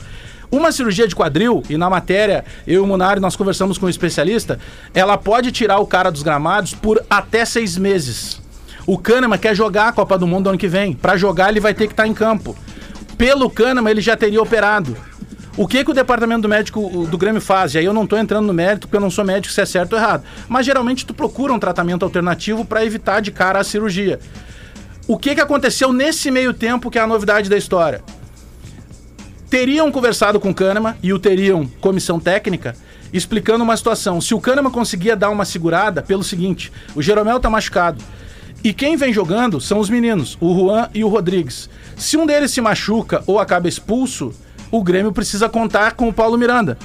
Uma 0.51 0.71
cirurgia 0.71 1.07
de 1.07 1.15
quadril, 1.15 1.61
e 1.69 1.77
na 1.77 1.89
matéria, 1.89 2.43
eu 2.65 2.75
e 2.75 2.79
o 2.79 2.87
Munari, 2.87 3.19
nós 3.19 3.35
conversamos 3.35 3.77
com 3.77 3.85
um 3.85 3.89
especialista, 3.89 4.59
ela 4.95 5.15
pode 5.15 5.51
tirar 5.51 5.77
o 5.77 5.85
cara 5.85 6.11
dos 6.11 6.23
gramados 6.23 6.73
por 6.73 7.03
até 7.07 7.45
seis 7.45 7.77
meses. 7.77 8.41
O 8.87 8.97
Kahneman 8.97 9.37
quer 9.37 9.55
jogar 9.55 9.89
a 9.89 9.91
Copa 9.91 10.17
do 10.17 10.25
Mundo 10.25 10.49
ano 10.49 10.57
que 10.57 10.67
vem. 10.67 10.93
Pra 10.93 11.15
jogar, 11.15 11.49
ele 11.49 11.59
vai 11.59 11.75
ter 11.75 11.85
que 11.85 11.93
estar 11.93 12.07
em 12.07 12.13
campo. 12.15 12.57
Pelo 13.15 13.47
Kahneman, 13.47 13.91
ele 13.91 14.01
já 14.01 14.17
teria 14.17 14.41
operado. 14.41 14.97
O 15.55 15.67
que, 15.67 15.83
que 15.83 15.91
o 15.91 15.93
departamento 15.93 16.41
do 16.41 16.49
médico 16.49 17.05
do 17.05 17.17
Grêmio 17.17 17.41
faz? 17.41 17.75
E 17.75 17.77
aí 17.77 17.85
eu 17.85 17.93
não 17.93 18.07
tô 18.07 18.17
entrando 18.17 18.47
no 18.47 18.53
mérito, 18.53 18.87
porque 18.87 18.97
eu 18.97 19.01
não 19.01 19.11
sou 19.11 19.23
médico 19.23 19.53
se 19.53 19.61
é 19.61 19.65
certo 19.65 19.93
ou 19.93 19.99
errado. 19.99 20.23
Mas 20.47 20.65
geralmente 20.65 21.05
tu 21.05 21.13
procura 21.13 21.53
um 21.53 21.59
tratamento 21.59 22.03
alternativo 22.03 22.65
para 22.65 22.83
evitar 22.83 23.19
de 23.19 23.29
cara 23.29 23.59
a 23.59 23.63
cirurgia. 23.63 24.19
O 25.07 25.17
que, 25.17 25.35
que 25.35 25.41
aconteceu 25.41 25.93
nesse 25.93 26.31
meio 26.31 26.53
tempo 26.53 26.89
que 26.89 26.97
é 26.97 27.01
a 27.01 27.07
novidade 27.07 27.49
da 27.49 27.57
história? 27.57 28.01
Teriam 29.49 29.91
conversado 29.91 30.39
com 30.39 30.51
o 30.51 30.53
Kahneman 30.53 30.95
e 31.01 31.11
o 31.11 31.19
teriam 31.19 31.65
comissão 31.81 32.19
técnica 32.19 32.75
explicando 33.11 33.63
uma 33.63 33.75
situação. 33.75 34.21
Se 34.21 34.33
o 34.33 34.39
Kahneman 34.39 34.71
conseguia 34.71 35.15
dar 35.15 35.29
uma 35.29 35.45
segurada 35.45 36.01
pelo 36.01 36.23
seguinte, 36.23 36.71
o 36.95 37.01
Jeromel 37.01 37.39
tá 37.39 37.49
machucado. 37.49 38.03
E 38.63 38.73
quem 38.73 38.97
vem 38.97 39.13
jogando 39.13 39.59
são 39.59 39.79
os 39.79 39.89
meninos, 39.89 40.37
o 40.39 40.53
Juan 40.53 40.89
e 40.93 41.03
o 41.03 41.07
Rodrigues. 41.07 41.69
Se 41.95 42.17
um 42.17 42.25
deles 42.25 42.51
se 42.51 42.61
machuca 42.61 43.23
ou 43.25 43.39
acaba 43.39 43.67
expulso, 43.67 44.33
o 44.69 44.83
Grêmio 44.83 45.11
precisa 45.11 45.49
contar 45.49 45.93
com 45.93 46.07
o 46.07 46.13
Paulo 46.13 46.37
Miranda. 46.37 46.77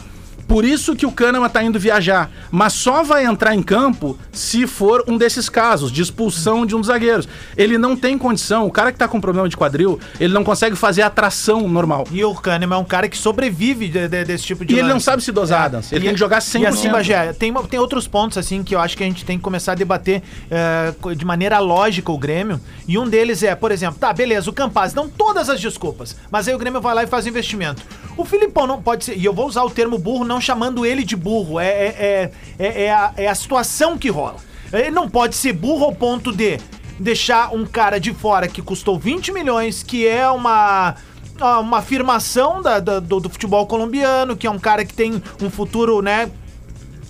Por 0.46 0.64
isso 0.64 0.94
que 0.94 1.07
o 1.07 1.12
Kahneman 1.12 1.48
tá 1.48 1.62
indo 1.62 1.78
viajar, 1.78 2.30
mas 2.50 2.72
só 2.74 3.02
vai 3.02 3.24
entrar 3.24 3.54
em 3.54 3.62
campo 3.62 4.18
se 4.33 4.66
for 4.66 5.02
um 5.09 5.16
desses 5.16 5.48
casos 5.48 5.90
de 5.90 6.02
expulsão 6.02 6.66
de 6.66 6.74
um 6.76 6.78
dos 6.80 6.88
zagueiros. 6.88 7.26
Ele 7.57 7.78
não 7.78 7.96
tem 7.96 8.16
condição, 8.18 8.66
o 8.66 8.70
cara 8.70 8.92
que 8.92 8.98
tá 8.98 9.09
com 9.09 9.20
problema 9.20 9.48
de 9.48 9.57
quadril, 9.57 9.98
ele 10.20 10.33
não 10.35 10.44
consegue 10.44 10.76
fazer 10.76 11.02
a 11.02 11.11
tração 11.11 11.68
normal. 11.68 12.07
E 12.12 12.24
o 12.24 12.35
Kahneman 12.35 12.76
é 12.76 12.80
um 12.80 12.85
cara 12.85 13.09
que 13.09 13.16
sobrevive 13.16 13.88
de- 13.88 14.09
de- 14.09 14.24
desse 14.24 14.44
tipo 14.44 14.64
de 14.64 14.74
E 14.74 14.78
ele 14.78 14.87
não 14.88 14.94
lance. 14.94 15.04
sabe 15.07 15.22
se 15.22 15.33
dosar, 15.33 15.62
Adams. 15.64 15.90
Ele 15.92 16.00
E- 16.00 16.04
tem 16.04 16.14
que 16.14 16.20
jogar 16.20 16.40
100%. 16.40 16.62
E 16.62 16.66
assim, 16.66 16.88
Bagé, 16.90 17.33
tem, 17.33 17.50
uma- 17.50 17.62
tem 17.66 17.80
outros 17.80 18.07
pontos 18.07 18.37
assim 18.38 18.62
que 18.62 18.74
eu 18.74 18.80
acho 18.80 18.96
que 18.96 19.02
a 19.02 19.07
gente 19.07 19.24
tem 19.24 19.38
que 19.38 19.42
começar 19.44 19.72
a 19.72 19.74
debater 19.74 20.22
eh, 20.50 20.92
de 21.16 21.24
maneira 21.24 21.59
lógica 21.59 22.12
o 22.12 22.18
Grêmio. 22.18 22.61
E 22.87 22.98
um 22.98 23.09
deles 23.09 23.42
é, 23.42 23.54
por 23.54 23.72
exemplo, 23.72 23.98
tá, 23.98 24.12
beleza, 24.12 24.48
o 24.50 24.52
Campaz, 24.52 24.94
não 24.94 25.09
todas 25.09 25.48
as 25.48 25.61
desculpas, 25.61 26.16
mas 26.30 26.46
aí 26.48 26.54
o 26.54 26.59
Grêmio 26.59 26.80
vai 26.80 26.94
lá 26.94 27.02
e 27.02 27.07
faz 27.07 27.26
investimento. 27.26 27.83
O 28.16 28.24
Filipão 28.24 28.66
não 28.66 28.80
pode 28.80 29.04
ser, 29.04 29.16
e 29.18 29.24
eu 29.24 29.33
vou 29.33 29.46
usar 29.48 29.62
o 29.64 29.70
termo 29.70 29.98
burro 29.98 30.24
não 30.24 30.33
chamando 30.40 30.84
ele 30.86 31.04
de 31.04 31.16
burro, 31.16 31.58
é, 31.60 31.66
é, 31.68 32.30
é, 32.58 32.66
é, 32.66 32.82
é 32.84 32.92
a, 32.92 33.12
é 33.16 33.28
a 33.28 33.34
situação 33.34 33.96
que 33.98 34.08
rola. 34.10 34.36
Ele 34.72 34.90
não 34.90 35.08
pode 35.08 35.36
ser 35.36 35.52
burro 35.52 35.84
ao 35.84 35.94
ponto 35.94 36.32
de 36.32 36.58
deixar 36.98 37.54
um 37.54 37.64
cara 37.66 37.98
de 38.00 38.12
fora 38.12 38.46
que 38.48 38.62
custou 38.62 38.98
20 38.98 39.32
milhões, 39.32 39.82
que 39.82 40.06
é 40.06 40.28
uma 40.30 40.94
ah, 41.40 41.58
uma 41.58 41.78
afirmação 41.78 42.62
da- 42.62 42.78
da- 42.78 43.00
do, 43.00 43.18
do 43.20 43.28
futebol 43.28 43.66
colombiano, 43.66 44.36
que 44.36 44.46
é 44.46 44.50
um 44.50 44.58
cara 44.58 44.84
que 44.84 44.94
tem 44.94 45.20
um 45.42 45.50
futuro, 45.50 46.00
né, 46.00 46.30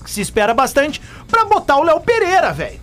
que 0.03 0.11
se 0.11 0.23
espera 0.23 0.55
bastante, 0.55 1.01
pra 1.29 1.45
botar 1.45 1.77
o 1.77 1.83
Léo 1.83 2.01
Pereira, 2.01 2.51
velho. 2.53 2.81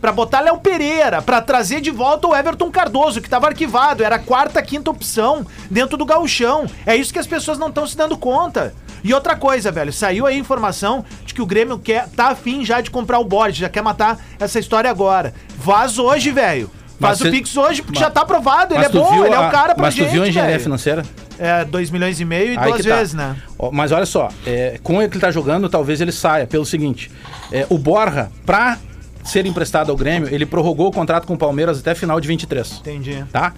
pra 0.00 0.10
botar 0.10 0.40
Léo 0.40 0.58
Pereira, 0.58 1.22
pra 1.22 1.40
trazer 1.40 1.80
de 1.80 1.92
volta 1.92 2.26
o 2.26 2.34
Everton 2.34 2.68
Cardoso, 2.72 3.20
que 3.20 3.28
tava 3.30 3.46
arquivado, 3.46 4.02
era 4.02 4.16
a 4.16 4.18
quarta, 4.18 4.60
quinta 4.60 4.90
opção 4.90 5.46
dentro 5.70 5.96
do 5.96 6.04
gauchão. 6.04 6.66
É 6.84 6.96
isso 6.96 7.12
que 7.12 7.20
as 7.20 7.26
pessoas 7.28 7.56
não 7.56 7.68
estão 7.68 7.86
se 7.86 7.96
dando 7.96 8.16
conta. 8.18 8.74
E 9.04 9.12
outra 9.12 9.34
coisa, 9.36 9.70
velho, 9.72 9.92
saiu 9.92 10.26
aí 10.26 10.36
a 10.36 10.38
informação 10.38 11.04
de 11.26 11.34
que 11.34 11.42
o 11.42 11.46
Grêmio 11.46 11.78
quer, 11.78 12.08
tá 12.08 12.28
afim 12.28 12.64
já 12.64 12.80
de 12.80 12.90
comprar 12.90 13.18
o 13.18 13.24
Borges, 13.24 13.56
já 13.58 13.68
quer 13.68 13.82
matar 13.82 14.18
essa 14.38 14.58
história 14.58 14.88
agora. 14.90 15.34
Vaz 15.56 15.98
hoje, 15.98 16.30
velho. 16.30 16.70
Faz 17.00 17.18
Mas 17.20 17.28
o 17.28 17.30
Pix 17.32 17.56
hoje, 17.56 17.82
porque 17.82 17.98
mas- 17.98 18.06
já 18.06 18.10
tá 18.12 18.20
aprovado, 18.20 18.74
ele 18.74 18.84
é 18.84 18.88
bom, 18.88 19.24
ele 19.24 19.34
é 19.34 19.36
a- 19.36 19.48
o 19.48 19.50
cara 19.50 19.74
pra 19.74 19.82
Mas 19.86 19.94
gente, 19.94 20.06
tu 20.08 20.12
viu 20.12 20.22
a 20.22 20.28
engenharia 20.28 20.52
velho. 20.52 20.62
financeira? 20.62 21.02
É, 21.36 21.64
2 21.64 21.90
milhões 21.90 22.20
e 22.20 22.24
meio 22.24 22.52
e 22.54 22.56
Aí 22.58 22.64
duas 22.70 22.86
tá. 22.86 22.96
vezes, 22.96 23.14
né? 23.14 23.34
Mas 23.72 23.90
olha 23.90 24.06
só, 24.06 24.28
é, 24.46 24.78
com 24.84 25.00
ele 25.00 25.08
que 25.10 25.16
ele 25.16 25.20
tá 25.20 25.32
jogando, 25.32 25.68
talvez 25.68 26.00
ele 26.00 26.12
saia 26.12 26.46
pelo 26.46 26.64
seguinte: 26.64 27.10
é, 27.50 27.66
o 27.68 27.76
Borja, 27.76 28.30
pra 28.46 28.78
ser 29.24 29.44
emprestado 29.46 29.90
ao 29.90 29.96
Grêmio, 29.96 30.28
ele 30.32 30.46
prorrogou 30.46 30.88
o 30.88 30.92
contrato 30.92 31.26
com 31.26 31.34
o 31.34 31.38
Palmeiras 31.38 31.80
até 31.80 31.92
final 31.94 32.20
de 32.20 32.28
23. 32.28 32.78
Entendi. 32.80 33.24
Tá? 33.32 33.52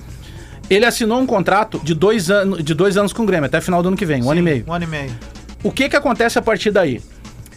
Ele 0.68 0.84
assinou 0.84 1.20
um 1.20 1.26
contrato 1.26 1.80
de 1.82 1.94
dois, 1.94 2.30
anos, 2.30 2.62
de 2.64 2.74
dois 2.74 2.96
anos 2.96 3.12
com 3.12 3.22
o 3.22 3.26
Grêmio, 3.26 3.46
até 3.46 3.60
final 3.60 3.82
do 3.82 3.88
ano 3.88 3.96
que 3.96 4.06
vem, 4.06 4.22
um 4.22 4.30
ano 4.30 4.40
e 4.40 4.42
meio. 4.42 4.64
Um 4.66 4.72
ano 4.72 4.84
e 4.84 4.88
meio. 4.88 5.12
O 5.62 5.70
que 5.70 5.88
que 5.88 5.96
acontece 5.96 6.38
a 6.38 6.42
partir 6.42 6.70
daí? 6.70 7.00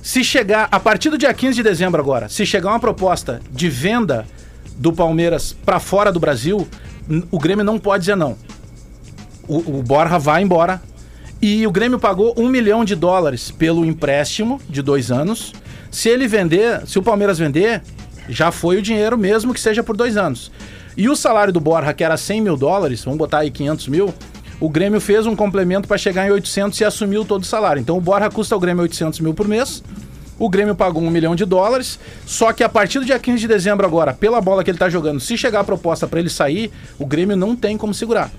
Se 0.01 0.23
chegar, 0.23 0.67
a 0.71 0.79
partir 0.79 1.09
do 1.09 1.17
dia 1.17 1.33
15 1.33 1.55
de 1.55 1.63
dezembro 1.63 2.01
agora, 2.01 2.29
se 2.29 2.45
chegar 2.45 2.69
uma 2.69 2.79
proposta 2.79 3.41
de 3.51 3.69
venda 3.69 4.25
do 4.77 4.93
Palmeiras 4.93 5.55
pra 5.65 5.79
fora 5.79 6.11
do 6.11 6.19
Brasil, 6.19 6.67
o 7.31 7.39
Grêmio 7.39 7.63
não 7.65 7.79
pode 7.79 8.01
dizer 8.01 8.15
não. 8.15 8.37
O, 9.47 9.79
o 9.79 9.83
Borja 9.83 10.17
vai 10.17 10.41
embora. 10.41 10.81
E 11.41 11.67
o 11.67 11.71
Grêmio 11.71 11.99
pagou 11.99 12.33
um 12.37 12.47
milhão 12.47 12.83
de 12.83 12.95
dólares 12.95 13.51
pelo 13.51 13.85
empréstimo 13.85 14.59
de 14.67 14.81
dois 14.81 15.11
anos. 15.11 15.53
Se 15.91 16.09
ele 16.09 16.27
vender, 16.27 16.85
se 16.87 16.97
o 16.97 17.03
Palmeiras 17.03 17.37
vender, 17.37 17.81
já 18.27 18.51
foi 18.51 18.77
o 18.77 18.81
dinheiro 18.81 19.17
mesmo 19.17 19.53
que 19.53 19.59
seja 19.59 19.83
por 19.83 19.95
dois 19.95 20.17
anos. 20.17 20.51
E 20.97 21.07
o 21.07 21.15
salário 21.15 21.53
do 21.53 21.59
Borja, 21.59 21.93
que 21.93 22.03
era 22.03 22.17
100 22.17 22.41
mil 22.41 22.57
dólares, 22.57 23.03
vamos 23.03 23.19
botar 23.19 23.39
aí 23.39 23.51
500 23.51 23.87
mil, 23.87 24.11
o 24.59 24.67
Grêmio 24.67 24.99
fez 24.99 25.27
um 25.27 25.35
complemento 25.35 25.87
para 25.87 25.95
chegar 25.95 26.27
em 26.27 26.31
800 26.31 26.81
e 26.81 26.83
assumiu 26.83 27.23
todo 27.23 27.43
o 27.43 27.45
salário. 27.45 27.79
Então 27.79 27.95
o 27.95 28.01
Borja 28.01 28.31
custa 28.31 28.55
ao 28.55 28.59
Grêmio 28.59 28.81
800 28.81 29.19
mil 29.19 29.31
por 29.31 29.47
mês. 29.47 29.83
O 30.39 30.49
Grêmio 30.49 30.73
pagou 30.73 31.03
um 31.03 31.11
milhão 31.11 31.35
de 31.35 31.45
dólares. 31.45 31.99
Só 32.25 32.51
que 32.51 32.63
a 32.63 32.69
partir 32.69 32.97
do 32.97 33.05
dia 33.05 33.19
15 33.19 33.39
de 33.39 33.47
dezembro 33.47 33.85
agora, 33.85 34.11
pela 34.11 34.41
bola 34.41 34.63
que 34.63 34.71
ele 34.71 34.79
tá 34.79 34.89
jogando, 34.89 35.19
se 35.19 35.37
chegar 35.37 35.59
a 35.59 35.63
proposta 35.63 36.07
para 36.07 36.19
ele 36.19 36.31
sair, 36.31 36.71
o 36.97 37.05
Grêmio 37.05 37.37
não 37.37 37.55
tem 37.55 37.77
como 37.77 37.93
segurar. 37.93 38.31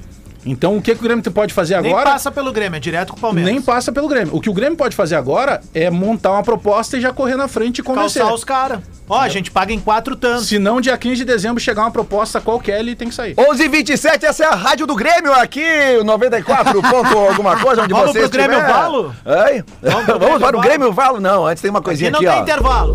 Então 0.46 0.76
o 0.76 0.82
que, 0.82 0.94
que 0.94 1.00
o 1.00 1.02
Grêmio 1.02 1.22
pode 1.30 1.52
fazer 1.52 1.80
Nem 1.80 1.92
agora? 1.92 2.10
passa 2.10 2.30
pelo 2.30 2.52
Grêmio, 2.52 2.76
é 2.76 2.80
direto 2.80 3.12
com 3.12 3.18
o 3.18 3.20
Palmeiras. 3.20 3.52
Nem 3.52 3.60
passa 3.60 3.92
pelo 3.92 4.08
Grêmio. 4.08 4.34
O 4.34 4.40
que 4.40 4.48
o 4.48 4.52
Grêmio 4.52 4.76
pode 4.76 4.94
fazer 4.96 5.16
agora 5.16 5.60
é 5.74 5.90
montar 5.90 6.32
uma 6.32 6.42
proposta 6.42 6.96
e 6.96 7.00
já 7.00 7.12
correr 7.12 7.36
na 7.36 7.48
frente 7.48 7.78
e 7.78 7.82
convencer. 7.82 8.22
Calçar 8.22 8.34
os 8.34 8.44
caras. 8.44 8.80
Ó, 9.08 9.18
a 9.18 9.28
gente 9.28 9.50
paga 9.50 9.72
em 9.72 9.80
quatro 9.80 10.14
tantos. 10.14 10.48
Se 10.48 10.58
não, 10.58 10.80
dia 10.80 10.96
15 10.96 11.16
de 11.16 11.24
dezembro 11.24 11.60
chegar 11.60 11.82
uma 11.82 11.90
proposta 11.90 12.40
qualquer, 12.40 12.78
ele 12.80 12.94
tem 12.94 13.08
que 13.08 13.14
sair. 13.14 13.34
11 13.38 13.62
h 13.62 13.70
27 13.70 14.26
essa 14.26 14.44
é 14.44 14.46
a 14.46 14.54
rádio 14.54 14.86
do 14.86 14.94
Grêmio 14.94 15.32
aqui, 15.32 15.64
o 16.00 16.04
94 16.04 16.82
ponto 16.82 17.16
alguma 17.18 17.56
coisa, 17.58 17.82
onde 17.82 17.92
Vamos 17.94 18.12
você 18.12 18.20
pro 18.20 18.30
Grêmio 18.30 18.58
estiver. 18.58 18.72
Valo? 18.72 19.14
Oi? 19.24 19.64
Vamos 19.82 20.04
pro 20.04 20.18
Vamos 20.20 20.38
Grêmio 20.38 20.38
para 20.38 20.38
o 20.38 20.38
Valo? 20.38 20.60
Grêmio 20.60 20.92
Valo? 20.92 21.20
Não, 21.20 21.46
antes 21.46 21.62
tem 21.62 21.70
uma 21.70 21.78
Aqui 21.78 21.86
coisinha 21.86 22.10
não 22.10 22.20
tem 22.20 22.40
intervalo. 22.40 22.94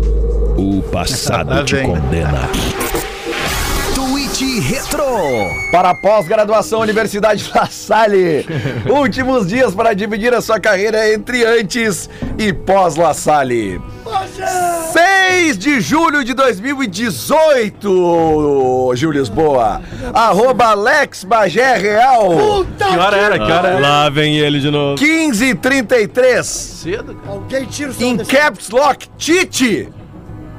O 0.56 0.82
passado 0.84 1.64
te 1.64 1.74
vem. 1.74 1.86
condena. 1.88 2.48
Tweet 4.44 4.60
Retro. 4.60 5.06
Para 5.72 5.88
a 5.90 5.94
pós-graduação 5.94 6.80
Universidade 6.80 7.50
La 7.54 7.64
Salle. 7.66 8.44
Últimos 8.90 9.46
dias 9.46 9.74
para 9.74 9.94
dividir 9.94 10.34
a 10.34 10.42
sua 10.42 10.60
carreira 10.60 11.10
entre 11.14 11.42
antes 11.46 12.10
e 12.38 12.52
pós 12.52 12.96
La 12.96 13.14
Salle. 13.14 13.80
6 14.92 15.56
de 15.56 15.80
julho 15.80 16.22
de 16.22 16.34
2018, 16.34 18.92
Gil 18.96 19.10
Lisboa. 19.12 19.80
Arroba 20.12 20.66
Alex 20.66 21.24
Bagé 21.24 21.76
Real. 21.78 22.32
Que 22.76 22.98
hora 22.98 23.16
era? 23.16 23.38
Que 23.38 23.50
hora 23.50 23.68
era? 23.68 23.80
Lá 23.80 24.10
vem 24.10 24.36
ele 24.36 24.60
de 24.60 24.70
novo. 24.70 25.02
15h33. 25.02 26.42
Cedo. 26.44 27.18
Alguém 27.26 27.64
tira 27.64 27.90
o 27.90 27.94
som 27.94 28.02
Em 28.04 28.16
desse- 28.16 28.30
caps 28.30 28.68
lock, 28.68 29.08
Tite. 29.16 29.88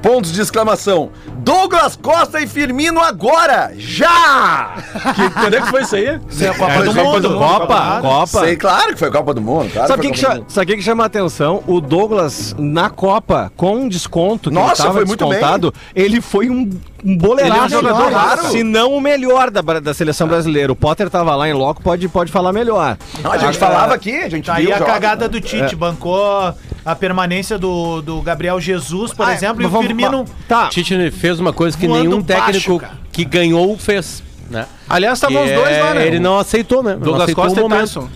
Pontos 0.06 0.32
de 0.32 0.40
exclamação. 0.40 1.10
Douglas 1.38 1.96
Costa 1.96 2.40
e 2.40 2.46
Firmino 2.46 3.00
agora. 3.00 3.72
Já! 3.76 4.74
Que, 5.14 5.30
quando 5.30 5.54
é 5.54 5.60
que 5.60 5.66
foi 5.68 5.82
isso 5.82 5.96
aí? 5.96 6.20
Isso 6.28 6.44
é 6.44 6.48
a 6.48 6.54
Copa 6.54 6.72
É, 6.72 6.82
do 6.82 6.94
Copa 6.94 7.02
Mundo. 7.04 7.28
do 7.28 7.38
Copa, 7.38 7.66
Copa. 7.66 8.00
Copa. 8.02 8.26
Sei, 8.40 8.56
claro 8.56 8.92
que 8.92 8.98
foi 8.98 9.10
Copa 9.10 9.34
do 9.34 9.40
Mundo. 9.40 9.70
Claro 9.72 9.88
Sabe 9.88 9.98
o 10.00 10.02
que, 10.02 10.12
que, 10.12 10.20
Copa 10.20 10.28
cha- 10.32 10.34
do 10.34 10.40
Mundo. 10.42 10.50
sabe 10.52 10.64
o 10.64 10.68
que 10.68 10.76
que 10.76 10.82
chama 10.82 11.02
a 11.02 11.06
atenção? 11.06 11.62
O 11.66 11.80
Douglas, 11.80 12.54
na 12.58 12.88
Copa, 12.88 13.50
com 13.56 13.88
desconto, 13.88 14.48
que 14.50 14.54
Nossa, 14.54 14.84
ele 14.84 14.92
foi 14.92 15.04
muito 15.04 15.24
descontado, 15.26 15.74
ele 15.94 16.20
foi 16.20 16.50
um, 16.50 16.70
um 17.04 17.16
boleiraço. 17.18 17.62
É 17.62 17.66
um 17.66 17.68
jogador 17.68 18.12
raro. 18.12 18.42
Se 18.46 18.62
não 18.62 18.92
o 18.94 19.00
melhor 19.00 19.50
da, 19.50 19.60
da 19.60 19.92
seleção 19.94 20.28
brasileira. 20.28 20.72
O 20.72 20.76
Potter 20.76 21.10
tava 21.10 21.34
lá 21.34 21.48
em 21.48 21.52
loco, 21.52 21.82
pode, 21.82 22.08
pode 22.08 22.30
falar 22.30 22.52
melhor. 22.52 22.96
Não, 23.22 23.32
a 23.32 23.38
gente 23.38 23.56
Ah, 23.56 23.60
falava 23.60 23.94
aqui, 23.94 24.16
a 24.22 24.28
gente 24.28 24.46
Tá 24.46 24.54
aí 24.54 24.66
viu 24.66 24.74
a 24.74 24.78
jogos, 24.78 24.92
cagada 24.92 25.22
né? 25.24 25.28
do 25.28 25.40
Tite, 25.40 25.74
bancou 25.74 26.54
a 26.86 26.94
permanência 26.94 27.58
do, 27.58 28.00
do 28.00 28.22
Gabriel 28.22 28.60
Jesus, 28.60 29.12
por 29.12 29.26
Ah, 29.28 29.34
exemplo, 29.34 29.60
e 29.62 29.66
o 29.66 29.70
Firmino. 29.82 30.24
Tá. 30.48 30.68
Tite 30.68 31.10
fez 31.10 31.40
uma 31.40 31.52
coisa 31.52 31.76
que 31.76 31.88
nenhum 31.88 32.22
baixo, 32.22 32.44
técnico 32.44 32.78
cara. 32.78 32.92
que 33.12 33.24
ganhou 33.24 33.76
fez, 33.76 34.22
né? 34.48 34.66
Aliás, 34.88 35.18
estavam 35.18 35.42
os 35.44 35.50
dois 35.50 35.78
lá, 35.80 35.90
é- 35.90 35.94
né? 35.94 36.06
Ele 36.06 36.20
não 36.20 36.38
aceitou 36.38 36.82
mesmo. 36.84 37.00
não 37.00 37.04
Douglas 37.06 37.24
aceitou 37.24 37.44
Costa 37.44 37.60
o 37.62 37.66
e. 37.66 37.68
Tyson. 37.80 38.08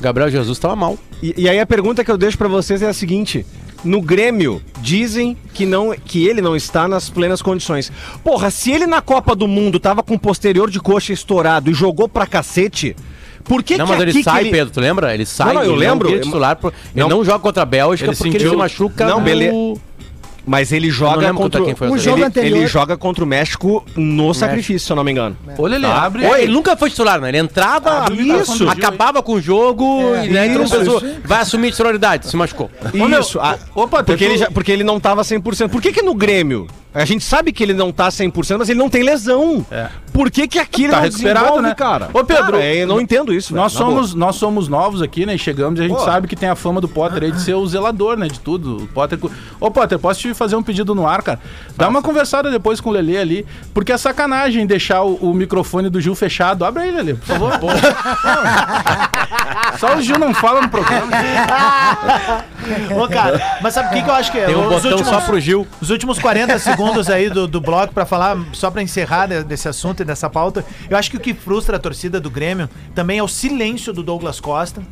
Gabriel 0.00 0.30
Jesus 0.30 0.58
tava 0.58 0.76
mal. 0.76 0.96
E, 1.22 1.34
e 1.38 1.48
aí 1.48 1.58
a 1.58 1.66
pergunta 1.66 2.04
que 2.04 2.10
eu 2.10 2.18
deixo 2.18 2.36
pra 2.38 2.46
vocês 2.48 2.82
é 2.82 2.88
a 2.88 2.92
seguinte: 2.92 3.44
no 3.82 4.00
Grêmio 4.02 4.62
dizem 4.80 5.36
que 5.54 5.64
não 5.64 5.92
que 5.92 6.26
ele 6.28 6.42
não 6.42 6.54
está 6.54 6.86
nas 6.86 7.08
plenas 7.08 7.40
condições. 7.40 7.90
Porra, 8.22 8.50
se 8.50 8.70
ele 8.70 8.86
na 8.86 9.00
Copa 9.00 9.34
do 9.34 9.48
Mundo 9.48 9.80
tava 9.80 10.02
com 10.02 10.14
o 10.14 10.18
posterior 10.18 10.70
de 10.70 10.78
coxa 10.78 11.12
estourado 11.14 11.70
e 11.70 11.74
jogou 11.74 12.08
pra 12.08 12.26
cacete, 12.26 12.94
por 13.48 13.62
que 13.62 13.76
não, 13.76 13.86
que 13.86 13.92
mas 13.92 14.00
aqui 14.02 14.10
ele 14.10 14.18
que 14.18 14.22
sai, 14.24 14.40
ele- 14.42 14.50
Pedro, 14.50 14.72
tu 14.74 14.80
lembra? 14.80 15.14
Ele 15.14 15.26
sai, 15.26 15.46
Não, 15.48 15.54
não, 15.54 15.62
eu 15.64 15.70
ele 15.72 15.80
lembro. 15.80 16.08
vira 16.08 16.20
titular, 16.20 16.56
pro- 16.56 16.68
ele 16.94 17.00
Não. 17.02 17.08
não 17.08 17.24
joga 17.24 17.38
contra 17.40 17.62
a 17.62 17.66
Bélgica 17.66 18.10
Ele 18.10 18.16
porque 18.16 18.28
ele 18.28 18.38
sentiu- 18.38 18.50
se 18.50 18.56
machuca 18.56 19.06
Não, 19.06 19.18
no- 19.18 19.24
beleza. 19.24 19.80
Mas 20.46 20.72
ele 20.72 20.86
não 20.86 20.94
joga 20.94 21.14
contra 21.26 21.34
contra 21.34 21.60
quem 21.62 21.74
foi 21.74 21.90
Um 21.90 21.94
essa 21.96 22.04
jogo 22.04 22.16
ele, 22.18 22.24
anterior- 22.24 22.56
ele 22.56 22.66
joga 22.66 22.96
contra 22.96 23.22
o 23.22 23.26
México 23.26 23.84
no 23.94 24.32
sacrifício, 24.32 24.80
se 24.86 24.90
eu 24.90 24.96
não 24.96 25.04
me 25.04 25.10
engano. 25.12 25.36
Olha, 25.58 25.74
ele 25.74 25.86
Tá. 25.86 26.02
abre. 26.02 26.24
Oi, 26.24 26.42
ele 26.44 26.52
nunca 26.52 26.74
foi 26.74 26.88
titular, 26.88 27.20
né? 27.20 27.28
Ele 27.28 27.36
entrava, 27.36 28.06
isso. 28.14 28.66
acabava 28.66 29.22
com 29.22 29.34
o 29.34 29.40
jogo 29.42 30.14
É, 30.14 30.24
e 30.24 30.30
né, 30.30 30.46
isso, 30.46 30.74
pensou, 30.78 31.02
vai 31.22 31.42
assumir 31.42 31.70
titularidade, 31.72 32.28
se 32.28 32.34
machucou. 32.36 32.70
meu, 32.94 33.20
Isso. 33.20 33.38
ah, 33.38 33.58
opa, 33.74 34.02
porque, 34.02 34.24
tu- 34.24 34.30
ele 34.30 34.38
já- 34.38 34.50
porque 34.50 34.72
ele 34.72 34.84
não 34.84 34.98
tava 34.98 35.22
100%. 35.22 35.70
Por 35.70 35.82
que 35.82 35.92
que 35.92 36.00
no 36.00 36.14
Grêmio? 36.14 36.66
A 37.02 37.04
gente 37.04 37.24
sabe 37.24 37.52
que 37.52 37.62
ele 37.62 37.74
não 37.74 37.92
tá 37.92 38.08
100%, 38.08 38.58
mas 38.58 38.68
ele 38.68 38.78
não 38.78 38.90
tem 38.90 39.02
lesão. 39.02 39.64
É. 39.70 39.88
Por 40.12 40.30
que 40.30 40.48
que 40.48 40.58
aqui 40.58 40.84
ele 40.84 40.92
Tá 40.92 40.96
não 40.98 41.04
recuperado, 41.04 41.62
né? 41.62 41.74
cara? 41.74 42.08
Ô, 42.12 42.24
Pedro, 42.24 42.52
Cara, 42.52 42.64
eu 42.74 42.86
não 42.88 43.00
entendo 43.00 43.32
isso, 43.32 43.52
velho, 43.52 43.62
Nós 43.62 43.72
boa. 43.74 43.84
somos, 43.86 44.14
nós 44.14 44.36
somos 44.36 44.68
novos 44.68 45.00
aqui, 45.00 45.24
né? 45.24 45.38
Chegamos 45.38 45.78
e 45.78 45.84
a 45.84 45.88
gente 45.88 45.96
Pô. 45.96 46.04
sabe 46.04 46.26
que 46.26 46.34
tem 46.34 46.48
a 46.48 46.56
fama 46.56 46.80
do 46.80 46.88
Potter 46.88 47.22
aí 47.22 47.30
de 47.30 47.40
ser 47.40 47.54
o 47.54 47.64
zelador, 47.66 48.16
né? 48.16 48.26
De 48.26 48.40
tudo. 48.40 48.78
O 48.78 48.86
Potter. 48.88 49.18
Ô, 49.60 49.70
Potter, 49.70 49.98
posso 49.98 50.20
te 50.20 50.34
fazer 50.34 50.56
um 50.56 50.62
pedido 50.62 50.94
no 50.94 51.06
ar, 51.06 51.22
cara? 51.22 51.38
Dá 51.76 51.88
uma 51.88 52.02
conversada 52.02 52.50
depois 52.50 52.80
com 52.80 52.90
o 52.90 52.92
Lelê 52.92 53.18
ali, 53.18 53.46
porque 53.72 53.92
é 53.92 53.96
sacanagem 53.96 54.66
deixar 54.66 55.02
o, 55.02 55.14
o 55.16 55.32
microfone 55.34 55.88
do 55.88 56.00
Gil 56.00 56.14
fechado. 56.16 56.64
Abre 56.64 56.82
aí, 56.82 56.90
Lelê, 56.90 57.14
por 57.14 57.26
favor. 57.26 57.52
Só 59.78 59.96
o 59.96 60.02
Gil 60.02 60.18
não 60.18 60.34
fala 60.34 60.62
no 60.62 60.68
programa. 60.68 61.12
Ô, 63.00 63.08
cara, 63.08 63.58
mas 63.62 63.74
sabe 63.74 63.88
o 63.88 63.90
que, 63.98 64.02
que 64.02 64.10
eu 64.10 64.14
acho 64.14 64.32
que 64.32 64.38
é? 64.38 64.46
Tem 64.46 64.56
um 64.56 64.66
Os 64.74 64.82
botão 64.82 65.04
só 65.04 65.20
pro 65.20 65.38
Gil. 65.40 65.66
Os 65.80 65.90
últimos 65.90 66.18
40 66.18 66.58
segundos 66.58 67.08
aí 67.08 67.28
do, 67.30 67.46
do 67.46 67.60
bloco 67.60 67.92
pra 67.92 68.04
falar, 68.06 68.36
só 68.52 68.70
pra 68.70 68.82
encerrar 68.82 69.26
de- 69.26 69.44
desse 69.44 69.68
assunto 69.68 70.00
e 70.02 70.04
dessa 70.04 70.28
pauta, 70.28 70.64
eu 70.88 70.96
acho 70.96 71.10
que 71.10 71.16
o 71.16 71.20
que 71.20 71.34
frustra 71.34 71.76
a 71.76 71.80
torcida 71.80 72.20
do 72.20 72.30
Grêmio 72.30 72.68
também 72.94 73.18
é 73.18 73.22
o 73.22 73.28
silêncio 73.28 73.92
do 73.92 74.02
Douglas 74.02 74.40
Costa. 74.40 74.82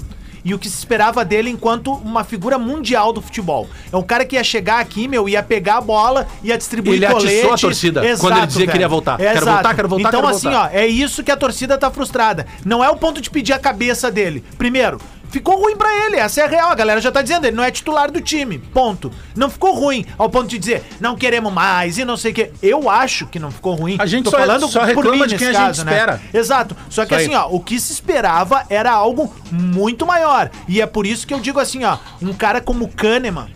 E 0.45 0.55
o 0.55 0.61
que 0.61 0.69
se 0.71 0.79
esperava 0.79 1.25
dele 1.25 1.51
enquanto 1.51 1.93
uma 1.93 2.23
figura 2.23 2.57
mundial 2.57 3.13
do 3.13 3.21
futebol. 3.21 3.69
É 3.93 3.97
um 3.97 4.03
cara 4.03 4.25
que 4.25 4.37
ia 4.37 4.45
chegar 4.45 4.79
aqui, 4.79 5.09
meu, 5.09 5.29
ia 5.29 5.43
pegar 5.43 5.79
a 5.79 5.81
bola, 5.81 6.29
ia 6.41 6.57
distribuir 6.57 6.95
Ele 6.99 7.07
atiçou 7.07 7.27
colete. 7.29 7.47
a 7.53 7.59
torcida 7.59 8.03
quando 8.21 8.37
ele 8.37 8.47
dizia 8.47 8.67
que 8.67 8.71
queria 8.71 8.87
voltar. 8.89 9.17
Quero 9.17 9.39
Exato. 9.39 9.51
voltar, 9.51 9.75
quero 9.75 9.89
voltar, 9.89 10.09
Então, 10.09 10.21
quero 10.21 10.33
assim, 10.33 10.49
voltar. 10.49 10.71
ó, 10.73 10.77
é 10.79 10.87
isso 10.87 11.25
que 11.25 11.33
a 11.33 11.37
torcida 11.37 11.77
tá 11.77 11.91
frustrada. 11.91 12.47
Não 12.65 12.85
é 12.85 12.89
o 12.89 12.95
ponto 12.95 13.21
de 13.21 13.29
pedir 13.29 13.55
a 13.55 13.59
cabeça 13.59 14.09
dele. 14.09 14.45
Primeiro, 14.57 15.01
ficou 15.31 15.61
ruim 15.61 15.77
pra 15.77 15.89
ele, 16.07 16.17
essa 16.17 16.41
é 16.41 16.45
a 16.45 16.49
real. 16.49 16.71
A 16.71 16.75
galera 16.75 17.01
já 17.01 17.11
tá 17.13 17.23
dizendo, 17.23 17.47
ele 17.47 17.57
não 17.57 17.63
é 17.65 17.71
titular 17.71 18.11
do 18.11 18.21
time. 18.21 18.59
Ponto. 18.59 19.11
Não 19.35 19.49
ficou 19.51 19.75
ruim 19.75 20.05
ao 20.19 20.29
ponto 20.31 20.49
de 20.49 20.59
dizer, 20.59 20.85
não 21.01 21.17
queremos 21.17 21.53
mais 21.53 21.99
e 21.99 22.05
não 22.05 22.17
sei 22.17 22.33
o 22.33 22.35
quê. 22.35 22.53
Eu 22.63 22.89
acho 22.91 23.27
que 23.27 23.39
não 23.39 23.51
ficou 23.51 23.75
ruim. 23.75 23.97
A 23.99 24.07
gente 24.07 24.25
Tô 24.25 24.31
só- 24.31 24.39
falando 24.39 24.69
só 24.69 24.81
por 24.81 24.87
reclama 24.89 25.17
mim 25.25 25.27
de 25.27 25.37
quem 25.37 25.49
a 25.49 25.53
gente 25.53 25.61
caso, 25.61 25.85
né? 25.85 25.93
espera. 25.93 26.21
Exato. 26.33 26.77
Só 26.91 27.05
que 27.05 27.15
Isso 27.15 27.25
assim, 27.25 27.35
aí. 27.35 27.41
ó, 27.43 27.49
o 27.51 27.61
que 27.61 27.79
se 27.81 27.93
esperava 27.93 28.65
era 28.69 28.91
algo 28.93 29.33
muito 29.51 30.07
maior. 30.07 30.51
E 30.69 30.81
é 30.81 30.87
por 30.87 31.07
isso 31.07 31.27
que 31.27 31.35
eu 31.35 31.41
digo 31.41 31.59
assim, 31.61 31.85
ó, 31.85 31.99
um 32.23 32.33
cara 32.33 32.61
como 32.61 32.89
Kahneman, 32.89 33.49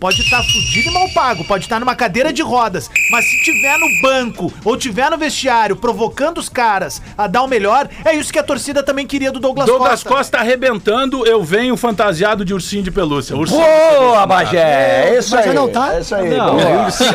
pode 0.00 0.22
estar 0.22 0.42
fudido 0.42 0.88
e 0.88 0.92
mal 0.92 1.08
pago, 1.10 1.44
pode 1.44 1.64
estar 1.64 1.78
numa 1.78 1.94
cadeira 1.94 2.32
de 2.32 2.42
rodas, 2.42 2.90
mas 3.10 3.24
se 3.26 3.42
tiver 3.44 3.78
no 3.78 3.86
banco 4.02 4.52
ou 4.64 4.76
tiver 4.76 5.10
no 5.10 5.18
vestiário 5.18 5.76
provocando 5.76 6.38
os 6.38 6.48
caras 6.48 7.02
a 7.16 7.26
dar 7.26 7.42
o 7.42 7.46
melhor, 7.46 7.88
é 8.04 8.14
isso 8.16 8.32
que 8.32 8.38
a 8.38 8.42
torcida 8.42 8.82
também 8.82 9.06
queria 9.06 9.30
do 9.30 9.38
Douglas, 9.38 9.66
Douglas 9.66 10.02
Costa. 10.02 10.08
Costa 10.08 10.38
arrebentando, 10.38 11.26
eu 11.26 11.44
venho 11.44 11.76
fantasiado 11.76 12.44
de 12.44 12.54
ursinho 12.54 12.82
de 12.82 12.90
pelúcia. 12.90 13.36
Ursinho 13.36 13.60
Boa, 13.60 14.26
Bagé! 14.26 15.10
É 15.10 15.18
isso 15.18 15.36
Bagé 15.36 15.50
aí. 15.50 15.54
não 15.54 15.68
tá? 15.68 15.94
É 15.94 16.00
isso 16.00 16.14
aí. 16.14 16.30
Não, 16.30 16.56
boa. 16.56 16.84
ursinho, 16.86 17.12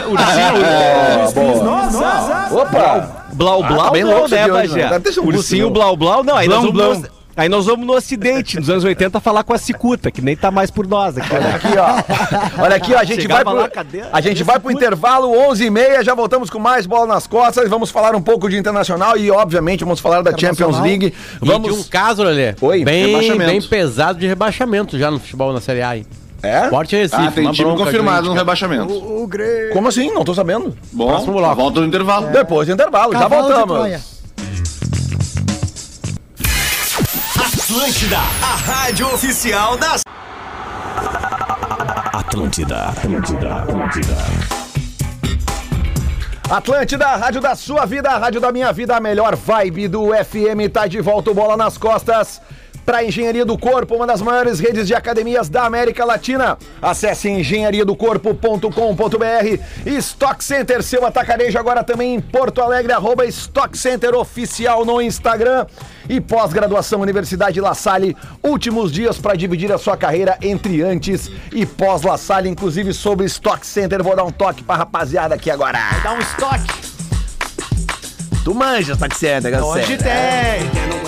Boa, 1.34 1.86
boa. 1.90 2.62
Opa! 2.62 3.26
Blau 3.34 3.64
Ah, 3.64 3.68
Blau 3.68 3.86
tá 3.86 3.92
bem 3.92 4.04
não, 4.04 4.12
louco 4.12 4.30
né, 4.30 4.48
Bagé? 4.48 4.90
né? 4.90 4.96
Um 4.98 4.98
Ursinho 5.00 5.26
ursinho. 5.26 5.70
Blau 5.70 5.98
Blau, 5.98 6.24
não. 6.24 6.38
Aí 6.38 6.48
nós, 6.48 6.62
Blão, 6.72 6.94
vamos 6.94 7.10
aí 7.36 7.50
nós 7.50 7.66
vamos 7.66 7.86
no 7.86 7.94
Ocidente, 7.94 8.58
nos 8.60 8.70
anos 8.70 8.84
80, 8.84 9.20
falar 9.20 9.44
com 9.44 9.54
a 9.54 9.58
Cicuta, 9.58 10.10
que 10.12 10.22
nem 10.22 10.36
tá 10.36 10.50
mais 10.52 10.70
por 10.72 10.88
nós 10.88 11.18
aqui. 11.18 11.34
né? 11.34 11.54
Aqui, 11.56 11.78
ó. 11.78 12.62
Olha 12.64 12.76
aqui, 12.76 12.94
ó. 12.94 13.00
A 13.00 13.04
gente 13.04 13.22
Chegava 13.22 13.44
vai 13.44 13.54
lá, 13.54 13.64
pro, 13.64 13.72
cadê? 13.72 14.02
a 14.12 14.22
gente 14.22 14.44
vai 14.44 14.60
pro 14.60 14.72
intervalo 14.72 15.30
11h30. 15.32 16.04
Já 16.04 16.14
voltamos 16.16 16.50
com 16.50 16.60
mais 16.60 16.86
bola 16.86 17.08
nas 17.08 17.28
costas. 17.28 17.70
Vamos 17.70 17.90
falar 17.92 18.16
um 18.16 18.22
pouco 18.22 18.50
de 18.50 18.58
internacional 18.58 19.18
e, 19.18 19.30
obviamente, 19.32 19.84
vamos 19.84 20.00
falar 20.00 20.22
da 20.22 20.36
Champions 20.38 20.80
League. 20.80 21.08
E 21.42 21.46
de 21.46 21.52
um 21.52 21.54
Vamos. 21.54 21.88
caso, 21.90 22.24
Lelê, 22.24 22.56
Oi, 22.62 22.84
bem, 22.84 23.08
rebaixamento. 23.08 23.52
bem 23.52 23.62
pesado 23.62 24.20
de 24.20 24.28
rebaixamento 24.28 24.98
já 24.98 25.10
no 25.12 25.20
futebol 25.20 25.52
na 25.54 25.62
Série 25.62 25.82
A. 25.82 25.98
hein? 25.98 26.06
É? 26.44 26.70
Forte 26.70 26.96
Recife, 26.96 27.22
Ah, 27.24 27.32
tem 27.32 27.52
time 27.52 27.76
confirmado 27.76 28.28
no 28.28 28.34
rebaixamento. 28.34 28.94
O 28.94 29.26
Grêmio. 29.26 29.74
Como 29.74 29.88
assim? 29.88 30.12
Não 30.14 30.24
tô 30.24 30.34
sabendo. 30.36 30.78
Bom, 30.92 31.08
volta 31.56 31.80
no 31.82 31.88
intervalo. 31.88 32.28
Depois 32.28 32.68
do 32.68 32.74
intervalo, 32.74 33.14
já 33.14 33.20
Cavalo 33.20 33.48
de 33.48 33.54
voltamos. 33.54 34.15
Atlântida, 37.68 38.18
a 38.18 38.56
rádio 38.58 39.08
oficial 39.08 39.76
das. 39.76 40.04
Atlântida, 42.14 42.90
Atlântida, 42.90 43.56
Atlântida. 43.56 44.18
Atlântida, 46.48 47.08
a 47.08 47.16
rádio 47.16 47.42
da 47.42 47.56
sua 47.56 47.88
vida, 47.88 48.12
a 48.12 48.20
rádio 48.20 48.40
da 48.40 48.52
minha 48.52 48.72
vida, 48.72 48.96
a 48.96 49.00
melhor 49.00 49.36
vibe 49.36 49.88
do 49.88 50.10
FM. 50.10 50.72
Tá 50.72 50.86
de 50.86 51.02
volta 51.02 51.32
o 51.32 51.34
bola 51.34 51.58
nas 51.58 51.76
costas. 51.76 52.40
Para 52.86 53.04
Engenharia 53.04 53.44
do 53.44 53.58
Corpo, 53.58 53.96
uma 53.96 54.06
das 54.06 54.22
maiores 54.22 54.60
redes 54.60 54.86
de 54.86 54.94
academias 54.94 55.50
da 55.50 55.66
América 55.66 56.06
Latina. 56.06 56.60
Acesse 56.80 57.28
engenhariadocorpo.com.br. 57.30 59.88
Stock 59.88 60.44
Center, 60.44 60.84
seu 60.84 61.04
atacarejo 61.04 61.58
agora 61.58 61.84
também 61.84 62.14
em 62.14 62.22
Porto 62.22 62.62
Alegre, 62.62 62.94
arroba 62.94 63.26
Stock 63.26 63.76
Center 63.76 64.14
Oficial 64.14 64.86
no 64.86 65.02
Instagram. 65.02 65.66
E 66.08 66.22
pós-graduação 66.22 67.02
Universidade 67.02 67.60
La 67.60 67.74
Salle, 67.74 68.16
últimos 68.44 68.92
dias 68.92 69.18
para 69.18 69.36
dividir 69.36 69.72
a 69.72 69.78
sua 69.78 69.98
carreira 69.98 70.38
entre 70.42 70.82
antes 70.82 71.30
e 71.52 71.66
pós-La 71.66 72.18
Salle, 72.18 72.50
inclusive 72.50 72.94
sobre 72.94 73.26
Stock 73.26 73.66
Center. 73.66 74.04
Vou 74.04 74.16
dar 74.16 74.24
um 74.24 74.32
toque 74.32 74.64
pra 74.64 74.76
rapaziada 74.76 75.36
aqui 75.36 75.50
agora. 75.50 75.80
Dá 76.04 76.14
um 76.14 76.20
estoque. 76.20 76.86
Tu 78.44 78.54
manja 78.54 78.94
Stock 78.94 79.18
Center, 79.18 79.54
eu 79.54 79.66
Hoje 79.66 79.98
tem. 79.98 81.06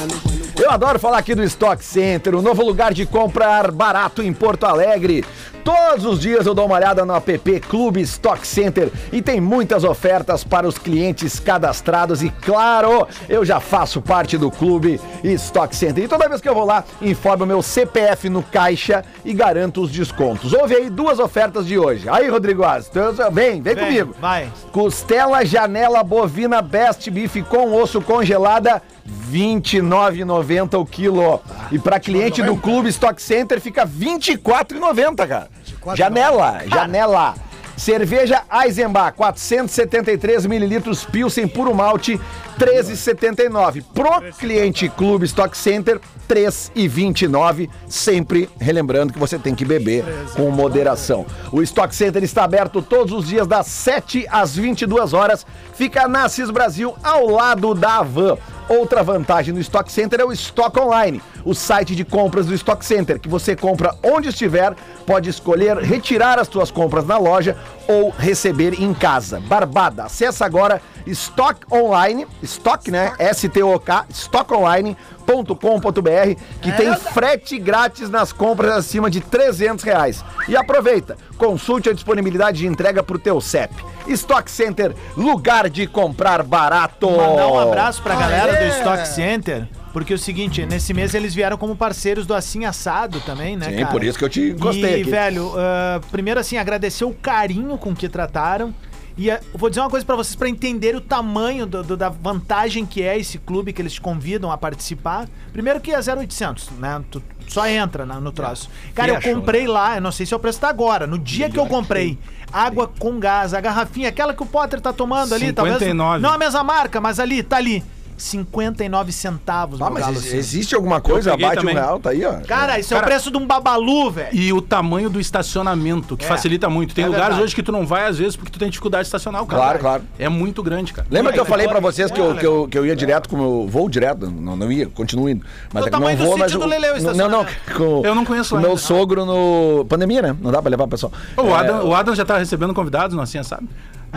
Eu 0.60 0.72
adoro 0.72 0.98
falar 0.98 1.20
aqui 1.20 1.36
do 1.36 1.44
Stock 1.44 1.84
Center, 1.86 2.34
o 2.34 2.42
novo 2.42 2.64
lugar 2.64 2.92
de 2.92 3.06
comprar 3.06 3.72
barato 3.72 4.24
em 4.24 4.34
Porto 4.34 4.66
Alegre. 4.66 5.24
Todos 5.68 6.06
os 6.06 6.22
dias 6.22 6.46
eu 6.46 6.54
dou 6.54 6.66
uma 6.66 6.76
olhada 6.76 7.04
no 7.04 7.14
app 7.14 7.60
Clube 7.68 8.00
Stock 8.00 8.48
Center 8.48 8.90
e 9.12 9.22
tem 9.22 9.42
muitas 9.42 9.84
ofertas 9.84 10.42
para 10.42 10.66
os 10.66 10.78
clientes 10.78 11.42
cadastrados 11.42 12.24
e 12.24 12.30
claro, 12.30 13.06
eu 13.28 13.44
já 13.44 13.60
faço 13.60 14.02
parte 14.02 14.38
do 14.38 14.50
Clube 14.50 14.98
Stock 15.26 15.76
Center. 15.76 16.06
E 16.06 16.08
toda 16.08 16.30
vez 16.30 16.40
que 16.40 16.48
eu 16.48 16.56
vou 16.56 16.64
lá, 16.64 16.86
informo 17.02 17.46
meu 17.46 17.62
CPF 17.62 18.30
no 18.30 18.42
caixa 18.42 19.04
e 19.26 19.34
garanto 19.34 19.82
os 19.82 19.92
descontos. 19.92 20.54
Ouve 20.54 20.74
aí 20.74 20.90
duas 20.90 21.20
ofertas 21.20 21.68
de 21.68 21.78
hoje. 21.78 22.08
Aí, 22.08 22.30
Rodrigo 22.30 22.64
tu- 22.90 23.30
vem, 23.34 23.62
vem, 23.62 23.76
Vem, 23.76 23.86
comigo. 23.88 24.16
vai. 24.22 24.48
Costela 24.72 25.44
janela 25.44 26.02
bovina 26.02 26.62
Best 26.62 27.12
Beef 27.12 27.44
com 27.44 27.74
osso 27.74 28.00
congelada, 28.02 28.82
R$ 29.06 29.12
29,90 29.30 30.80
o 30.80 30.86
quilo. 30.86 31.42
E 31.74 31.78
para 31.78 32.00
cliente 32.00 32.42
do 32.42 32.56
Clube 32.56 32.88
Stock 32.88 33.22
Center 33.22 33.60
fica 33.60 33.84
R$ 33.84 33.90
24,90, 33.90 35.28
cara. 35.28 35.57
Janela, 35.96 36.62
janela. 36.68 37.36
Cerveja 37.78 38.42
Eisenbach, 38.52 39.16
473 39.16 40.48
mililitros 40.48 41.06
Pilsen 41.06 41.48
puro 41.48 41.76
malte, 41.76 42.20
13,79. 42.60 43.84
Pro 43.94 44.20
cliente 44.40 44.90
Clube 44.90 45.26
Stock 45.26 45.56
Center, 45.56 46.02
3,29. 46.28 47.70
Sempre 47.88 48.50
relembrando 48.60 49.14
que 49.14 49.20
você 49.20 49.38
tem 49.38 49.54
que 49.54 49.64
beber 49.64 50.04
com 50.36 50.50
moderação. 50.50 51.24
O 51.52 51.62
Stock 51.62 51.96
Center 51.96 52.24
está 52.24 52.44
aberto 52.44 52.82
todos 52.82 53.14
os 53.14 53.28
dias 53.28 53.46
das 53.46 53.68
7 53.68 54.26
às 54.32 54.56
22 54.56 55.14
horas. 55.14 55.46
Fica 55.76 56.08
na 56.08 56.24
Assis 56.24 56.50
Brasil, 56.50 56.96
ao 57.04 57.28
lado 57.28 57.76
da 57.76 58.00
Avan. 58.00 58.40
Outra 58.68 59.04
vantagem 59.04 59.54
do 59.54 59.62
Stock 59.62 59.90
Center 59.92 60.20
é 60.20 60.26
o 60.26 60.34
Stock 60.34 60.78
Online, 60.80 61.22
o 61.48 61.56
site 61.56 61.96
de 61.96 62.04
compras 62.04 62.46
do 62.46 62.54
Stock 62.54 62.86
Center, 62.86 63.18
que 63.18 63.30
você 63.30 63.56
compra 63.56 63.96
onde 64.04 64.28
estiver, 64.28 64.76
pode 65.06 65.30
escolher 65.30 65.78
retirar 65.78 66.38
as 66.38 66.50
suas 66.50 66.70
compras 66.70 67.06
na 67.06 67.18
loja 67.18 67.56
ou 67.88 68.10
receber 68.10 68.82
em 68.82 68.94
casa. 68.94 69.40
Barbada, 69.40 70.04
acessa 70.04 70.46
agora 70.46 70.82
Stock 71.06 71.62
Online, 71.72 72.28
Stock, 72.44 72.92
né? 72.92 73.14
S-T-O-K, 73.18 74.08
stockonline.com.br, 74.10 76.42
que 76.62 76.72
tem 76.74 76.94
frete 76.98 77.58
grátis 77.58 78.10
nas 78.10 78.34
compras 78.34 78.74
acima 78.74 79.10
de 79.10 79.22
300 79.22 79.86
reais. 79.86 80.26
E 80.50 80.58
aproveita, 80.58 81.16
consulte 81.38 81.90
a 81.90 81.94
disponibilidade 81.94 82.58
de 82.58 82.68
entrega 82.68 83.02
pro 83.02 83.18
teu 83.18 83.40
CEP. 83.40 83.74
Stock 84.08 84.52
Center, 84.52 84.94
lugar 85.16 85.70
de 85.70 85.88
comprar 85.88 86.44
barato. 86.44 87.10
Mandar 87.10 87.48
um 87.48 87.60
abraço 87.60 88.02
pra 88.02 88.16
galera 88.16 88.54
do! 88.54 88.80
Stock 88.80 89.08
Center. 89.08 89.68
Porque 89.94 90.14
é 90.14 90.16
o 90.16 90.20
seguinte, 90.20 90.66
nesse 90.66 90.94
mês 90.94 91.14
eles 91.16 91.34
vieram 91.34 91.58
como 91.58 91.76
parceiros 91.76 92.26
do 92.28 92.34
Assim 92.34 92.66
Assado 92.66 93.20
também, 93.22 93.58
né, 93.58 93.70
Sim, 93.72 93.78
cara? 93.78 93.88
por 93.92 94.04
isso 94.04 94.18
que 94.18 94.24
eu 94.26 94.30
te 94.30 94.52
gostei 94.52 94.98
E, 94.98 95.02
aqui. 95.02 95.10
velho, 95.10 95.52
ah, 95.58 96.00
primeiro 96.12 96.40
assim, 96.40 96.58
agradecer 96.58 97.04
o 97.06 97.14
carinho 97.14 97.78
com 97.78 97.96
que 97.96 98.08
trataram. 98.08 98.74
E 99.18 99.30
eu 99.30 99.40
vou 99.56 99.68
dizer 99.68 99.82
uma 99.82 99.90
coisa 99.90 100.06
pra 100.06 100.16
vocês 100.16 100.36
pra 100.36 100.48
entenderem 100.48 100.98
o 100.98 101.02
tamanho 101.02 101.66
do- 101.66 101.82
do- 101.82 101.98
da 101.98 102.08
vantagem 102.08 102.86
que 102.86 103.02
é 103.02 103.18
esse 103.18 103.40
clube 103.40 103.74
que 103.74 103.82
eles 103.82 103.94
te 103.94 104.00
convidam 104.02 104.52
a 104.52 104.58
participar. 104.60 105.28
Primeiro 105.52 105.80
que 105.82 105.92
é 105.92 106.00
0800, 106.00 106.70
né? 106.78 107.02
Tu 107.10 107.24
só 107.48 107.68
entra 107.68 108.06
na- 108.06 108.20
no 108.22 108.32
troço. 108.32 108.70
Cara, 108.94 109.10
eu 109.14 109.16
Fecha, 109.16 109.34
comprei 109.34 109.66
lá, 109.66 109.96
eu 109.96 110.02
não 110.02 110.12
sei 110.12 110.28
se 110.28 110.36
é 110.36 110.38
o 110.38 110.40
preço 110.40 110.60
tá 110.60 110.70
agora. 110.70 111.08
No 111.08 111.18
dia 111.18 111.50
que 111.50 111.58
eu 111.58 111.66
comprei, 111.66 112.16
água 112.54 112.88
com 113.00 113.18
gás, 113.20 113.56
a 113.56 113.60
garrafinha, 113.60 114.10
aquela 114.10 114.36
que 114.36 114.44
o 114.44 114.46
Potter 114.46 114.80
tá 114.80 114.94
tomando 114.94 115.34
ali, 115.34 115.52
talvez. 115.52 115.80
59. 115.80 116.22
Não 116.22 116.30
a 116.34 116.38
mesma 116.38 116.64
marca, 116.64 117.02
mas 117.02 117.20
ali, 117.20 117.42
tá 117.42 117.58
ali. 117.58 117.84
59 118.18 119.12
centavos, 119.12 119.80
Ah, 119.82 119.90
mas 119.90 120.02
galo, 120.04 120.16
ex- 120.16 120.26
assim. 120.28 120.38
existe 120.38 120.76
alguma 120.76 121.00
coisa 121.00 121.34
abaixo 121.34 121.54
de 121.54 121.58
um 121.60 121.62
também. 121.62 121.76
real? 121.76 122.00
Tá 122.00 122.10
aí, 122.10 122.26
ó. 122.26 122.34
Cara, 122.48 122.80
isso 122.80 122.94
é 122.94 122.98
o 122.98 123.00
Cara, 123.00 123.12
preço 123.12 123.30
de 123.32 123.38
um 123.38 123.46
babalu, 123.46 124.10
velho. 124.12 124.30
E 124.36 124.52
o 124.52 124.62
tamanho 124.62 125.10
do 125.10 125.20
estacionamento, 125.20 126.18
que 126.18 126.26
É. 126.26 126.28
facilita 126.28 126.68
muito. 126.70 126.96
Tem 126.96 127.04
É 127.04 127.08
lugares 127.08 127.28
verdade. 127.28 127.44
hoje 127.44 127.56
que 127.56 127.62
tu 127.64 127.72
não 127.72 127.86
vai, 127.86 128.08
às 128.08 128.18
vezes, 128.18 128.36
porque 128.36 128.52
tu 128.52 128.58
tem 128.60 128.70
dificuldade 128.70 129.04
de 129.04 129.08
estacionar 129.08 129.44
o 129.44 129.46
carro. 129.46 129.62
Claro, 129.62 129.80
claro. 129.80 130.04
É 130.18 130.28
muito 130.28 130.64
grande, 130.64 130.94
cara. 130.94 131.08
Lembra 131.12 131.32
que 131.32 131.40
eu 131.40 131.46
falei 131.46 131.68
pra 131.68 131.80
vocês 131.80 132.10
que 132.12 132.20
eu, 132.20 132.26
Olha. 132.26 132.40
que, 132.40 132.46
eu, 132.46 132.68
que 132.70 132.78
eu 132.78 132.86
ia 132.86 132.96
direto 132.96 133.30
com 133.30 133.36
o 133.36 133.40
meu 133.40 133.68
voo 133.68 133.88
direto? 133.88 134.30
Não, 134.30 134.56
não 134.56 134.72
ia, 134.72 134.88
continuo 134.88 135.30
indo. 135.30 135.46
Mas 135.72 135.84
O 135.84 135.88
é 135.88 135.90
que 135.90 135.94
não 135.94 136.00
tamanho 136.00 136.18
do 136.18 136.26
vou, 136.26 136.38
mas 136.38 136.52
sítio 136.52 136.64
eu- 136.64 136.68
do 136.68 136.70
Leleu, 136.70 137.02
não, 137.02 137.14
não, 137.14 137.30
não, 137.30 137.46
com, 137.78 138.02
Eu 138.06 138.16
não 138.16 138.26
conheço 138.26 138.50
com 138.52 138.56
ainda. 138.58 138.68
meu 138.68 138.78
sogro 138.78 139.26
no 139.26 139.86
pandemia, 139.86 140.22
né? 140.22 140.36
Não 140.42 140.52
dá 140.52 140.62
pra 140.62 140.70
levar 140.72 140.86
o 140.86 140.88
pessoal. 140.88 141.12
O, 141.38 141.42
É, 141.48 141.54
Adam, 141.54 141.86
o 141.88 141.94
Adam 141.96 142.16
já 142.16 142.26
tá 142.26 142.38
recebendo 142.38 142.74
convidados 142.74 143.16
no 143.16 143.22
Assim, 143.22 143.42
sabe? 143.44 143.68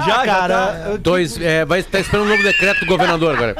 Já, 0.06 0.24
cara. 0.24 0.84
eu- 0.90 0.98
Dois, 0.98 1.40
é, 1.40 1.64
vai 1.64 1.80
estar 1.80 2.00
esperando 2.00 2.26
o 2.26 2.28
novo 2.30 2.42
decreto 2.42 2.80
do 2.80 2.86
governador 2.86 3.34
agora. 3.34 3.56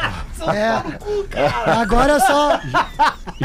É. 0.54 1.70
Agora 1.70 2.14
é 2.14 2.20
só. 2.20 2.60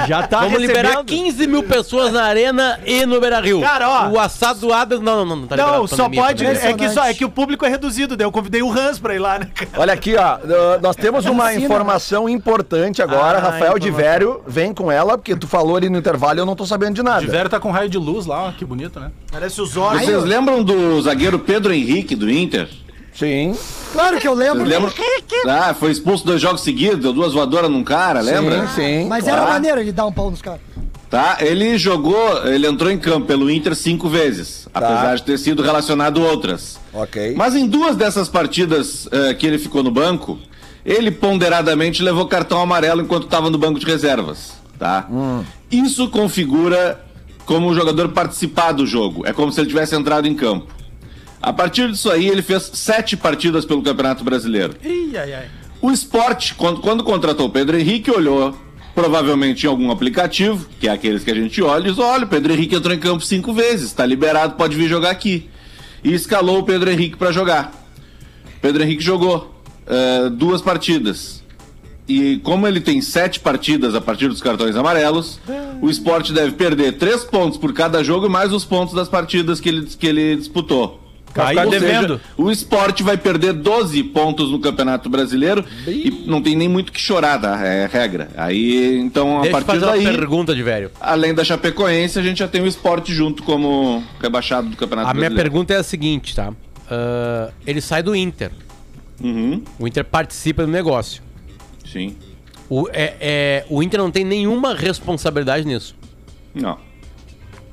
Já 0.07 0.23
tá 0.27 0.41
Vamos 0.41 0.59
liberar 0.61 0.89
recebendo. 0.89 1.05
15 1.07 1.47
mil 1.47 1.63
pessoas 1.63 2.11
na 2.13 2.23
arena 2.23 2.79
e 2.85 3.05
no 3.05 3.19
Beira 3.19 3.39
Rio. 3.41 3.61
Cara, 3.61 3.89
ó. 3.89 4.09
O 4.09 4.19
assado 4.19 4.59
do 4.61 4.73
Adams. 4.73 5.03
Não, 5.03 5.17
não, 5.17 5.25
não, 5.25 5.35
não 5.37 5.47
tá 5.47 5.55
Não, 5.57 5.65
liberado, 5.65 5.87
só 5.89 5.95
pandemia, 6.03 6.21
pode. 6.23 6.43
pandemia. 6.45 6.69
É 6.69 6.73
que, 6.73 6.89
só, 6.89 7.03
é 7.05 7.13
que 7.13 7.25
o 7.25 7.29
público 7.29 7.65
é 7.65 7.69
reduzido, 7.69 8.15
daí 8.15 8.25
eu 8.25 8.31
convidei 8.31 8.61
o 8.61 8.71
Hans 8.71 8.97
pra 8.99 9.13
ir 9.13 9.19
lá, 9.19 9.39
né, 9.39 9.47
cara? 9.53 9.69
Olha 9.77 9.93
aqui, 9.93 10.15
ó. 10.15 10.37
Nós 10.81 10.95
temos 10.95 11.25
uma 11.25 11.53
informação 11.53 12.29
importante 12.29 13.01
agora. 13.01 13.37
Ah, 13.39 13.41
Rafael 13.41 13.77
de. 13.79 13.91
Vério 13.95 14.41
vem 14.45 14.73
com 14.73 14.91
ela, 14.91 15.17
porque 15.17 15.35
tu 15.37 15.47
falou 15.47 15.75
ali 15.77 15.89
no 15.89 15.97
intervalo 15.97 16.37
e 16.37 16.41
eu 16.41 16.45
não 16.45 16.55
tô 16.55 16.65
sabendo 16.65 16.95
de 16.95 17.03
nada. 17.03 17.21
De 17.21 17.27
Vera 17.27 17.47
tá 17.49 17.59
com 17.59 17.71
raio 17.71 17.87
de 17.89 17.97
luz 17.97 18.25
lá, 18.25 18.47
ó, 18.47 18.51
que 18.51 18.65
bonito, 18.65 18.99
né? 18.99 19.09
Parece 19.31 19.61
os 19.61 19.77
olhos. 19.77 20.01
Vocês 20.05 20.23
lembram 20.23 20.61
do 20.63 21.01
zagueiro 21.01 21.39
Pedro 21.39 21.73
Henrique 21.73 22.13
do 22.15 22.29
Inter? 22.29 22.67
Sim. 23.17 23.55
Claro 23.93 24.19
que 24.19 24.27
eu 24.27 24.33
lembro. 24.33 24.65
Vocês 24.65 24.69
lembram? 24.69 24.93
Ah, 25.47 25.73
foi 25.73 25.91
expulso 25.91 26.25
dois 26.25 26.41
jogos 26.41 26.61
seguidos, 26.61 26.99
deu 26.99 27.13
duas 27.13 27.33
voadoras 27.33 27.69
num 27.71 27.83
cara, 27.83 28.19
lembra? 28.21 28.67
Sim, 28.67 28.73
sim. 29.03 29.07
Mas 29.07 29.25
era 29.25 29.37
Claro. 29.37 29.53
maneira 29.53 29.83
de 29.83 29.91
dar 29.91 30.05
um 30.05 30.11
pau 30.11 30.29
nos 30.29 30.41
caras. 30.41 30.59
Tá, 31.09 31.37
ele 31.39 31.77
jogou, 31.77 32.45
ele 32.45 32.67
entrou 32.67 32.91
em 32.91 32.97
campo 32.97 33.25
pelo 33.27 33.49
Inter 33.49 33.73
cinco 33.75 34.09
vezes, 34.09 34.67
apesar 34.73 35.15
de 35.15 35.23
ter 35.23 35.37
sido 35.37 35.61
relacionado 35.63 36.21
outras. 36.21 36.77
Ok. 36.93 37.35
Mas 37.37 37.55
em 37.55 37.67
duas 37.67 37.95
dessas 37.95 38.27
partidas 38.27 39.07
eh, 39.11 39.33
que 39.33 39.45
ele 39.47 39.57
ficou 39.57 39.81
no 39.81 39.91
banco, 39.91 40.37
ele 40.83 41.11
ponderadamente 41.11 42.03
levou 42.03 42.25
cartão 42.27 42.59
amarelo 42.59 43.01
enquanto 43.01 43.25
estava 43.25 43.49
no 43.49 43.57
banco 43.57 43.79
de 43.79 43.85
reservas, 43.85 44.53
tá? 44.77 45.07
Isso 45.71 46.09
configura 46.09 46.99
como 47.45 47.69
o 47.69 47.75
jogador 47.75 48.09
participar 48.09 48.71
do 48.73 48.85
jogo. 48.85 49.25
É 49.25 49.31
como 49.31 49.51
se 49.51 49.61
ele 49.61 49.67
tivesse 49.67 49.95
entrado 49.95 50.27
em 50.27 50.33
campo. 50.33 50.74
A 51.45 51.53
partir 51.53 51.91
disso 51.91 52.09
aí, 52.09 52.27
ele 52.27 52.41
fez 52.41 52.71
sete 52.73 53.15
partidas 53.15 53.65
pelo 53.65 53.83
Campeonato 53.83 54.23
Brasileiro. 54.23 54.73
Ih, 54.83 55.15
ai, 55.15 55.31
ai. 55.31 55.45
O 55.79 55.91
esporte, 55.91 56.55
quando, 56.55 56.81
quando 56.81 57.03
contratou 57.03 57.45
o 57.45 57.51
Pedro 57.51 57.77
Henrique, 57.77 58.09
olhou 58.09 58.57
provavelmente 58.95 59.63
em 59.63 59.69
algum 59.69 59.91
aplicativo, 59.91 60.67
que 60.79 60.87
é 60.87 60.91
aqueles 60.91 61.23
que 61.23 61.29
a 61.29 61.35
gente 61.35 61.61
olha, 61.61 61.83
e 61.83 61.91
diz: 61.91 61.99
olha, 61.99 62.25
o 62.25 62.27
Pedro 62.27 62.51
Henrique 62.51 62.73
entrou 62.73 62.95
em 62.95 62.99
campo 62.99 63.23
cinco 63.23 63.53
vezes, 63.53 63.93
tá 63.93 64.03
liberado, 64.03 64.55
pode 64.55 64.75
vir 64.75 64.89
jogar 64.89 65.11
aqui. 65.11 65.47
E 66.03 66.15
escalou 66.15 66.57
o 66.57 66.63
Pedro 66.63 66.89
Henrique 66.89 67.15
para 67.15 67.31
jogar. 67.31 67.71
Pedro 68.59 68.81
Henrique 68.81 69.03
jogou 69.03 69.53
eh, 69.85 70.29
duas 70.31 70.63
partidas. 70.63 71.43
E 72.07 72.37
como 72.39 72.67
ele 72.67 72.81
tem 72.81 73.01
sete 73.01 73.39
partidas 73.39 73.93
a 73.93 74.01
partir 74.01 74.29
dos 74.29 74.41
cartões 74.41 74.75
amarelos, 74.75 75.39
o 75.79 75.91
esporte 75.91 76.33
deve 76.33 76.53
perder 76.53 76.93
três 76.93 77.23
pontos 77.23 77.59
por 77.59 77.71
cada 77.71 78.03
jogo, 78.03 78.27
mais 78.27 78.51
os 78.51 78.65
pontos 78.65 78.95
das 78.95 79.07
partidas 79.07 79.59
que 79.59 79.69
ele, 79.69 79.85
que 79.85 80.07
ele 80.07 80.35
disputou. 80.37 81.04
Ou 81.37 81.69
devendo. 81.69 82.07
seja, 82.17 82.21
o 82.37 82.49
esporte 82.51 83.03
vai 83.03 83.17
perder 83.17 83.53
12 83.53 84.03
pontos 84.05 84.51
no 84.51 84.59
Campeonato 84.59 85.09
Brasileiro 85.09 85.65
e 85.87 86.23
não 86.25 86.41
tem 86.41 86.55
nem 86.55 86.69
muito 86.69 86.91
que 86.91 86.99
chorar, 86.99 87.39
tá? 87.39 87.65
É 87.65 87.87
regra. 87.91 88.29
Aí, 88.37 88.97
então, 88.99 89.39
a 89.39 89.41
Deixa 89.41 89.51
partir 89.51 89.65
fazer 89.67 89.85
uma 89.85 89.91
daí, 90.03 90.03
pergunta 90.15 90.55
de 90.55 90.63
velho. 90.63 90.91
além 91.01 91.33
da 91.33 91.43
Chapecoense, 91.43 92.17
a 92.17 92.21
gente 92.21 92.39
já 92.39 92.47
tem 92.47 92.61
o 92.61 92.67
esporte 92.67 93.13
junto 93.13 93.43
como 93.43 94.03
rebaixado 94.21 94.69
do 94.69 94.77
Campeonato 94.77 95.09
A 95.09 95.13
minha 95.13 95.21
Brasileiro. 95.29 95.49
pergunta 95.51 95.73
é 95.73 95.77
a 95.77 95.83
seguinte, 95.83 96.35
tá? 96.35 96.53
Ah, 96.89 97.49
ele 97.67 97.81
sai 97.81 98.01
do 98.01 98.15
Inter. 98.15 98.51
Uhum, 99.23 99.61
O 99.79 99.87
Inter 99.87 100.03
participa 100.05 100.65
do 100.65 100.71
negócio. 100.71 101.21
sim. 101.85 102.15
O, 102.69 102.87
é, 102.91 103.13
é- 103.19 103.65
o 103.69 103.83
Inter 103.83 103.99
não 103.99 104.09
tem 104.09 104.23
nenhuma 104.25 104.73
responsabilidade 104.73 105.67
nisso. 105.67 105.95
Não. 106.53 106.77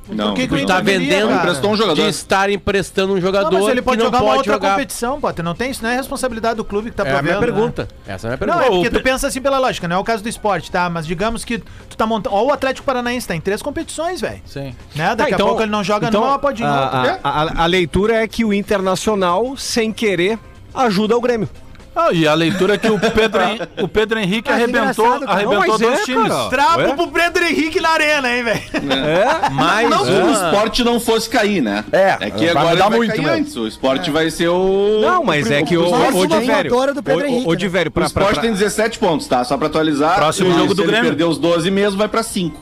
Não, 0.08 0.34
que 0.34 0.48
que 0.48 0.54
não. 0.56 0.66
Tá 0.66 0.80
deveria, 0.80 1.08
vendendo 1.08 1.28
cara? 1.28 1.40
Emprestou 1.40 1.70
um 1.70 1.76
jogador. 1.76 2.02
de 2.02 2.08
estar 2.08 2.50
emprestando 2.50 3.12
um 3.14 3.20
jogador 3.20 3.50
Não, 3.52 3.60
mas 3.60 3.68
ele 3.68 3.80
pode 3.82 3.96
que 3.98 4.02
não 4.02 4.06
jogar 4.10 4.18
uma 4.18 4.26
pode 4.26 4.38
outra 4.38 4.52
jogar. 4.54 4.70
competição, 4.70 5.20
Potter. 5.20 5.44
Não 5.44 5.54
tem 5.54 5.70
isso, 5.70 5.82
não 5.82 5.90
é 5.90 5.96
responsabilidade 5.96 6.56
do 6.56 6.64
clube 6.64 6.90
que 6.90 6.96
tá 6.96 7.04
É 7.04 7.06
a 7.16 7.22
minha 7.22 7.34
provendo, 7.36 7.40
né? 7.40 7.46
pergunta. 7.52 7.88
Essa 8.06 8.28
é 8.28 8.34
a 8.34 8.36
minha 8.36 8.46
Não, 8.46 8.58
pergunta. 8.58 8.64
é 8.64 8.70
porque 8.82 8.96
O 8.96 9.00
tu 9.00 9.02
pensa 9.04 9.26
assim 9.28 9.40
pela 9.40 9.58
lógica, 9.58 9.86
não 9.86 9.96
é 9.96 9.98
o 9.98 10.04
caso 10.04 10.22
do 10.22 10.28
esporte, 10.28 10.70
tá? 10.70 10.90
Mas 10.90 11.06
digamos 11.06 11.44
que 11.44 11.58
tu 11.58 11.96
tá 11.96 12.04
montando. 12.06 12.34
Ó, 12.34 12.44
o 12.46 12.52
Atlético 12.52 12.84
Paranaense 12.84 13.28
tá 13.28 13.34
em 13.36 13.40
três 13.40 13.62
competições, 13.62 14.20
velho. 14.20 14.40
Sim. 14.44 14.74
Né? 14.94 15.14
Daqui 15.14 15.34
Ah, 15.34 15.36
a 15.36 15.38
pouco 15.38 15.62
ele 15.62 15.70
não 15.70 15.84
joga 15.84 16.08
então, 16.08 16.20
numa, 16.22 16.38
pode 16.38 16.62
ir 16.62 16.66
a, 16.66 17.18
a, 17.22 17.42
a- 17.42 17.62
a 17.62 17.66
leitura 17.66 18.16
é 18.22 18.26
que 18.26 18.44
o 18.44 18.52
Internacional, 18.52 19.56
sem 19.56 19.92
querer, 19.92 20.38
ajuda 20.74 21.16
o 21.16 21.20
Grêmio. 21.20 21.48
Ah, 21.94 22.08
e 22.10 22.26
a 22.26 22.32
leitura 22.32 22.74
é 22.74 22.78
que 22.78 22.88
o 22.90 22.98
Pedro, 22.98 23.40
o 23.82 23.86
Pedro 23.86 24.18
Henrique 24.18 24.48
Ah, 24.50 24.56
que 24.56 24.62
arrebentou, 24.62 25.06
arrebentou 25.26 25.66
Não, 25.68 25.78
dois 25.78 26.00
é, 26.00 26.04
times. 26.04 26.28
cara. 26.28 26.48
Trapo 26.48 26.78
Ué? 26.80 26.94
pro 26.94 27.08
Pedro 27.08 27.44
Henrique 27.44 27.80
na 27.80 27.90
arena, 27.90 28.34
hein, 28.34 28.42
velho? 28.42 28.60
É? 28.92 29.50
Mas 29.50 29.90
Não 29.90 30.04
que 30.04 30.10
o 30.10 30.26
ah, 30.28 30.32
esporte 30.32 30.84
não 30.84 30.98
fosse 30.98 31.28
cair, 31.28 31.60
né? 31.60 31.84
É, 31.92 32.16
é 32.18 32.30
que 32.30 32.46
vai 32.46 32.56
agora 32.72 32.88
vai 32.88 32.96
muito 32.98 33.14
cair 33.14 33.28
antes. 33.28 33.54
O 33.56 33.66
esporte 33.66 34.10
vai 34.10 34.30
ser 34.30 34.48
o... 34.48 35.00
Não, 35.02 35.22
mas 35.22 35.50
é 35.50 35.62
que 35.62 35.76
o, 35.76 35.90
Mais 35.90 36.14
o, 36.14 36.18
o 36.18 36.20
uma 36.24 36.40
de 36.40 36.46
velho. 36.46 36.70
voadora 36.70 36.94
do 36.94 37.02
Pedro 37.02 37.24
o- 37.24 37.28
Henrique, 37.28 37.46
O, 37.46 37.50
o 37.50 37.56
de 37.56 37.64
né? 37.66 37.70
velho, 37.70 37.88
O 37.88 37.92
pra, 37.92 38.00
pra, 38.00 38.06
esporte 38.06 38.32
pra- 38.34 38.42
tem 38.42 38.52
17 38.52 38.98
pontos, 38.98 39.26
tá? 39.26 39.44
Só 39.44 39.58
pra 39.58 39.66
atualizar. 39.66 40.14
Próximo 40.16 40.48
E 40.50 40.54
jogo 40.54 40.68
se 40.70 40.74
do 40.76 40.82
ele 40.82 40.92
Grêmio. 40.92 41.08
perder 41.10 41.24
os 41.24 41.36
12 41.38 41.70
mesmo, 41.70 41.98
vai 41.98 42.08
pra 42.08 42.22
5. 42.22 42.58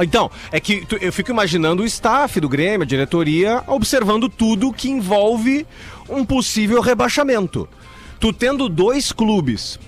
Então, 0.00 0.30
é 0.52 0.60
que 0.60 0.84
tu- 0.86 0.96
eu 1.00 1.12
fico 1.12 1.30
imaginando 1.30 1.82
o 1.82 1.86
staff 1.86 2.38
do 2.38 2.48
Grêmio, 2.48 2.82
a 2.82 2.86
diretoria, 2.86 3.62
observando 3.66 4.28
tudo 4.28 4.72
que 4.72 4.88
envolve 4.90 5.66
um 6.08 6.24
possível 6.24 6.80
rebaixamento. 6.80 7.68
Tu 8.20 8.32
tendo 8.32 8.68
dois 8.68 9.12
clubes 9.12 9.78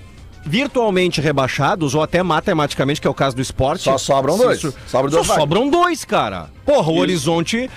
virtualmente 0.45 1.21
rebaixados, 1.21 1.95
ou 1.95 2.03
até 2.03 2.23
matematicamente, 2.23 3.01
que 3.01 3.07
é 3.07 3.11
o 3.11 3.15
caso 3.15 3.37
do 3.37 3.43
esporte. 3.43 3.83
Só 3.85 3.99
sobram 3.99 4.39
dois. 4.39 4.59
isso- 4.59 4.75
Sobram 4.87 5.23
Só 5.25 5.35
sobram 5.35 5.69
dois, 5.69 6.05
cara. 6.05 6.49
Porra, 6.65 6.89
o 6.89 6.93
Isso. 6.93 7.01
horizonte 7.01 7.71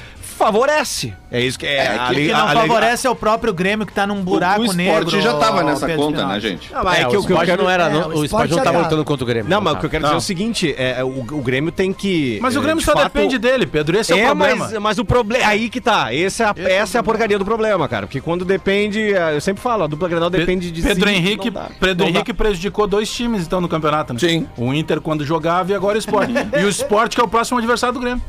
favorece. 0.45 1.13
É 1.31 1.39
isso 1.41 1.57
que 1.57 1.65
é. 1.65 1.75
É, 1.77 1.87
a 1.97 2.09
que- 2.13 2.31
a 2.31 2.37
não 2.37 2.47
favorece 2.61 3.07
é 3.07 3.09
o 3.09 3.15
próprio 3.15 3.53
Grêmio 3.53 3.85
que 3.85 3.93
tá 3.93 4.05
num 4.05 4.21
buraco 4.21 4.61
o, 4.61 4.69
o 4.69 4.73
negro. 4.73 5.07
esporte 5.07 5.21
já 5.21 5.33
tava 5.35 5.63
nessa 5.63 5.85
Pedro 5.85 6.01
conta, 6.03 6.17
Spinoza. 6.19 6.33
né, 6.33 6.39
gente? 6.39 6.71
Não, 6.73 6.83
mas 6.83 6.97
é, 6.97 7.01
é 7.01 7.07
o 7.07 7.09
que 7.09 7.17
o 7.17 7.19
que 7.21 7.31
eu 7.31 7.35
esporte 7.35 7.45
quero- 7.49 7.63
não 7.63 7.69
era. 7.69 7.83
é, 7.85 7.89
não- 7.89 7.99
o 7.99 8.01
o 8.01 8.03
esporte 8.07 8.25
esporte 8.25 8.51
não 8.51 8.59
é 8.59 8.63
tava 8.63 8.75
errado. 8.77 8.83
lutando 8.85 9.05
contra 9.05 9.23
o 9.23 9.27
Grêmio. 9.27 9.49
Não, 9.49 9.61
mas 9.61 9.73
o 9.73 9.77
que 9.79 9.85
eu 9.85 9.89
quero 9.89 10.03
dizer 10.03 10.11
é 10.11 10.13
Não. 10.13 10.17
o 10.19 10.21
seguinte: 10.21 10.75
é, 10.77 11.03
o, 11.03 11.07
o 11.07 11.41
Grêmio 11.41 11.71
tem 11.71 11.91
que. 11.93 12.37
Mas 12.41 12.55
o 12.55 12.59
é, 12.59 12.61
Grêmio 12.61 12.79
de 12.79 12.85
só 12.85 12.93
fato- 12.93 13.03
depende 13.03 13.37
dele, 13.37 13.65
Pedro. 13.65 13.97
Esse 13.97 14.11
é, 14.11 14.15
o 14.15 14.19
É, 14.19 14.25
problema. 14.27 14.65
mas, 14.69 14.77
mas 14.79 14.97
o 14.99 15.05
problema. 15.05 15.45
Aí 15.47 15.69
que 15.69 15.81
tá. 15.81 16.13
Esse 16.13 16.43
é 16.43 16.45
a, 16.45 16.53
essa 16.57 16.97
é 16.97 16.99
a 16.99 17.03
porcaria 17.03 17.39
do 17.39 17.45
problema, 17.45 17.87
cara. 17.87 18.05
Porque 18.05 18.21
quando 18.21 18.45
depende. 18.45 19.13
é, 19.13 19.35
Eu 19.35 19.41
sempre 19.41 19.61
falo, 19.63 19.83
a 19.83 19.87
dupla 19.87 20.07
Grenal 20.09 20.29
Pe- 20.29 20.37
depende 20.39 20.69
de 20.71 20.81
Pedro 20.81 21.09
si, 21.09 21.15
Henrique, 21.15 21.49
não. 21.49 21.65
Pedro 21.79 22.05
Não. 22.05 22.11
Henrique 22.13 22.33
prejudicou 22.33 22.85
dois 22.87 23.09
times 23.11 23.43
então 23.45 23.59
no 23.61 23.67
campeonato, 23.69 24.13
né? 24.13 24.19
Sim. 24.19 24.47
O 24.57 24.73
Inter 24.73 24.99
quando 25.01 25.25
jogava 25.25 25.71
e 25.71 25.75
agora 25.75 25.95
o 25.95 25.99
Sport. 25.99 26.29
e 26.59 26.63
o 26.63 26.69
Sport 26.69 27.15
que 27.15 27.21
é 27.21 27.23
o 27.23 27.27
próximo 27.27 27.57
adversário 27.57 27.93
do 27.93 27.99
Grêmio. 27.99 28.21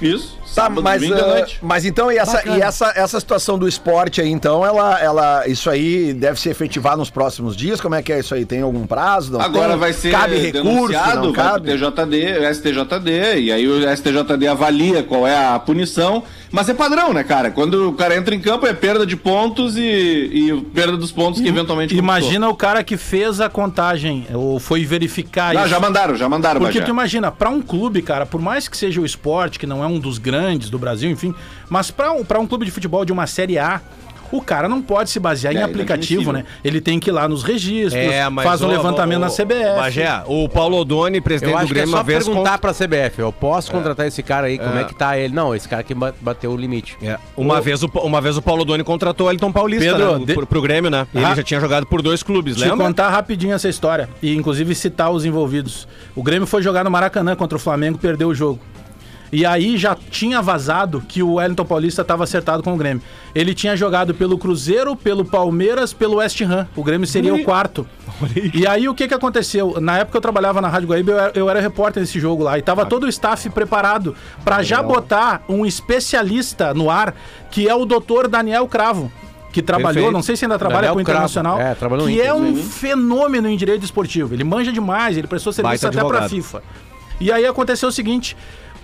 Isso. 0.00 0.36
Tá, 0.36 0.62
Sábado, 0.62 0.82
mas, 0.82 1.02
domingo 1.02 1.20
ah, 1.20 1.26
noite. 1.26 1.58
mas 1.60 1.84
então, 1.84 2.10
e, 2.10 2.16
essa, 2.16 2.38
Bacana. 2.38 2.56
e 2.56 2.60
essa, 2.60 2.92
essa 2.96 3.20
situação 3.20 3.58
do 3.58 3.68
esporte 3.68 4.20
aí, 4.20 4.30
então, 4.30 4.64
ela, 4.64 5.00
ela, 5.00 5.46
isso 5.46 5.68
aí 5.68 6.14
deve 6.14 6.40
se 6.40 6.48
efetivar 6.48 6.96
nos 6.96 7.10
próximos 7.10 7.56
dias? 7.56 7.80
Como 7.80 7.94
é 7.94 8.02
que 8.02 8.12
é 8.12 8.20
isso 8.20 8.34
aí? 8.34 8.44
Tem 8.44 8.62
algum 8.62 8.86
prazo? 8.86 9.32
Não 9.32 9.40
Agora 9.40 9.70
tem? 9.70 9.78
vai 9.78 9.92
ser 9.92 10.10
Cabe 10.10 10.38
recurso? 10.38 10.64
Não 10.64 10.88
vai 10.88 11.18
pro 11.18 11.32
cabe? 11.32 11.72
TJD, 11.72 12.54
STJD, 12.54 13.40
e 13.40 13.52
aí 13.52 13.68
o 13.68 13.96
STJD 13.96 14.46
avalia 14.48 15.02
qual 15.02 15.26
é 15.26 15.36
a 15.36 15.58
punição, 15.58 16.22
mas 16.50 16.68
é 16.68 16.74
padrão, 16.74 17.12
né, 17.12 17.24
cara? 17.24 17.50
Quando 17.50 17.90
o 17.90 17.92
cara 17.92 18.16
entra 18.16 18.34
em 18.34 18.40
campo 18.40 18.66
é 18.66 18.72
perda 18.72 19.06
de 19.06 19.16
pontos 19.16 19.76
e, 19.76 19.82
e 19.82 20.60
perda 20.74 20.96
dos 20.96 21.12
pontos 21.12 21.40
que 21.40 21.48
eventualmente 21.48 21.96
Imagina 21.96 22.48
o 22.48 22.54
cara 22.54 22.82
que 22.84 22.96
fez 22.96 23.40
a 23.40 23.48
contagem 23.48 24.26
ou 24.32 24.58
foi 24.58 24.84
verificar. 24.84 25.54
Não, 25.54 25.66
já 25.66 25.80
mandaram, 25.80 26.16
já 26.16 26.28
mandaram, 26.28 26.60
Porque 26.60 26.78
Bagé. 26.78 26.86
tu 26.86 26.90
imagina, 26.90 27.30
pra 27.30 27.50
um 27.50 27.60
clube, 27.60 28.02
cara, 28.02 28.24
por 28.26 28.40
mais 28.40 28.68
que 28.68 28.76
seja 28.76 29.00
o 29.00 29.06
esporte, 29.06 29.58
que 29.58 29.66
não 29.66 29.82
é 29.82 29.86
um 29.86 29.98
dos 29.98 30.18
grandes 30.18 30.70
do 30.70 30.78
Brasil, 30.78 31.10
enfim, 31.10 31.34
mas 31.68 31.90
pra 31.90 32.12
um, 32.12 32.24
pra 32.24 32.38
um 32.38 32.46
clube 32.46 32.64
de 32.64 32.70
futebol 32.70 33.04
de 33.04 33.12
uma 33.12 33.26
Série 33.26 33.58
A, 33.58 33.80
o 34.32 34.40
cara 34.40 34.68
não 34.68 34.80
pode 34.82 35.10
se 35.10 35.18
basear 35.20 35.54
É, 35.54 35.58
em 35.58 35.62
aplicativo, 35.62 36.22
inadmissível. 36.22 36.32
né? 36.32 36.60
Ele 36.64 36.80
tem 36.80 36.98
que 36.98 37.10
ir 37.10 37.12
lá 37.12 37.28
nos 37.28 37.42
registros, 37.42 38.04
faz 38.42 38.60
um 38.62 38.66
É, 38.66 38.68
ô, 38.68 38.72
levantamento 38.72 39.18
ô, 39.18 39.20
na 39.20 39.28
CBF. 39.30 39.76
Bagé, 39.76 40.22
o 40.26 40.48
Paulo 40.48 40.76
Odoni, 40.78 41.20
presidente 41.20 41.54
do 41.56 41.62
é 41.62 41.66
Grêmio, 41.66 41.90
só 41.90 41.96
uma 41.96 42.02
vez. 42.02 42.24
perguntar 42.26 42.58
pra 42.58 42.72
CBF. 42.72 43.18
Eu 43.20 43.32
posso 43.32 43.70
contratar 43.70 44.06
esse 44.06 44.22
cara 44.22 44.46
aí? 44.46 44.58
Como 44.58 44.76
é. 44.76 44.82
É. 44.82 44.84
que 44.84 44.94
tá 44.94 45.18
ele? 45.18 45.34
Não, 45.34 45.54
esse 45.54 45.68
cara 45.68 45.82
que 45.82 45.94
ba- 45.94 46.14
bateu 46.20 46.50
o 46.52 46.56
limite. 46.56 46.96
É, 47.02 47.18
uma, 47.36 47.60
vez 47.60 47.82
o, 47.82 47.90
uma 48.02 48.20
vez 48.20 48.36
o 48.36 48.42
Paulo 48.42 48.64
Doni 48.64 48.82
contratou 48.84 49.26
o 49.26 49.30
Elton 49.30 49.52
Paulista 49.52 49.84
Pedro, 49.92 50.18
né, 50.18 50.24
de- 50.26 50.34
pro, 50.34 50.46
pro 50.46 50.62
Grêmio, 50.62 50.90
né? 50.90 51.06
E 51.14 51.18
Ah. 51.18 51.28
ele 51.28 51.34
já 51.36 51.42
tinha 51.42 51.60
jogado 51.60 51.86
por 51.86 52.02
dois 52.02 52.22
clubes, 52.22 52.56
Te 52.56 52.62
lembra? 52.62 52.86
contar 52.86 53.08
rapidinho 53.10 53.54
essa 53.54 53.68
história 53.68 54.08
e 54.22 54.34
inclusive 54.36 54.74
citar 54.74 55.10
os 55.10 55.24
envolvidos. 55.24 55.86
O 56.14 56.22
Grêmio 56.22 56.46
foi 56.46 56.62
jogar 56.62 56.84
no 56.84 56.90
Maracanã 56.90 57.34
contra 57.36 57.56
o 57.56 57.60
Flamengo, 57.60 57.98
perdeu 57.98 58.28
o 58.28 58.34
jogo. 58.34 58.60
E 59.32 59.44
aí 59.44 59.76
já 59.76 59.96
tinha 60.10 60.40
vazado 60.40 61.02
que 61.06 61.22
o 61.22 61.34
Wellington 61.34 61.64
Paulista 61.64 62.02
estava 62.02 62.24
acertado 62.24 62.62
com 62.62 62.74
o 62.74 62.76
Grêmio. 62.76 63.02
Ele 63.34 63.54
tinha 63.54 63.76
jogado 63.76 64.14
pelo 64.14 64.38
Cruzeiro, 64.38 64.94
pelo 64.94 65.24
Palmeiras, 65.24 65.92
pelo 65.92 66.16
West 66.16 66.40
Ham. 66.42 66.66
O 66.76 66.82
Grêmio 66.82 67.06
seria 67.06 67.34
o 67.34 67.42
quarto. 67.44 67.86
E 68.54 68.66
aí 68.66 68.88
o 68.88 68.94
que 68.94 69.08
que 69.08 69.14
aconteceu? 69.14 69.80
Na 69.80 69.98
época 69.98 70.16
eu 70.16 70.22
trabalhava 70.22 70.60
na 70.60 70.68
Rádio 70.68 70.88
Guaíba, 70.88 71.12
eu 71.12 71.18
era, 71.18 71.32
eu 71.34 71.50
era 71.50 71.60
repórter 71.60 72.02
desse 72.02 72.18
jogo 72.20 72.42
lá. 72.42 72.58
E 72.58 72.62
tava 72.62 72.86
todo 72.86 73.04
o 73.04 73.08
staff 73.08 73.50
preparado 73.50 74.14
para 74.44 74.62
já 74.62 74.82
botar 74.82 75.42
um 75.48 75.66
especialista 75.66 76.72
no 76.72 76.88
ar, 76.88 77.14
que 77.50 77.68
é 77.68 77.74
o 77.74 77.84
doutor 77.84 78.28
Daniel 78.28 78.66
Cravo. 78.68 79.10
Que 79.52 79.62
trabalhou, 79.62 79.94
Perfeito. 79.94 80.12
não 80.12 80.22
sei 80.22 80.36
se 80.36 80.44
ainda 80.44 80.58
trabalha 80.58 80.88
Daniel 80.88 80.92
com 80.94 80.98
o. 80.98 81.02
Internacional. 81.02 81.58
É, 81.58 81.74
que 81.74 82.12
Inter, 82.12 82.26
é 82.26 82.34
um 82.34 82.56
fenômeno 82.56 83.48
em 83.48 83.56
direito 83.56 83.84
esportivo. 83.84 84.34
Ele 84.34 84.44
manja 84.44 84.70
demais, 84.70 85.16
ele 85.16 85.26
prestou 85.26 85.50
serviço 85.50 85.82
Baita 85.82 85.88
até 85.88 86.06
pra 86.06 86.24
advogado. 86.24 86.28
FIFA. 86.28 86.62
E 87.18 87.32
aí 87.32 87.46
aconteceu 87.46 87.88
o 87.88 87.92
seguinte: 87.92 88.36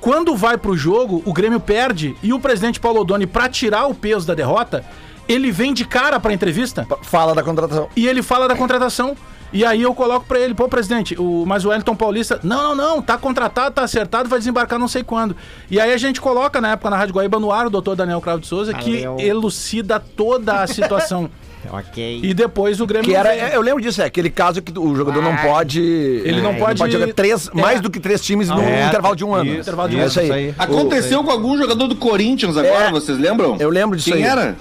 quando 0.02 0.36
vai 0.36 0.58
pro 0.58 0.76
jogo, 0.76 1.22
o 1.24 1.32
Grêmio 1.32 1.60
perde 1.60 2.16
e 2.24 2.32
o 2.32 2.40
presidente 2.40 2.80
Paulo 2.80 3.00
Odoni, 3.00 3.24
pra 3.24 3.48
tirar 3.48 3.86
o 3.86 3.94
peso 3.94 4.26
da 4.26 4.34
derrota, 4.34 4.84
ele 5.28 5.52
vem 5.52 5.72
de 5.72 5.84
cara 5.84 6.18
pra 6.18 6.32
entrevista 6.32 6.84
Fala 7.02 7.36
da 7.36 7.42
contratação. 7.42 7.88
e 7.94 8.08
ele 8.08 8.20
fala 8.20 8.48
da 8.48 8.56
contratação. 8.56 9.16
E 9.52 9.64
aí 9.64 9.82
eu 9.82 9.94
coloco 9.94 10.26
pra 10.26 10.40
ele, 10.40 10.54
pô, 10.54 10.66
presidente, 10.66 11.14
o, 11.16 11.44
mas 11.46 11.64
o 11.64 11.68
Wellington 11.68 11.94
Paulista, 11.94 12.40
não, 12.42 12.74
não, 12.74 12.96
não, 12.96 13.02
tá 13.02 13.16
contratado, 13.16 13.74
tá 13.74 13.82
acertado, 13.82 14.28
vai 14.28 14.40
desembarcar 14.40 14.76
não 14.76 14.88
sei 14.88 15.04
quando. 15.04 15.36
E 15.70 15.78
aí 15.78 15.92
a 15.92 15.96
gente 15.98 16.20
coloca 16.20 16.60
na 16.60 16.72
época 16.72 16.90
na 16.90 16.96
Rádio 16.96 17.14
Guaíba 17.14 17.38
no 17.38 17.52
ar 17.52 17.66
o 17.66 17.70
doutor 17.70 17.94
Daniel 17.94 18.20
Cravo 18.20 18.40
de 18.40 18.48
Souza, 18.48 18.74
que 18.74 19.04
elucida 19.18 20.00
toda 20.00 20.62
a 20.62 20.66
situação. 20.66 21.30
ok. 21.70 22.20
E 22.22 22.34
depois 22.34 22.80
o 22.80 22.86
Grêmio. 22.86 23.08
Que 23.08 23.14
era, 23.14 23.30
vem. 23.30 23.54
eu 23.54 23.60
lembro 23.60 23.80
disso, 23.82 24.00
é 24.02 24.04
aquele 24.06 24.30
caso 24.30 24.60
que 24.62 24.76
o 24.78 24.94
jogador 24.96 25.22
não 25.22 25.36
pode. 25.36 25.80
Ele 25.80 26.40
não 26.40 26.54
pode- 26.54 26.90
jogar 26.90 27.12
três, 27.14 27.48
É. 27.54 27.60
mais 27.60 27.80
do 27.80 27.90
que 27.90 28.00
três 28.00 28.20
times 28.20 28.48
num 28.48 28.60
É, 28.60 28.86
intervalo 28.86 29.14
de 29.16 29.24
um 29.24 29.34
ano. 29.34 29.50
isso, 29.50 29.60
intervalo 29.60 29.88
de 29.88 29.96
um 29.96 29.98
é 29.98 30.02
ano. 30.02 30.10
isso 30.10 30.20
aí. 30.20 30.26
isso 30.26 30.34
aí. 30.34 30.54
Aconteceu 30.58 31.22
com 31.24 31.30
algum 31.30 31.56
jogador 31.56 31.86
do 31.86 31.96
Corinthians 31.96 32.56
agora, 32.56 32.86
É. 32.86 32.90
vocês 32.90 33.18
lembram? 33.18 33.56
Eu 33.60 33.70
lembro 33.70 33.96
disso 33.96 34.10
Quem 34.12 34.22
aí. 34.24 34.28
era? 34.30 34.56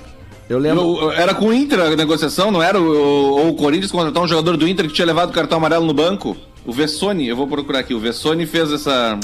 Eu 0.50 0.60
lembro. 0.60 0.82
Eu- 1.00 1.12
era 1.14 1.34
com 1.34 1.46
o 1.48 1.54
Inter 1.54 1.80
a 1.80 1.96
negociação, 1.96 2.52
não 2.52 2.62
era? 2.62 2.80
O, 2.80 2.84
o, 2.84 3.50
o 3.50 3.54
Corinthians 3.56 3.92
contratar 3.92 4.22
um 4.22 4.28
jogador 4.28 4.58
do 4.58 4.68
Inter 4.68 4.86
que 4.88 4.94
tinha 4.94 5.06
levado 5.06 5.30
o 5.30 5.34
cartão 5.34 5.58
amarelo 5.58 5.86
no 5.86 5.94
banco? 5.94 6.36
O 6.66 6.72
Vessone, 6.74 7.28
eu 7.28 7.36
vou 7.36 7.48
procurar 7.48 7.80
aqui. 7.80 7.94
O 7.94 8.00
Vessone 8.00 8.46
fez 8.46 8.72
essa, 8.72 9.18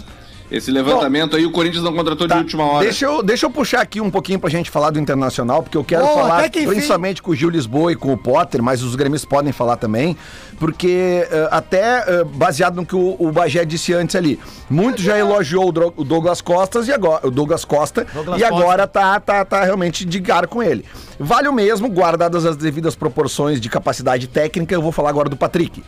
esse 0.50 0.72
levantamento 0.72 1.36
aí, 1.36 1.46
o 1.46 1.52
Corinthians 1.52 1.84
não 1.84 1.94
contratou 1.94 2.28
Tá, 2.28 2.36
de 2.36 2.42
última 2.42 2.64
hora. 2.64 2.84
Deixa 2.86 3.06
eu, 3.06 3.22
deixa 3.22 3.46
eu 3.46 3.50
puxar 3.50 3.82
aqui 3.82 4.00
um 4.00 4.10
pouquinho 4.10 4.40
pra 4.40 4.50
gente 4.50 4.70
falar 4.72 4.90
do 4.92 5.00
Internacional, 5.00 5.62
porque 5.62 5.78
eu 5.78 5.84
quero 5.84 6.04
Boa, 6.06 6.16
falar 6.22 6.50
que 6.50 6.66
principalmente 6.66 7.22
com 7.22 7.32
o 7.32 7.36
Gil 7.36 7.50
Lisboa 7.50 7.92
e 7.92 7.96
com 7.96 8.14
o 8.14 8.18
Potter, 8.18 8.62
mas 8.64 8.82
os 8.82 8.96
gremistas 8.96 9.28
podem 9.30 9.52
falar 9.52 9.78
também, 9.78 10.16
porque 10.60 11.28
eh, 11.30 11.48
até 11.52 12.04
eh, 12.08 12.24
baseado 12.24 12.76
no 12.76 12.86
que 12.86 12.96
o, 12.96 13.16
o 13.20 13.32
Bagé 13.32 13.66
disse 13.66 13.94
antes 13.94 14.16
ali, 14.16 14.40
muito 14.70 15.02
já 15.02 15.18
elogiou 15.18 15.68
o, 15.68 15.72
Dro- 15.72 15.94
o 15.98 16.04
Douglas 16.04 16.42
Costas 16.42 16.88
e 16.88 16.94
agora 16.94 17.28
o 17.28 17.32
Douglas 17.32 17.66
Costa 17.66 18.06
Douglas 18.14 18.40
e 18.40 18.44
agora 18.44 18.88
tá, 18.88 19.20
tá, 19.20 19.44
tá 19.46 19.64
realmente 19.64 20.06
de 20.06 20.22
cara 20.22 20.48
com 20.48 20.64
ele. 20.64 20.84
Vale 21.20 21.48
o 21.48 21.54
mesmo, 21.54 21.90
guardadas 21.90 22.46
as 22.46 22.56
devidas 22.56 22.96
proporções 22.96 23.60
de 23.60 23.70
capacidade 23.70 24.28
técnica, 24.28 24.74
eu 24.74 24.82
vou 24.82 24.92
falar 24.92 25.10
agora 25.10 25.30
do 25.30 25.36
Patrick. 25.36 25.84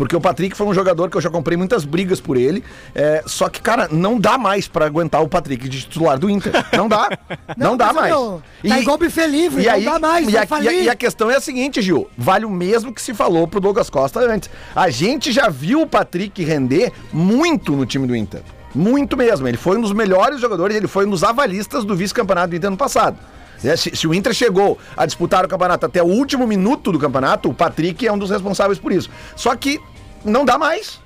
Porque 0.00 0.16
o 0.16 0.20
Patrick 0.20 0.56
foi 0.56 0.66
um 0.66 0.72
jogador 0.72 1.10
que 1.10 1.16
eu 1.18 1.20
já 1.20 1.28
comprei 1.28 1.58
muitas 1.58 1.84
brigas 1.84 2.22
por 2.22 2.38
ele. 2.38 2.64
é, 2.94 3.22
só 3.26 3.50
que, 3.50 3.60
cara, 3.60 3.86
não 3.92 4.18
dá 4.18 4.38
mais 4.38 4.66
pra 4.66 4.86
aguentar 4.86 5.22
o 5.22 5.28
Patrick 5.28 5.68
de 5.68 5.80
titular 5.82 6.18
do 6.18 6.30
Inter. 6.30 6.52
Não 6.74 6.88
dá. 6.88 7.10
Não, 7.54 7.76
dá 7.76 7.88
mas, 7.88 7.96
mais. 7.96 8.08
meu, 8.14 8.42
tá 8.66 8.80
igual 8.80 8.96
buffet 8.96 9.26
livre, 9.26 9.62
não 9.62 9.84
dá 9.92 9.98
mais, 9.98 10.26
e 10.26 10.38
a, 10.38 10.46
e 10.62 10.68
a- 10.68 10.72
e 10.72 10.88
a 10.88 10.94
questão 10.94 11.30
é 11.30 11.36
a 11.36 11.40
seguinte, 11.40 11.82
Gil. 11.82 12.08
Vale 12.16 12.46
o 12.46 12.50
mesmo 12.50 12.94
que 12.94 13.02
se 13.02 13.12
falou 13.12 13.46
pro 13.46 13.60
Douglas 13.60 13.90
Costa 13.90 14.20
antes. 14.20 14.48
A 14.74 14.88
gente 14.88 15.32
já 15.32 15.48
viu 15.50 15.82
o 15.82 15.86
Patrick 15.86 16.42
render 16.42 16.92
muito 17.12 17.76
no 17.76 17.84
time 17.84 18.06
do 18.06 18.16
Inter. 18.16 18.40
Muito 18.74 19.18
mesmo. 19.18 19.46
Ele 19.46 19.58
foi 19.58 19.76
um 19.76 19.82
dos 19.82 19.92
melhores 19.92 20.40
jogadores, 20.40 20.74
ele 20.74 20.88
foi 20.88 21.04
um 21.06 21.10
dos 21.10 21.22
avalistas 21.22 21.84
do 21.84 21.94
vice-campeonato 21.94 22.48
do 22.48 22.56
Inter 22.56 22.70
no 22.70 22.76
passado. 22.78 23.18
É, 23.62 23.76
Se, 23.76 23.94
se 23.94 24.06
o 24.08 24.14
Inter 24.14 24.32
chegou 24.32 24.78
a 24.96 25.04
disputar 25.04 25.44
o 25.44 25.48
campeonato 25.48 25.84
até 25.84 26.02
o 26.02 26.06
último 26.06 26.46
minuto 26.46 26.90
do 26.90 26.98
campeonato, 26.98 27.50
o 27.50 27.54
Patrick 27.54 28.06
é 28.06 28.10
um 28.12 28.16
dos 28.16 28.30
responsáveis 28.30 28.78
por 28.78 28.90
isso. 28.90 29.10
Só 29.36 29.54
que 29.54 29.78
não 30.24 30.44
dá 30.44 30.56
mais. 30.58 31.00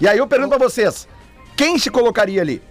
E 0.00 0.08
aí 0.08 0.18
eu 0.18 0.26
pergunto 0.26 0.50
pra 0.56 0.58
vocês: 0.58 1.06
quem 1.56 1.78
se 1.78 1.90
colocaria 1.90 2.40
ali? 2.40 2.62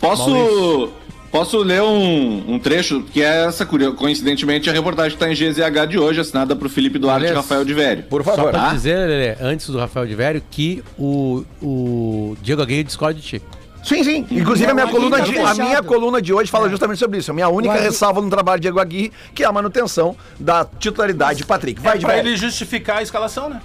Posso, 0.00 0.90
posso 1.30 1.58
ler 1.58 1.82
um, 1.82 2.54
um 2.54 2.58
trecho, 2.58 3.02
que 3.02 3.22
é 3.22 3.46
essa, 3.46 3.64
coincidentemente, 3.64 4.68
a 4.68 4.72
reportagem 4.72 5.16
que 5.16 5.24
está 5.24 5.32
em 5.32 5.34
GZH 5.34 5.86
de 5.88 5.98
hoje, 5.98 6.20
assinada 6.20 6.54
por 6.54 6.68
Felipe 6.68 6.98
Duarte 6.98 7.26
e 7.26 7.32
Rafael 7.32 7.64
de 7.64 7.72
Vério. 7.72 8.02
Por 8.04 8.22
Só 8.24 8.34
favor. 8.34 8.50
pra 8.50 8.60
Tá? 8.60 8.72
dizer, 8.74 8.96
Lelê, 9.08 9.36
antes 9.40 9.68
do 9.70 9.78
Rafael 9.78 10.06
de 10.06 10.14
Vério, 10.14 10.42
que 10.50 10.82
o, 10.98 11.44
o 11.62 12.36
Diego 12.42 12.60
Aguirre 12.62 12.84
discorda 12.84 13.18
de 13.18 13.26
ti. 13.26 13.42
Sim, 13.82 14.02
sim. 14.02 14.26
Inclusive, 14.30 14.70
a 14.70 14.74
minha, 14.74 14.86
coluna 14.88 15.18
aqui 15.18 15.32
de, 15.32 15.38
tá 15.40 15.50
a 15.50 15.54
minha 15.54 15.82
coluna 15.82 16.20
de 16.22 16.32
hoje 16.32 16.50
fala 16.50 16.70
justamente 16.70 16.98
sobre 16.98 17.18
isso. 17.18 17.30
A 17.30 17.34
minha 17.34 17.48
única 17.50 17.74
O 17.74 17.76
Agui- 17.76 17.84
ressalva 17.84 18.20
no 18.22 18.30
trabalho 18.30 18.58
de 18.58 18.62
Diego 18.62 18.80
Aguirre, 18.80 19.12
que 19.34 19.42
é 19.42 19.46
a 19.46 19.52
manutenção 19.52 20.16
da 20.40 20.64
titularidade 20.64 21.38
de 21.40 21.44
Patrick. 21.46 21.80
Vai, 21.82 21.96
É 21.96 21.98
de 21.98 22.06
pra 22.06 22.14
velho. 22.16 22.28
ele 22.28 22.36
justificar 22.36 22.98
a 22.98 23.02
escalação, 23.02 23.50
né? 23.50 23.60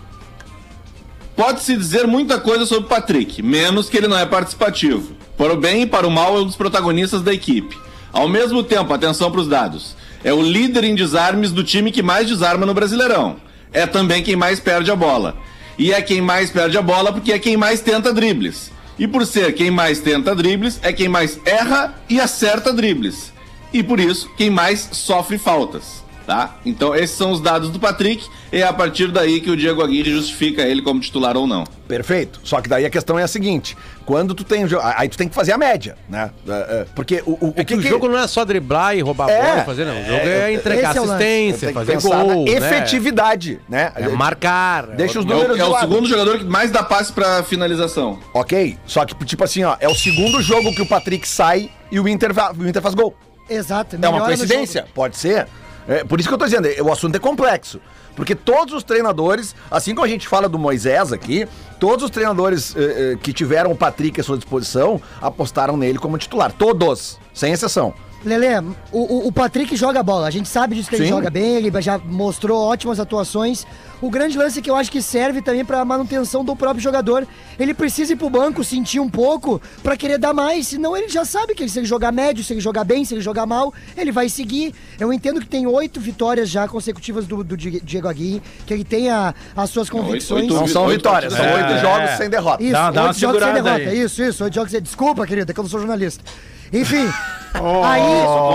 Pode-se 1.40 1.78
dizer 1.78 2.06
muita 2.06 2.38
coisa 2.38 2.66
sobre 2.66 2.84
o 2.84 2.90
Patrick, 2.90 3.42
menos 3.42 3.88
que 3.88 3.96
ele 3.96 4.10
não 4.10 4.20
é 4.20 4.26
participativo. 4.26 5.16
Para 5.38 5.54
o 5.54 5.58
bem 5.58 5.84
e 5.84 5.86
para 5.86 6.06
o 6.06 6.12
mal, 6.12 6.36
é 6.36 6.42
um 6.42 6.46
dos 6.46 6.58
protagonistas 6.58 7.22
da 7.22 7.34
equipe. 7.34 7.78
Ao 8.12 8.28
mesmo 8.28 8.62
tempo, 8.62 8.94
atenção 8.94 9.32
para 9.32 9.40
os 9.40 9.48
dados. 9.48 9.96
É 10.22 10.34
o 10.34 10.42
líder 10.42 10.84
em 10.84 10.94
desarmes 10.94 11.54
do 11.54 11.64
time 11.64 11.94
que 11.94 12.04
mais 12.04 12.28
desarma 12.28 12.66
no 12.66 12.74
Brasileirão. 12.74 13.38
É 13.72 13.88
também 13.88 14.22
quem 14.22 14.36
mais 14.36 14.60
perde 14.60 14.92
a 14.92 14.98
bola. 14.98 15.38
E 15.78 15.94
é 15.94 16.02
quem 16.02 16.20
mais 16.20 16.50
perde 16.50 16.78
a 16.78 16.82
bola 16.82 17.14
porque 17.14 17.32
é 17.32 17.40
quem 17.40 17.56
mais 17.56 17.80
tenta 17.80 18.14
dribles. 18.14 18.70
E 19.00 19.08
por 19.08 19.26
ser 19.26 19.54
quem 19.54 19.72
mais 19.72 20.02
tenta 20.02 20.36
dribles, 20.36 20.78
é 20.82 20.92
quem 20.92 21.08
mais 21.08 21.40
erra 21.46 21.96
e 22.10 22.20
acerta 22.20 22.74
dribles. 22.74 23.32
E 23.72 23.82
por 23.82 23.98
isso, 23.98 24.30
quem 24.36 24.50
mais 24.50 24.90
sofre 24.92 25.38
faltas. 25.38 26.04
Tá? 26.30 26.58
Então, 26.64 26.96
esses 26.96 27.18
são 27.18 27.32
os 27.32 27.42
dados 27.42 27.72
do 27.72 27.80
Patrick. 27.80 28.24
E 28.54 28.58
é 28.58 28.64
a 28.64 28.72
partir 28.72 29.08
daí 29.08 29.42
que 29.42 29.50
o 29.50 29.58
Diego 29.58 29.82
Aguirre 29.82 30.12
justifica 30.12 30.62
ele 30.62 30.80
como 30.80 31.00
titular 31.00 31.36
ou 31.36 31.48
não. 31.48 31.64
Perfeito. 31.88 32.40
Só 32.44 32.62
que 32.62 32.70
daí 32.70 32.86
a 32.86 32.90
questão 32.92 33.18
é 33.18 33.24
a 33.24 33.28
seguinte: 33.28 33.76
quando 34.06 34.36
tu 34.36 34.44
tem. 34.44 34.64
Aí 34.96 35.10
tu 35.10 35.18
tem 35.18 35.28
que 35.28 35.34
fazer 35.34 35.54
a 35.54 35.58
média, 35.58 35.98
né? 36.08 36.30
É, 36.48 36.52
é, 36.52 36.86
Porque 36.94 37.24
o, 37.26 37.32
o, 37.32 37.48
o 37.48 37.54
É 37.56 37.64
que, 37.64 37.74
o 37.74 37.82
jogo 37.82 38.08
não 38.08 38.20
é 38.20 38.28
só 38.28 38.46
driblar 38.46 38.96
e 38.96 39.02
roubar 39.02 39.28
a 39.28 39.32
É, 39.32 39.42
bola, 39.42 39.64
fazer, 39.64 39.86
não. 39.86 40.00
O 40.00 40.06
jogo 40.06 40.20
é, 40.20 40.52
é, 40.52 40.54
entregar 40.54 40.96
é 40.96 41.00
assistência, 41.00 41.68
que 41.70 41.74
fazer 41.74 41.94
pensar 41.94 42.24
gol. 42.24 42.46
na 42.46 42.52
né? 42.52 42.58
efetividade, 42.58 43.60
né? 43.68 43.92
É 43.96 44.08
marcar. 44.10 44.86
Deixa 44.86 45.18
os 45.20 45.26
É 45.26 45.30
o, 45.30 45.32
números 45.34 45.58
é 45.58 45.66
o 45.66 45.80
segundo 45.80 46.08
jogador 46.08 46.38
que 46.38 46.46
mais 46.46 46.70
dá 46.70 46.84
passe 46.84 47.12
pra 47.12 47.42
finalização. 47.42 48.20
Ok, 48.36 48.78
só 48.86 49.04
que, 49.04 49.16
tipo 49.26 49.44
assim, 49.44 49.64
ó, 49.64 49.76
é 49.80 49.90
o 49.90 49.96
segundo 49.96 50.44
jogo 50.44 50.76
que 50.76 50.82
o 50.84 50.86
Patrick 50.86 51.28
sai 51.28 51.72
e 51.92 52.00
o 52.00 52.08
Inter, 52.08 52.30
o 52.56 52.68
Inter 52.68 52.84
faz 52.84 52.94
gol. 52.94 53.16
Exato. 53.50 53.98
É 54.00 54.08
uma 54.08 54.26
coincidência? 54.26 54.86
Pode 54.94 55.18
ser. 55.18 55.48
É, 55.90 56.04
por 56.04 56.20
isso 56.20 56.30
que 56.30 56.36
eu 56.36 56.38
tô 56.38 56.46
dizendo, 56.46 56.68
é- 56.68 56.82
o 56.82 56.92
assunto 56.92 57.16
é 57.16 57.20
complexo. 57.20 57.82
Porque 58.16 58.36
todos 58.36 58.74
os 58.76 58.84
treinadores, 58.84 59.56
assim 59.72 59.96
como 59.96 60.06
a 60.06 60.10
gente 60.10 60.28
fala 60.28 60.48
do 60.48 60.60
Moisés 60.60 61.12
aqui, 61.12 61.48
todos 61.80 62.06
os 62.06 62.12
treinadores 62.12 62.76
eh, 62.76 63.14
eh, 63.14 63.18
que 63.22 63.34
tiveram 63.34 63.72
o 63.72 63.76
Patrick 63.76 64.20
à 64.20 64.24
sua 64.24 64.38
disposição 64.38 65.02
apostaram 65.22 65.76
nele 65.78 65.98
como 65.98 66.18
titular. 66.18 66.52
Todos, 66.52 67.18
sem 67.34 67.54
exceção. 67.54 67.94
Lelê, 68.26 68.60
o, 68.92 69.00
o- 69.00 69.28
o 69.28 69.32
Patrick 69.32 69.76
joga 69.78 70.04
bola. 70.04 70.28
A 70.28 70.32
gente 70.32 70.50
sabe 70.50 70.76
disso 70.76 70.90
que 70.90 70.96
ele 70.96 71.04
Sim. 71.06 71.10
joga 71.12 71.30
bem, 71.30 71.56
ele 71.56 71.82
já 71.82 71.98
mostrou 71.98 72.62
ótimas 72.62 73.00
atuações. 73.00 73.66
O 74.02 74.10
grande 74.10 74.38
lance 74.38 74.62
que 74.62 74.70
eu 74.70 74.76
acho 74.76 74.90
que 74.92 75.02
serve 75.02 75.42
também 75.42 75.64
pra 75.66 75.84
manutenção 75.84 76.44
do 76.44 76.56
próprio 76.56 76.82
jogador. 76.82 77.28
Ele 77.60 77.74
precisa 77.74 78.14
ir 78.14 78.16
pro 78.16 78.30
banco, 78.30 78.64
sentir 78.64 79.00
um 79.00 79.10
pouco, 79.10 79.62
pra 79.84 79.96
querer 79.98 80.18
dar 80.18 80.34
mais. 80.34 80.68
Senão 80.68 80.96
ele 80.96 81.08
já 81.10 81.24
sabe 81.26 81.54
que 81.54 81.68
se 81.68 81.80
ele 81.80 81.86
jogar 81.86 82.12
médio, 82.12 82.44
se 82.44 82.54
ele 82.54 82.62
jogar 82.62 82.84
bem, 82.86 83.04
se 83.06 83.14
ele 83.14 83.22
jogar 83.22 83.46
mal, 83.46 83.74
ele 83.98 84.12
vai 84.12 84.28
seguir. 84.30 84.74
Eu 85.00 85.12
entendo 85.14 85.40
que 85.42 85.48
tem 85.48 85.66
oito 85.68 86.00
vitórias 86.00 86.50
já 86.50 86.68
consecutivas 86.68 87.26
do, 87.28 87.44
do 87.44 87.56
Di- 87.58 87.82
Diego 87.82 88.08
Aguirre, 88.08 88.42
que 88.66 88.74
ele 88.74 88.84
tem 88.86 89.10
a- 89.10 89.34
as 89.56 89.70
suas 89.70 89.90
convicções. 89.90 90.44
oito 90.44 90.54
Não 90.54 90.68
são 90.68 90.86
Oito 90.86 90.98
vitórias, 90.98 91.34
são 91.34 91.42
partidas. 91.46 91.68
oito 91.72 91.78
É. 91.78 91.82
jogos 91.82 92.18
sem 92.18 92.30
derrota. 92.30 92.64
Isso, 92.64 92.72
Dá- 92.74 92.92
dá 92.92 93.02
uma 93.02 93.08
oito 93.10 93.20
jogos 93.20 93.44
sem 93.44 93.54
derrota. 93.54 93.76
aí. 93.76 94.02
Isso, 94.02 94.24
isso, 94.24 94.44
oito 94.46 94.54
jogos 94.56 94.72
sem... 94.72 94.82
Desculpa, 94.82 95.26
querida, 95.28 95.54
que 95.54 95.60
eu 95.60 95.64
não 95.64 95.70
sou 95.70 95.80
jornalista. 95.80 96.24
Enfim, 96.72 97.06
aí... 97.54 98.02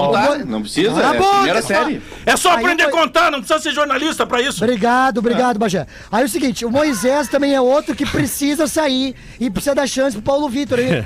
Contar, 0.04 0.30
o 0.40 0.46
não 0.46 0.60
precisa, 0.62 1.00
é 1.02 1.18
boca, 1.18 1.34
primeira 1.36 1.62
só- 1.62 1.68
série. 1.68 2.02
É 2.26 2.36
só 2.36 2.50
Aí 2.50 2.56
aprender 2.58 2.82
a 2.84 2.90
foi- 2.90 3.00
contar, 3.00 3.30
não 3.30 3.38
precisa 3.40 3.60
ser 3.60 3.72
jornalista 3.72 4.26
pra 4.26 4.40
isso. 4.40 4.62
Obrigado, 4.64 5.18
obrigado, 5.18 5.58
Bagé. 5.58 5.86
Aí 6.10 6.22
é 6.22 6.26
o 6.26 6.28
seguinte, 6.28 6.64
o 6.64 6.70
Moisés 6.70 7.28
também 7.28 7.54
é 7.54 7.60
outro 7.60 7.94
que 7.94 8.06
precisa 8.06 8.66
sair 8.66 9.14
e 9.38 9.50
precisa 9.50 9.74
dar 9.74 9.86
chance 9.86 10.12
pro 10.16 10.22
Paulo 10.22 10.48
Vitor. 10.48 10.78
aí. 10.78 11.04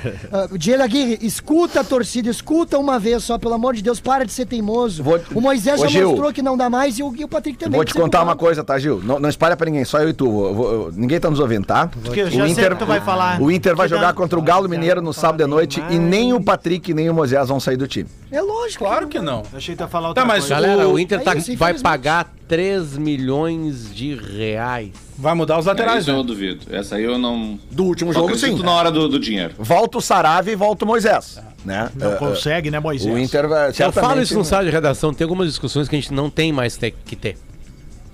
O 0.51 0.57
Diego 0.57 0.83
Aguirre, 0.83 1.17
escuta 1.21 1.81
a 1.81 1.83
torcida, 1.83 2.29
escuta 2.29 2.77
uma 2.77 2.99
vez 2.99 3.23
só, 3.23 3.37
pelo 3.37 3.53
amor 3.53 3.73
de 3.75 3.81
Deus, 3.81 3.99
para 3.99 4.25
de 4.25 4.31
ser 4.31 4.45
teimoso. 4.45 5.03
Vou- 5.03 5.19
O 5.33 5.41
Moisés 5.41 5.79
Ô, 5.79 5.83
já 5.83 5.89
Gil. 5.89 6.09
mostrou 6.09 6.31
que 6.33 6.41
não 6.41 6.55
dá 6.55 6.69
mais 6.69 6.97
e 6.99 7.03
o, 7.03 7.13
e 7.15 7.23
o 7.23 7.27
Patrick 7.27 7.57
também. 7.57 7.75
Vou 7.77 7.85
te 7.85 7.93
contar 7.93 8.23
uma 8.23 8.35
coisa, 8.35 8.63
tá, 8.63 8.77
Gil? 8.79 9.01
Não, 9.03 9.19
não 9.19 9.29
espalha 9.29 9.55
pra 9.57 9.65
ninguém, 9.65 9.83
só 9.85 9.99
eu 9.99 10.09
e 10.09 10.13
tu. 10.13 10.25
Eu 10.25 10.53
vou- 10.53 10.71
eu- 10.71 10.91
ninguém 10.95 11.19
tá 11.19 11.29
nos 11.29 11.39
ouvindo, 11.39 11.65
tá? 11.65 11.87
Porque 11.87 12.21
eu 12.21 12.29
já 12.31 12.47
sei 12.49 12.65
o 12.67 12.69
que 12.71 12.75
tu 12.75 12.85
vai 12.85 13.01
falar. 13.01 13.41
O 13.41 13.51
Inter 13.51 13.75
vai 13.75 13.87
jogar 13.87 14.13
contra 14.13 14.37
o 14.37 14.41
Galo 14.41 14.67
Mineiro 14.69 15.01
no 15.01 15.13
sábado 15.13 15.37
de 15.39 15.47
noite 15.47 15.83
e 15.89 15.97
nem 15.97 16.33
o 16.33 16.41
Patrick 16.41 16.93
nem 16.93 17.09
o 17.09 17.13
Moisés 17.13 17.47
vão 17.47 17.59
sair 17.59 17.77
do 17.79 17.87
time. 17.87 18.07
É 18.31 18.41
lógico. 18.41 18.83
Claro 18.85 19.07
que 19.07 19.19
não. 19.19 19.43
Eu 19.51 19.57
achei 19.57 19.75
que 19.75 19.81
ia 19.81 19.87
falar 19.87 20.09
outra 20.09 20.21
Tá, 20.23 20.27
mas 20.27 20.41
coisa. 20.45 20.55
Galera, 20.55 20.87
O- 20.87 20.93
o 20.93 20.99
Inter 20.99 21.21
tá- 21.23 21.33
É 21.33 21.37
isso, 21.37 21.55
vai 21.57 21.73
pagar 21.79 22.31
3 22.47 22.95
milhões 22.97 23.93
de 23.93 24.15
reais. 24.15 24.91
Vai 25.17 25.33
mudar 25.33 25.57
os 25.59 25.65
É, 25.65 25.69
laterais, 25.69 26.07
eu 26.07 26.17
né? 26.17 26.23
duvido. 26.23 26.65
Essa 26.69 26.95
aí 26.95 27.03
eu 27.03 27.17
não. 27.17 27.59
Do 27.71 27.83
último 27.85 28.13
Só 28.13 28.19
jogo, 28.21 28.35
sim. 28.35 28.57
na 28.61 28.71
hora 28.71 28.91
do, 28.91 29.07
do 29.09 29.19
dinheiro. 29.19 29.53
Volta 29.57 29.97
o 29.97 30.01
Saravia 30.01 30.53
e 30.53 30.55
volta 30.55 30.85
o 30.85 30.87
Moisés. 30.87 31.39
Né? 31.65 31.89
Não 31.95 32.13
É, 32.13 32.15
consegue, 32.15 32.71
né, 32.71 32.79
Moisés? 32.79 33.13
O 33.13 33.17
Inter 33.17 33.47
vai. 33.49 33.69
Eu 33.77 33.91
falo 33.91 34.21
isso 34.21 34.33
no 34.35 34.45
sala 34.45 34.63
de 34.63 34.69
redação, 34.71 35.13
tem 35.13 35.25
algumas 35.25 35.47
discussões 35.47 35.89
que 35.89 35.95
a 35.95 35.99
gente 35.99 36.13
não 36.13 36.29
tem 36.29 36.53
mais 36.53 36.77
ter- 36.77 36.91
que 37.05 37.15
ter. 37.15 37.37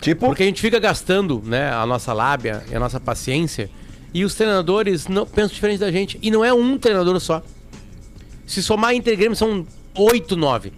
Tipo, 0.01 0.27
Porque 0.27 0.43
a 0.43 0.45
gente 0.45 0.61
fica 0.61 0.79
gastando 0.79 1.41
né, 1.45 1.71
a 1.71 1.85
nossa 1.85 2.11
lábia 2.13 2.63
e 2.71 2.75
a 2.75 2.79
nossa 2.79 2.99
paciência 2.99 3.69
e 4.13 4.23
os 4.25 4.35
treinadores 4.35 5.07
não 5.07 5.25
pensam 5.25 5.53
diferente 5.53 5.79
da 5.79 5.91
gente. 5.91 6.17
E 6.21 6.29
não 6.31 6.43
é 6.43 6.53
um 6.53 6.77
treinador 6.77 7.19
só. 7.19 7.41
Se 8.45 8.61
somar 8.61 8.93
Inter 8.93 9.13
e 9.13 9.17
Grêmio 9.17 9.35
são 9.35 9.65
8, 9.95 10.35
9. 10.35 10.73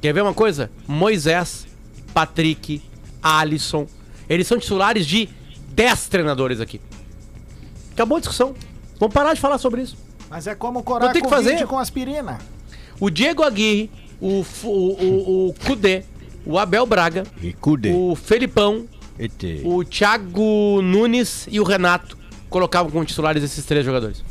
Quer 0.00 0.12
ver 0.12 0.22
uma 0.22 0.34
coisa? 0.34 0.70
Moisés, 0.86 1.66
Patrick, 2.12 2.82
Alisson. 3.22 3.86
Eles 4.28 4.46
são 4.46 4.58
titulares 4.58 5.06
de 5.06 5.28
10 5.72 6.08
treinadores 6.08 6.60
aqui. 6.60 6.80
Acabou 7.92 8.16
a 8.16 8.20
discussão. 8.20 8.54
Vamos 8.98 9.14
parar 9.14 9.34
de 9.34 9.40
falar 9.40 9.58
sobre 9.58 9.82
isso. 9.82 9.96
Mas 10.28 10.46
é 10.46 10.54
como 10.54 10.82
corar 10.82 11.06
Eu 11.06 11.12
tenho 11.12 11.24
que 11.24 11.30
fazer. 11.30 11.66
com 11.66 11.78
aspirina. 11.78 12.38
O 13.00 13.10
Diego 13.10 13.42
Aguirre, 13.42 13.90
o, 14.20 14.44
o, 14.62 14.68
o, 14.68 15.48
o 15.48 15.54
Kudê, 15.66 16.04
o 16.44 16.58
Abel 16.58 16.86
Braga, 16.86 17.24
o 17.94 18.14
Felipão, 18.14 18.86
o 19.64 19.84
Thiago 19.84 20.80
Nunes 20.82 21.48
e 21.50 21.58
o 21.58 21.64
Renato 21.64 22.16
colocavam 22.48 22.90
como 22.90 23.04
titulares 23.04 23.42
esses 23.42 23.64
três 23.64 23.84
jogadores. 23.84 24.22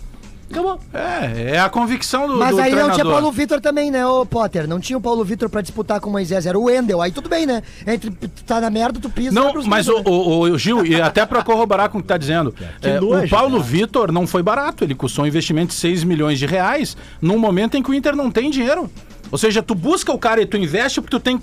Acabou. 0.51 0.79
É, 0.93 1.55
é 1.55 1.59
a 1.59 1.69
convicção 1.69 2.27
do, 2.27 2.37
Mas 2.37 2.55
do 2.55 2.61
aí 2.61 2.71
não 2.71 2.77
treinador. 2.77 2.95
tinha 2.95 3.05
Paulo 3.05 3.31
Vitor 3.31 3.61
também, 3.61 3.91
né, 3.91 4.05
ô 4.05 4.25
Potter? 4.25 4.67
Não 4.67 4.79
tinha 4.79 4.97
o 4.97 5.01
Paulo 5.01 5.23
Vitor 5.23 5.47
pra 5.49 5.61
disputar 5.61 5.99
com 5.99 6.09
o 6.09 6.11
Moisés, 6.11 6.45
era 6.45 6.57
o 6.57 6.63
Wendel. 6.63 7.01
Aí 7.01 7.11
tudo 7.11 7.29
bem, 7.29 7.45
né? 7.45 7.61
Entre 7.85 8.09
tu 8.09 8.29
tá 8.45 8.59
na 8.59 8.69
merda, 8.69 8.99
tu 8.99 9.09
pisa. 9.09 9.31
Não, 9.31 9.53
mas 9.65 9.87
o, 9.87 9.97
né? 9.97 10.03
o- 10.05 10.39
o 10.41 10.57
Gil, 10.57 10.85
e 10.85 10.99
até 10.99 11.25
pra 11.25 11.43
corroborar 11.43 11.89
com 11.89 11.99
o 11.99 12.01
que 12.01 12.07
tá 12.07 12.17
dizendo, 12.17 12.53
é, 12.81 12.99
o 12.99 13.29
Paulo 13.29 13.61
Vitor 13.61 14.11
não 14.11 14.25
foi 14.25 14.41
barato, 14.41 14.83
ele 14.83 14.95
custou 14.95 15.23
um 15.23 15.27
investimento 15.27 15.67
de 15.67 15.75
6 15.75 16.03
milhões 16.03 16.39
de 16.39 16.45
reais 16.45 16.97
num 17.21 17.37
momento 17.37 17.77
em 17.77 17.83
que 17.83 17.91
o 17.91 17.93
Inter 17.93 18.15
não 18.15 18.31
tem 18.31 18.49
dinheiro. 18.49 18.89
Ou 19.31 19.37
seja, 19.37 19.61
tu 19.61 19.75
busca 19.75 20.11
o 20.11 20.17
cara 20.17 20.41
e 20.41 20.45
tu 20.47 20.57
investe 20.57 20.99
porque 20.99 21.15
tu 21.15 21.19
tem 21.19 21.39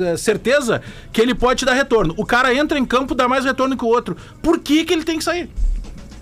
eh, 0.00 0.16
certeza 0.16 0.80
que 1.12 1.20
ele 1.20 1.34
pode 1.34 1.58
te 1.58 1.64
dar 1.66 1.74
retorno. 1.74 2.14
O 2.16 2.24
cara 2.24 2.54
entra 2.54 2.78
em 2.78 2.84
campo, 2.86 3.14
dá 3.14 3.28
mais 3.28 3.44
retorno 3.44 3.76
que 3.76 3.84
o 3.84 3.88
outro. 3.88 4.16
Por 4.40 4.58
que 4.58 4.84
que 4.86 4.92
ele 4.94 5.04
tem 5.04 5.18
que 5.18 5.24
sair? 5.24 5.50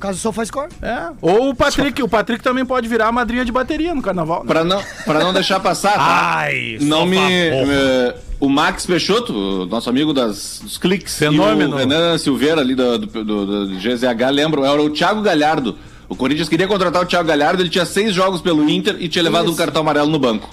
Caso 0.07 0.19
do 0.19 0.21
SofaScore. 0.23 0.69
É. 0.83 1.09
Ou 1.23 1.51
o 1.51 1.55
Patrick, 1.55 2.03
o 2.03 2.09
Patrick 2.09 2.43
também 2.43 2.65
pode 2.65 2.87
virar 2.89 3.09
a 3.09 3.13
madrinha 3.13 3.45
de 3.45 3.51
bateria 3.53 3.95
no 3.95 4.03
carnaval. 4.03 4.41
né? 4.41 4.47
Pra 4.47 4.63
não, 4.65 4.83
pra 5.05 5.21
não 5.21 5.33
deixar 5.33 5.61
passar, 5.61 5.95
tá? 5.95 6.37
Ai, 6.39 6.79
não 6.81 7.07
me. 7.07 7.17
me- 7.19 8.15
o 8.41 8.49
Max 8.49 8.85
Peixoto, 8.85 9.65
nosso 9.67 9.89
amigo 9.89 10.13
das, 10.13 10.61
dos 10.63 10.77
cliques, 10.77 11.17
Fenômeno. 11.17 11.71
e 11.71 11.75
o 11.75 11.77
Renan 11.77 12.19
Silveira 12.19 12.61
ali 12.61 12.75
do, 12.75 12.99
do, 12.99 13.25
do- 13.25 13.67
do 13.69 13.75
GZH 13.77 14.29
lembram, 14.31 14.65
era 14.67 14.83
o 14.83 14.91
Thiago 14.91 15.23
Galhardo. 15.23 15.77
O 16.09 16.15
Corinthians 16.15 16.49
queria 16.51 16.67
contratar 16.69 17.03
o 17.03 17.07
Thiago 17.07 17.27
Galhardo, 17.27 17.63
ele 17.63 17.71
tinha 17.71 17.87
seis 17.87 18.13
jogos 18.13 18.43
pelo 18.43 18.69
Inter 18.69 18.97
e 18.99 19.09
tinha 19.09 19.23
levado 19.23 19.51
um 19.51 19.55
cartão 19.55 19.81
amarelo 19.81 20.09
no 20.09 20.19
banco. 20.19 20.51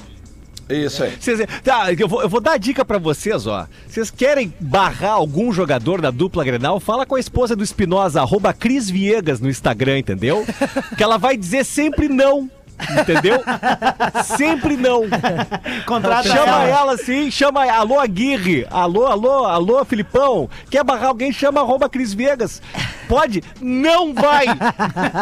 Isso 0.72 1.04
aí. 1.04 1.16
Vocês- 1.20 1.40
tá, 1.64 1.92
eu 1.94 2.08
vou, 2.08 2.22
eu 2.22 2.30
vou 2.30 2.40
dar 2.42 2.54
a 2.54 2.58
dica 2.58 2.84
pra 2.86 2.98
vocês, 2.98 3.46
ó. 3.48 3.68
Vocês 3.88 4.10
querem 4.10 4.54
barrar 4.60 5.12
algum 5.14 5.52
jogador 5.52 6.02
da 6.02 6.12
dupla 6.12 6.44
Grenal? 6.44 6.80
Fala 6.80 7.06
com 7.06 7.16
a 7.16 7.20
esposa 7.20 7.56
do 7.56 7.64
Espinosa, 7.64 8.22
arroba 8.22 8.54
Cris 8.54 8.90
Viegas 8.90 9.40
no 9.40 9.50
Instagram, 9.50 10.00
entendeu? 10.00 10.46
Que 10.98 11.04
ela 11.04 11.18
vai 11.18 11.36
dizer 11.38 11.64
sempre 11.66 12.08
não. 12.08 12.50
Entendeu? 13.02 13.42
Sempre 14.38 14.78
não. 14.78 15.04
Contrata 15.86 16.28
Chama 16.30 16.42
ela. 16.64 16.68
ela 16.68 16.94
assim, 16.94 17.30
chama. 17.32 17.64
Alô, 17.72 18.00
Aguirre. 18.00 18.66
Alô, 18.70 19.06
alô, 19.08 19.46
alô, 19.46 19.86
Filipão. 19.86 20.50
Quer 20.70 20.84
barrar 20.84 21.08
alguém? 21.08 21.32
Chama 21.32 21.62
arroba 21.62 21.90
Cris 21.90 22.14
Vegas. 22.14 22.62
Pode? 23.08 23.44
Não 23.60 24.14
vai! 24.14 24.46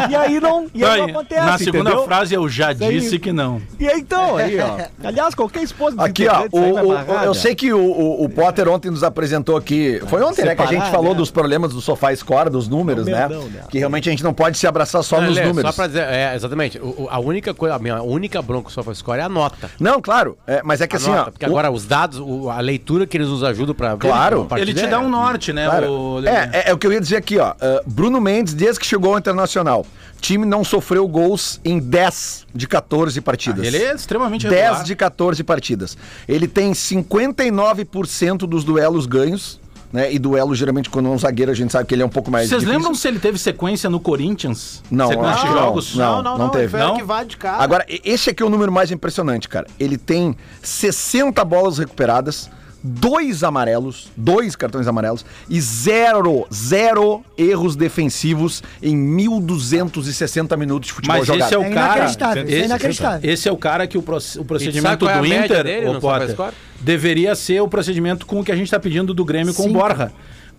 E 0.10 0.16
aí 0.16 0.40
não, 0.40 0.68
e 0.76 0.86
aí 0.86 1.00
não 1.02 1.06
acontece. 1.10 1.42
na 1.46 1.58
segunda 1.58 1.90
entendeu? 1.90 2.04
frase 2.06 2.36
eu 2.36 2.48
já 2.48 2.72
Isso 2.72 2.84
aí. 2.84 3.00
disse 3.00 3.18
que 3.18 3.32
não. 3.32 3.60
E 3.80 3.88
aí 3.88 4.00
então, 4.00 4.38
aí, 4.38 4.60
ó. 4.60 4.78
Aliás, 5.08 5.34
qualquer 5.34 5.64
esposa 5.64 5.96
dos 5.96 6.06
Aqui, 6.06 6.28
ó, 6.28 6.46
o- 6.52 6.88
o- 6.90 7.24
eu 7.24 7.34
sei 7.34 7.56
que 7.56 7.74
o, 7.74 7.80
o- 7.80 8.26
o 8.26 8.30
Potter 8.30 8.68
ontem 8.70 8.92
nos 8.92 9.04
apresentou 9.04 9.58
aqui. 9.58 10.00
Foi 10.08 10.22
ontem, 10.22 10.46
né? 10.46 10.56
Que 10.56 10.62
a 10.62 10.68
gente 10.68 10.88
falou 10.92 11.12
né? 11.14 11.16
dos 11.16 11.32
problemas 11.32 11.74
do 11.74 11.82
Sofá 11.82 12.16
Score, 12.16 12.52
dos 12.52 12.68
números, 12.68 13.08
É 13.08 13.12
né? 13.12 13.20
merdão, 13.28 13.42
né? 13.50 13.62
Que 13.70 13.80
realmente 13.80 14.08
a 14.08 14.12
gente 14.12 14.24
não 14.24 14.36
pode 14.36 14.58
se 14.60 14.68
abraçar 14.68 15.04
só 15.04 15.20
nos 15.20 15.36
Lelê, 15.36 15.48
números. 15.48 15.72
Só 15.72 15.76
pra 15.76 15.88
dizer, 15.88 16.04
é, 16.04 16.36
exatamente. 16.36 16.78
O- 16.78 17.04
o- 17.06 17.08
a 17.10 17.20
única 17.20 17.49
coisa, 17.54 17.76
a 17.76 17.80
minha 17.80 18.02
única 18.02 18.42
bronca 18.42 18.64
com 18.64 18.70
o 18.70 18.72
SofaScore 18.74 19.20
é 19.20 19.24
a 19.24 19.30
nota. 19.30 19.70
Não, 19.80 20.02
claro. 20.02 20.38
é, 20.48 20.62
mas 20.64 20.82
é 20.82 20.88
que 20.88 20.96
A 20.96 21.00
assim, 21.00 21.10
nota, 21.10 21.22
ó. 21.30 21.32
porque 21.32 21.46
o- 21.46 21.50
agora 21.50 21.72
os 21.72 21.86
dados, 21.86 22.20
o- 22.20 22.50
a 22.50 22.60
leitura 22.60 23.06
que 23.08 23.18
eles 23.18 23.28
nos 23.28 23.44
ajudam 23.44 23.74
pra 23.76 23.96
ver. 23.96 24.00
Claro. 24.02 24.46
partida 24.46 24.72
Ele 24.72 24.80
te 24.80 24.88
dá 24.88 25.00
um 25.00 25.10
norte, 25.10 25.52
né? 25.54 25.68
Cara, 25.70 25.90
o- 25.92 26.26
é, 26.26 26.50
é, 26.54 26.70
é 26.70 26.74
o 26.74 26.78
que 26.78 26.86
eu 26.88 26.94
ia 26.94 27.02
dizer 27.02 27.16
aqui, 27.18 27.38
ó. 27.38 27.52
Uh, 27.52 27.56
Bruno 27.86 28.20
Mendes, 28.22 28.54
desde 28.54 28.80
que 28.80 28.86
chegou 28.86 29.14
ao 29.14 29.20
Internacional, 29.20 29.86
time 30.22 30.46
não 30.46 30.64
sofreu 30.64 31.08
gols 31.08 31.60
em 31.64 31.80
10 31.80 32.46
de 32.54 32.68
14 32.68 33.22
partidas. 33.22 33.66
Ele 33.66 33.78
é 33.78 33.94
extremamente 33.94 34.48
10 34.48 34.62
regular. 34.64 34.84
de 34.84 34.96
14 34.96 35.44
partidas. 35.44 35.98
Ele 36.28 36.48
tem 36.48 36.74
59% 36.74 38.46
dos 38.48 38.64
duelos 38.64 39.06
ganhos, 39.06 39.60
né? 39.92 40.14
E 40.14 40.20
duelo, 40.20 40.54
geralmente, 40.56 40.90
quando 40.90 41.08
é 41.08 41.10
um 41.10 41.18
zagueiro, 41.18 41.52
a 41.52 41.56
gente 41.56 41.72
sabe 41.72 41.86
que 41.88 41.96
ele 41.96 42.02
é 42.04 42.06
um 42.06 42.10
pouco 42.10 42.30
mais 42.30 42.48
Vocês 42.50 42.64
lembram 42.64 42.94
se 42.94 43.08
ele 43.08 43.20
teve 43.20 43.38
sequência 43.38 43.90
no 43.90 44.00
Corinthians? 44.00 44.84
Não, 44.92 45.08
Sequência 45.08 45.32
acho 45.34 45.42
de 45.42 45.48
que 45.48 45.54
não. 45.56 45.62
jogos? 45.64 45.96
Não, 45.96 46.06
Não, 46.18 46.24
não, 46.24 46.32
não 46.38 46.46
não. 46.46 46.50
teve. 46.50 46.68
Foi 46.70 46.80
Não? 46.80 46.92
arquivado 46.92 47.28
de 47.30 47.38
cara. 47.38 47.64
Agora, 47.64 47.86
esse 47.88 48.30
aqui 48.30 48.44
é 48.44 48.46
o 48.46 48.50
número 48.50 48.72
mais 48.72 48.92
impressionante, 48.92 49.50
cara. 49.50 49.68
Ele 49.80 49.98
tem 49.98 50.36
60 50.62 51.44
bolas 51.44 51.78
recuperadas, 51.80 52.50
dois 52.82 53.44
amarelos, 53.44 54.10
dois 54.16 54.56
cartões 54.56 54.88
amarelos 54.88 55.26
e 55.50 55.60
zero, 55.60 56.48
zero 56.54 57.22
erros 57.38 57.76
defensivos 57.76 58.64
em 58.82 58.96
1.260 59.18 60.56
minutos 60.58 60.88
de 60.88 60.94
futebol 60.94 61.18
Mas 61.18 61.28
jogado. 61.28 61.46
esse 61.48 61.56
é 61.56 61.58
o 61.58 61.64
É 61.64 61.70
cara. 61.72 61.96
inacreditável, 61.98 62.44
isso 62.44 62.54
é 62.54 62.58
esse, 62.58 62.66
inacreditável. 62.66 63.30
esse 63.34 63.50
é 63.50 63.52
o 63.52 63.58
cara 63.58 63.88
que 63.88 63.98
o, 63.98 64.02
proce- 64.02 64.40
o 64.40 64.46
procedimento 64.46 65.06
qual 65.06 65.12
é 65.12 65.14
a 65.16 65.22
do 65.22 65.28
média 65.28 65.46
Inter, 65.46 65.64
dele 65.64 65.92
no 65.92 66.00
Potter? 66.00 66.36
Deveria 66.82 67.36
ser 67.36 67.62
o 67.62 67.68
procedimento 67.68 68.26
com 68.26 68.40
o 68.40 68.44
que 68.44 68.52
a 68.52 68.56
gente 68.56 68.70
tá 68.72 68.80
pedindo 68.80 69.14
do 69.14 69.26
Grêmio 69.26 69.54
com 69.54 69.64
o. 69.68 69.74
Borja. 69.74 70.12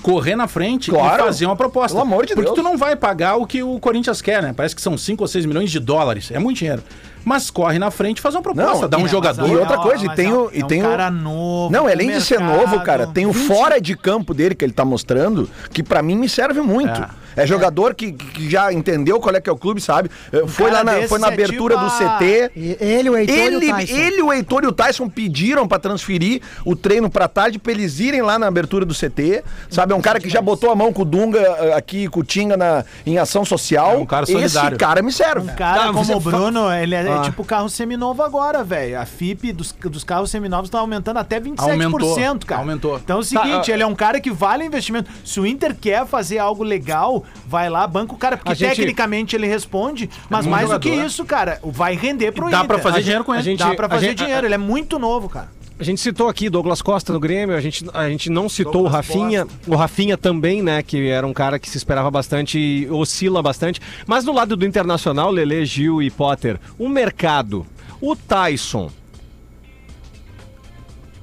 Correr 0.02 0.34
na 0.34 0.48
frente 0.48 0.90
Claro. 0.90 1.22
e 1.22 1.26
fazer 1.26 1.44
uma 1.44 1.54
proposta. 1.54 1.90
Pelo 1.94 2.00
amor 2.00 2.24
de 2.24 2.32
Porque 2.34 2.46
Deus. 2.46 2.54
tu 2.56 2.62
não 2.62 2.78
vai 2.78 2.96
pagar 2.96 3.36
o 3.36 3.46
que 3.46 3.62
o 3.62 3.78
Corinthians 3.78 4.22
quer, 4.22 4.42
né? 4.42 4.54
Parece 4.56 4.74
que 4.74 4.80
são 4.80 4.96
5 4.96 5.22
ou 5.22 5.28
6 5.28 5.44
milhões 5.44 5.70
de 5.70 5.78
dólares. 5.78 6.30
É 6.30 6.38
muito 6.38 6.56
dinheiro. 6.56 6.82
Mas 7.22 7.50
corre 7.50 7.78
na 7.78 7.90
frente 7.90 8.16
e 8.16 8.20
faz 8.22 8.34
uma 8.34 8.40
proposta. 8.40 8.80
Não, 8.80 8.88
dá 8.88 8.96
um 8.96 9.04
e- 9.04 9.08
jogador. 9.10 9.46
e 9.46 9.56
outra 9.56 9.76
coisa, 9.76 10.06
e 10.06 10.08
tem 10.14 10.28
é 10.30 10.32
o- 10.32 10.46
um- 10.46 10.50
e 10.54 10.60
é 10.62 10.64
um 10.64 10.68
tem 10.68 10.80
o- 10.80 10.88
cara 10.88 11.10
novo. 11.10 11.70
Não, 11.70 11.86
além 11.86 12.10
de 12.12 12.20
ser 12.22 12.38
mercado. 12.40 12.58
novo, 12.60 12.80
cara, 12.80 13.06
tem 13.08 13.26
o 13.26 13.34
fora 13.34 13.78
de 13.78 13.94
campo 13.94 14.32
dele 14.32 14.54
que 14.54 14.64
ele 14.64 14.72
tá 14.72 14.86
mostrando, 14.86 15.50
que 15.70 15.82
pra 15.82 16.02
mim 16.02 16.16
me 16.16 16.30
serve 16.30 16.62
muito. 16.62 16.98
É, 16.98 17.08
jogador 17.46 17.94
que, 17.94 18.12
que 18.12 18.48
já 18.50 18.72
entendeu 18.72 19.20
qual 19.20 19.34
é 19.34 19.40
que 19.40 19.48
é 19.48 19.52
o 19.52 19.56
clube, 19.56 19.80
sabe? 19.80 20.10
Foi 20.48 20.70
lá 20.70 20.82
na, 20.84 21.02
foi 21.08 21.18
na 21.18 21.28
é 21.28 21.32
abertura 21.32 21.76
tipo 21.76 21.86
do 21.88 21.90
CT. 21.90 22.50
Ele, 22.80 23.10
o 23.10 23.16
Heitor 23.16 23.36
e 23.36 23.40
o 23.40 23.44
Ele, 23.62 23.72
Tyson. 23.72 23.94
ele, 23.96 24.22
o 24.22 24.32
Heitor 24.32 24.64
e 24.64 24.66
o 24.66 24.72
Tyson 24.72 25.08
pediram 25.08 25.66
pra 25.68 25.78
transferir 25.78 26.42
o 26.64 26.74
treino 26.76 27.08
pra 27.10 27.28
tarde 27.28 27.58
pra 27.58 27.72
eles 27.72 28.00
irem 28.00 28.22
lá 28.22 28.38
na 28.38 28.46
abertura 28.46 28.84
do 28.84 28.94
CT. 28.94 29.42
Sabe? 29.68 29.92
É 29.92 29.96
um 29.96 30.00
cara 30.00 30.18
que 30.20 30.28
já 30.28 30.40
botou 30.40 30.70
a 30.70 30.74
mão 30.76 30.92
com 30.92 31.02
o 31.02 31.04
Dunga 31.04 31.38
eh, 31.40 31.74
aqui, 31.74 32.08
com 32.08 32.20
o 32.20 32.24
Tinga 32.24 32.56
na, 32.56 32.84
em 33.06 33.18
ação 33.18 33.44
social. 33.44 33.94
É 33.94 33.98
um 33.98 34.06
cara 34.06 34.26
solidário. 34.26 34.70
Esse 34.74 34.78
cara 34.78 35.02
me 35.02 35.12
serve. 35.12 35.50
Um 35.50 35.54
cara 35.56 35.80
Tá, 35.80 35.92
como 35.92 36.16
o 36.16 36.20
fa- 36.20 36.30
Bruno, 36.30 36.72
ele 36.72 36.94
é, 36.94 37.02
é 37.06 37.10
Ah. 37.12 37.20
tipo 37.22 37.44
carro 37.44 37.68
seminovo 37.68 38.22
agora, 38.22 38.62
velho. 38.64 38.98
A 39.00 39.06
FIP 39.06 39.52
dos, 39.52 39.72
dos 39.72 40.04
carros 40.04 40.30
seminovos 40.30 40.68
tá 40.70 40.78
aumentando 40.78 41.18
até 41.18 41.40
27%, 41.40 41.60
Aumentou, 41.60 42.38
cara. 42.46 42.60
aumentou. 42.60 42.96
Então 42.98 43.16
é 43.16 43.20
o 43.20 43.22
seguinte, 43.24 43.70
ele 43.70 43.82
é 43.82 43.86
um 43.86 43.94
cara 43.94 44.20
que 44.20 44.30
vale 44.30 44.64
investimento. 44.64 45.10
Se 45.24 45.38
o 45.40 45.46
Inter 45.46 45.74
quer 45.74 46.06
fazer 46.06 46.38
algo 46.38 46.62
legal, 46.62 47.24
vai 47.46 47.68
lá, 47.68 47.86
banca 47.86 48.12
o 48.14 48.16
cara, 48.16 48.36
porque 48.36 48.52
A 48.52 48.54
gente- 48.54 48.76
tecnicamente 48.76 49.34
ele 49.34 49.46
responde, 49.46 50.08
mas 50.28 50.44
bom 50.44 50.50
mais 50.50 50.68
do 50.70 50.78
que 50.80 50.88
jogador. 50.90 51.06
isso, 51.06 51.24
cara, 51.24 51.60
vai 51.64 51.94
render 51.96 52.32
pro 52.32 52.50
Dá 52.50 52.58
Inter. 52.58 52.66
pra 52.68 52.78
fazer 52.78 52.98
A 52.98 53.02
dinheiro 53.02 53.24
com 53.24 53.32
ele. 53.32 53.40
a 53.40 53.44
gente- 53.44 53.58
Dá 53.58 53.74
pra 53.74 53.86
a 53.86 53.90
fazer 53.90 54.06
gente- 54.08 54.18
dinheiro, 54.18 54.46
ele 54.46 54.54
é 54.54 54.58
muito 54.58 54.98
novo, 54.98 55.28
cara. 55.28 55.48
A 55.78 55.82
gente 55.82 55.98
citou 56.00 56.28
aqui 56.28 56.50
Douglas 56.50 56.82
Costa 56.82 57.10
no 57.10 57.18
Grêmio, 57.18 57.56
a 57.56 57.60
gente, 57.60 57.86
a 57.94 58.06
gente 58.10 58.28
não 58.28 58.50
citou 58.50 58.84
o 58.84 58.86
Rafinha, 58.86 59.46
o 59.66 59.74
Rafinha 59.74 60.14
também, 60.18 60.62
né, 60.62 60.82
que 60.82 61.08
era 61.08 61.26
um 61.26 61.32
cara 61.32 61.58
que 61.58 61.70
se 61.70 61.78
esperava 61.78 62.10
bastante 62.10 62.58
e 62.58 62.90
oscila 62.90 63.42
bastante. 63.42 63.80
Mas 64.06 64.22
do 64.22 64.30
lado 64.32 64.56
do 64.56 64.66
Internacional, 64.66 65.30
Lele, 65.30 65.64
Gil 65.64 66.02
e 66.02 66.10
Potter, 66.10 66.60
o 66.78 66.86
mercado, 66.86 67.66
o 67.98 68.14
Tyson, 68.14 68.90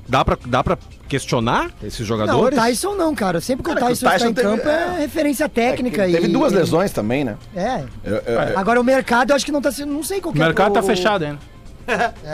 dá 0.07 0.25
pra, 0.25 0.37
dá 0.45 0.63
pra 0.63 0.77
questionar 1.07 1.71
esses 1.83 1.99
Não, 1.99 2.03
o 2.05 2.07
jogadores? 2.07 2.57
Tyson 2.59 2.93
não, 2.95 3.15
cara. 3.15 3.41
Sempre 3.41 3.63
que 3.63 3.71
o 3.71 3.73
Cara, 3.73 3.85
o 3.85 3.89
Tyson, 3.89 4.05
Tyson 4.09 4.15
está 4.15 4.29
em 4.29 4.33
teve- 4.33 4.47
campo 4.47 4.69
é, 4.69 4.95
é. 4.95 4.99
referência 4.99 5.49
técnica. 5.49 6.03
Teve 6.05 6.27
e, 6.27 6.31
duas 6.31 6.51
e- 6.53 6.55
lesões 6.55 6.91
também, 6.91 7.23
né? 7.23 7.35
É. 7.55 7.83
Eu- 8.03 8.15
eu- 8.17 8.59
Agora 8.59 8.79
o 8.79 8.83
mercado 8.83 9.31
eu 9.31 9.35
acho 9.35 9.45
que 9.45 9.51
não 9.51 9.61
tá 9.61 9.71
sendo. 9.71 9.91
Não 9.93 10.03
sei 10.03 10.21
qual 10.21 10.31
O 10.31 10.35
que 10.35 10.41
é 10.41 10.45
mercado 10.45 10.73
tá 10.73 10.79
o- 10.79 10.83
fechado 10.83 11.23
ainda. 11.25 11.39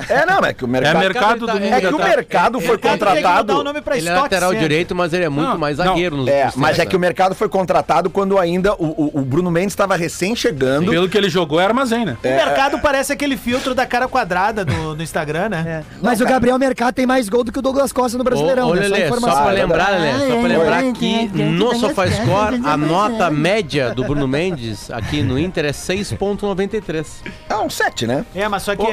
É, 0.10 0.26
não, 0.26 0.40
é 0.40 0.54
que 0.54 0.64
o 0.64 0.68
É 0.68 0.70
mercado. 0.70 1.00
mercado 1.00 1.40
do 1.48 1.52
É 1.52 1.80
que 1.82 1.88
o 1.88 1.98
mercado 1.98 2.60
foi 2.60 2.70
Mercado 2.72 2.90
contratado. 3.00 3.60
o 3.60 3.64
nome 3.64 3.82
pra 3.82 3.98
Ele 3.98 4.10
é 4.10 4.14
lateral 4.14 4.54
direito, 4.56 4.96
mas 4.96 5.14
ele 5.14 5.26
é 5.26 5.30
muito 5.30 5.50
Não, 5.50 5.58
mais 5.58 5.78
não. 5.78 5.86
zagueiro 5.86 6.18
nos 6.18 6.28
É, 6.28 6.52
mas 6.56 6.80
é 6.80 6.86
que 6.86 6.96
o 6.96 7.00
mercado 7.00 7.36
foi 7.36 7.48
contratado 7.48 8.10
quando 8.10 8.38
ainda 8.40 8.74
o, 8.74 8.86
o- 8.86 9.12
o 9.20 9.22
Bruno 9.22 9.52
Mendes 9.52 9.74
estava 9.74 9.96
recém 9.96 10.36
chegando. 10.36 10.90
Pelo 10.92 11.08
que 11.08 11.18
ele 11.18 11.30
jogou, 11.30 11.60
é 11.60 11.66
armazém, 11.66 12.06
né? 12.06 12.18
O 12.24 12.28
mercado 12.28 12.80
parece 12.80 13.14
aquele 13.14 13.38
filtro 13.38 13.76
da 13.76 13.86
cara 13.86 14.08
quadrada 14.08 14.66
do, 14.66 14.96
do 14.96 15.04
Instagram, 15.04 15.50
né? 15.50 15.64
É. 15.68 15.84
Mas 16.02 16.20
o 16.22 16.26
Gabriel 16.26 16.58
Mercado 16.58 16.94
tem 16.96 17.06
mais 17.06 17.30
gol 17.30 17.44
do 17.44 17.52
que 17.52 17.60
o 17.60 17.62
Douglas 17.62 17.92
Costa 17.94 18.18
no 18.18 18.24
Brasileirão. 18.24 18.68
Ô, 18.68 18.72
ô, 18.72 18.76
né? 18.76 18.82
Lelê, 18.88 19.08
só, 19.10 19.20
pra 19.20 19.52
lembrar, 19.52 19.90
Lelê, 19.92 20.12
só 20.28 20.38
pra 20.40 20.48
lembrar 20.48 20.84
que 20.94 21.28
no 21.28 21.76
SofaScore 21.76 22.62
a 22.66 22.76
nota 22.78 23.30
média 23.30 23.92
do 23.94 24.04
Bruno 24.04 24.28
Mendes 24.28 24.90
aqui 24.92 25.22
no 25.22 25.38
Inter 25.38 25.66
é 25.66 25.72
6.93. 25.72 27.06
É 27.50 27.56
um 27.56 27.70
7, 27.70 28.08
né? 28.08 28.26
É, 28.36 28.48
mas 28.48 28.64
só 28.64 28.76
que 28.76 28.84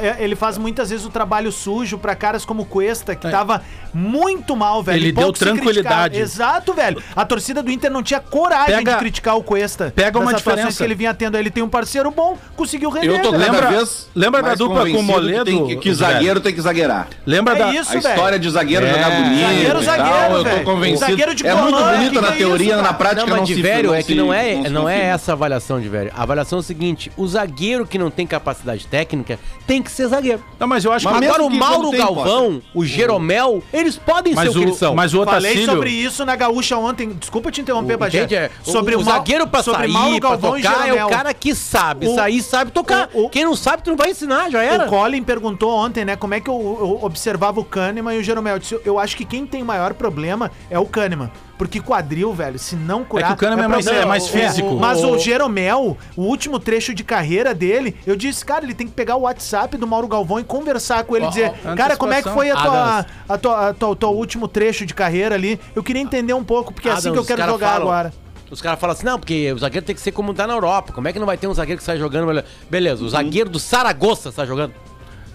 é, 0.00 0.16
ele 0.20 0.34
faz 0.36 0.58
muitas 0.58 0.90
vezes 0.90 1.04
o 1.04 1.10
trabalho 1.10 1.50
sujo 1.52 1.98
pra 1.98 2.14
caras 2.14 2.44
como 2.44 2.62
o 2.62 2.66
Cuesta, 2.66 3.14
que 3.14 3.28
tava 3.30 3.62
muito 3.92 4.54
mal, 4.56 4.82
velho. 4.82 4.98
Ele 4.98 5.12
deu 5.12 5.32
tranquilidade. 5.32 6.18
Exato, 6.18 6.72
velho. 6.72 7.02
A 7.14 7.24
torcida 7.24 7.62
do 7.62 7.70
Inter 7.70 7.90
não 7.90 8.02
tinha 8.02 8.20
coragem 8.20 8.76
Pega- 8.78 8.92
de 8.92 8.98
criticar 8.98 9.36
o 9.36 9.42
Cuesta. 9.42 9.92
pega 9.94 10.18
uma 10.18 10.34
diferença. 10.34 10.76
que 10.78 10.82
ele 10.84 10.94
vinha 10.94 11.14
tendo. 11.14 11.36
Ele 11.36 11.50
tem 11.50 11.62
um 11.62 11.68
parceiro 11.68 12.10
bom, 12.10 12.36
conseguiu 12.56 12.90
render. 12.90 13.08
Eu 13.08 13.22
tô 13.22 13.30
velho. 13.32 13.44
cada 13.44 13.52
Lembra- 13.60 13.70
vez 13.78 14.08
lembra 14.14 14.42
da 14.42 14.54
dupla 14.54 14.88
com 14.90 14.98
o 14.98 15.02
Moledo, 15.02 15.44
Que, 15.44 15.50
tem 15.52 15.66
que, 15.66 15.76
que 15.76 15.94
zagueiro 15.94 16.40
tem 16.40 16.54
que 16.54 16.60
zagueirar. 16.60 17.08
Lembra 17.24 17.54
É 17.54 17.58
da. 17.58 17.72
isso, 17.74 17.90
A 17.96 18.00
velho. 18.00 18.08
história 18.14 18.38
de 18.38 18.50
zagueiro 18.50 18.84
É. 18.86 18.90
jogar 18.92 19.10
bonito. 19.10 19.40
Zagueiro, 19.40 19.82
zagueiro, 19.82 20.10
tal, 20.10 20.32
eu 20.36 20.44
tô 20.44 20.64
convencido. 20.64 21.10
Zagueiro 21.10 21.34
de 21.34 21.46
é 21.46 21.54
muito 21.54 21.78
bonito 21.78 22.20
na 22.20 22.28
é 22.28 22.32
teoria, 22.32 22.76
na 22.82 22.92
prática 22.92 23.20
Não, 23.22 23.28
não, 23.28 23.36
mas 23.38 23.48
de 23.48 23.54
se 23.54 23.62
velho 23.62 23.94
é 23.94 24.02
que 24.02 24.14
não 24.14 24.32
é, 24.32 24.68
não 24.68 24.88
é 24.88 25.00
essa 25.06 25.32
avaliação 25.32 25.80
de 25.80 25.88
velho. 25.88 26.10
A 26.14 26.22
avaliação 26.22 26.58
é 26.58 26.60
o 26.60 26.62
seguinte: 26.62 27.10
o 27.16 27.26
zagueiro 27.26 27.86
que 27.86 27.98
não 27.98 28.10
tem 28.10 28.26
capacidade 28.26 28.86
técnica 28.86 29.38
tem 29.66 29.82
que 29.86 29.92
ser 29.92 30.08
zagueiro. 30.08 30.44
Não, 30.58 30.66
mas 30.66 30.84
eu 30.84 30.92
acho 30.92 31.04
Mas 31.04 31.18
que. 31.18 31.24
Agora 31.24 31.42
o 31.44 31.50
Mauro 31.50 31.76
quando 31.82 31.90
tem, 31.92 32.00
Galvão, 32.00 32.62
o 32.74 32.84
Jeromel, 32.84 33.62
eles 33.72 33.96
podem 33.96 34.32
ser 34.34 34.36
Mas 34.36 34.50
o 34.50 34.58
que 34.58 34.64
eles 34.64 34.74
o, 34.74 34.78
são. 34.78 34.94
mas 34.94 35.14
o 35.14 35.24
Falei 35.24 35.52
Otacílio. 35.52 35.74
sobre 35.74 35.90
isso 35.90 36.24
na 36.26 36.36
Gaúcha 36.36 36.76
ontem. 36.76 37.10
Desculpa 37.10 37.50
te 37.50 37.60
interromper, 37.60 37.94
O- 37.94 37.98
Bagé. 37.98 38.26
É, 38.34 38.50
Sobre 38.62 38.94
o, 38.94 39.00
o 39.00 39.04
zagueiro 39.04 39.46
pra 39.46 39.62
sobre 39.62 39.80
sair, 39.82 39.92
Mauro 39.92 40.20
pra 40.20 40.30
Galvão 40.30 40.58
e 40.58 40.62
tocar, 40.62 40.74
é 40.80 40.82
Jeromel. 40.84 41.06
o 41.06 41.10
cara 41.10 41.32
que 41.34 41.54
sabe 41.54 42.08
O- 42.08 42.14
sair, 42.14 42.42
sabe 42.42 42.70
tocar. 42.70 43.08
o- 43.14 43.24
o- 43.26 43.30
Quem 43.30 43.44
não 43.44 43.54
sabe, 43.56 43.82
tu 43.82 43.90
não 43.90 43.96
vai 43.96 44.10
ensinar, 44.10 44.50
já 44.50 44.62
era. 44.62 44.86
O 44.86 44.88
Colin 44.88 45.22
perguntou 45.22 45.70
ontem, 45.70 46.04
né, 46.04 46.16
como 46.16 46.34
é 46.34 46.40
que 46.40 46.50
eu, 46.50 46.54
eu 46.80 46.98
observava 47.04 47.60
o 47.60 47.64
Kahneman 47.64 48.14
e 48.16 48.18
o 48.18 48.22
Jeromel. 48.24 48.54
Eu, 48.54 48.58
disse, 48.58 48.78
eu 48.84 48.98
acho 48.98 49.16
que 49.16 49.24
quem 49.24 49.46
tem 49.46 49.62
maior 49.64 49.94
problema 49.94 50.50
é 50.70 50.78
o 50.78 50.84
Kahneman. 50.86 51.30
Porque 51.58 51.80
quadril, 51.80 52.34
velho, 52.34 52.58
se 52.58 52.76
não 52.76 53.02
curar... 53.02 53.24
É 53.24 53.28
que 53.28 53.32
o 53.34 53.36
Kahneman 53.38 53.64
é 53.64 53.68
mais- 53.68 53.84
problema. 53.84 54.04
é 54.04 54.08
mais 54.08 54.28
físico. 54.28 54.74
mas 54.76 55.02
O- 55.02 55.12
o 55.12 55.18
Jeromel, 55.18 55.96
o 56.14 56.22
último 56.22 56.58
trecho 56.58 56.92
de 56.94 57.02
carreira 57.02 57.54
dele, 57.54 57.96
eu 58.06 58.14
disse, 58.14 58.44
cara, 58.44 58.64
ele 58.64 58.74
tem 58.74 58.86
que 58.86 58.92
pegar 58.92 59.16
o 59.16 59.22
WhatsApp 59.22 59.76
do 59.78 59.86
Mauro 59.86 60.06
Galvão 60.06 60.38
e 60.38 60.44
conversar 60.44 61.04
com 61.04 61.16
ele 61.16 61.24
e 61.26 61.28
dizer, 61.28 61.52
cara, 61.76 61.96
como 61.96 62.12
é 62.12 62.22
que 62.22 62.28
foi 62.28 62.50
a 62.50 62.54
Adams. 62.58 62.66
tua, 62.66 63.06
a 63.34 63.38
tua, 63.38 63.68
a 63.70 63.74
tua- 63.74 63.88
o 63.88 63.96
teu 63.96 64.10
último 64.10 64.46
trecho 64.48 64.84
de 64.84 64.92
carreira 64.92 65.34
ali? 65.34 65.58
Eu 65.74 65.82
queria 65.82 66.02
entender 66.02 66.34
um 66.34 66.44
pouco, 66.44 66.74
porque 66.74 66.88
é 66.88 66.92
assim 66.92 67.04
que 67.04 67.08
eu 67.08 67.22
Adams, 67.22 67.26
quero 67.28 67.50
jogar 67.52 67.72
falam- 67.72 67.88
agora. 67.88 68.12
Os 68.50 68.60
caras 68.60 68.78
falam 68.78 68.94
assim, 68.94 69.06
não, 69.06 69.18
porque 69.18 69.50
o 69.52 69.58
zagueiro 69.58 69.84
tem 69.84 69.94
que 69.94 70.00
ser 70.00 70.12
como 70.12 70.32
tá 70.32 70.46
na 70.46 70.52
Europa. 70.54 70.92
Como 70.92 71.08
é 71.08 71.12
que 71.12 71.18
não 71.18 71.26
vai 71.26 71.36
ter 71.36 71.48
um 71.48 71.54
zagueiro 71.54 71.78
que 71.78 71.84
sai 71.84 71.96
jogando? 71.98 72.44
Beleza, 72.70 73.02
o 73.02 73.08
zagueiro 73.08 73.50
do 73.50 73.58
Saragossa 73.58 74.28
está 74.28 74.44
jogando. 74.46 74.72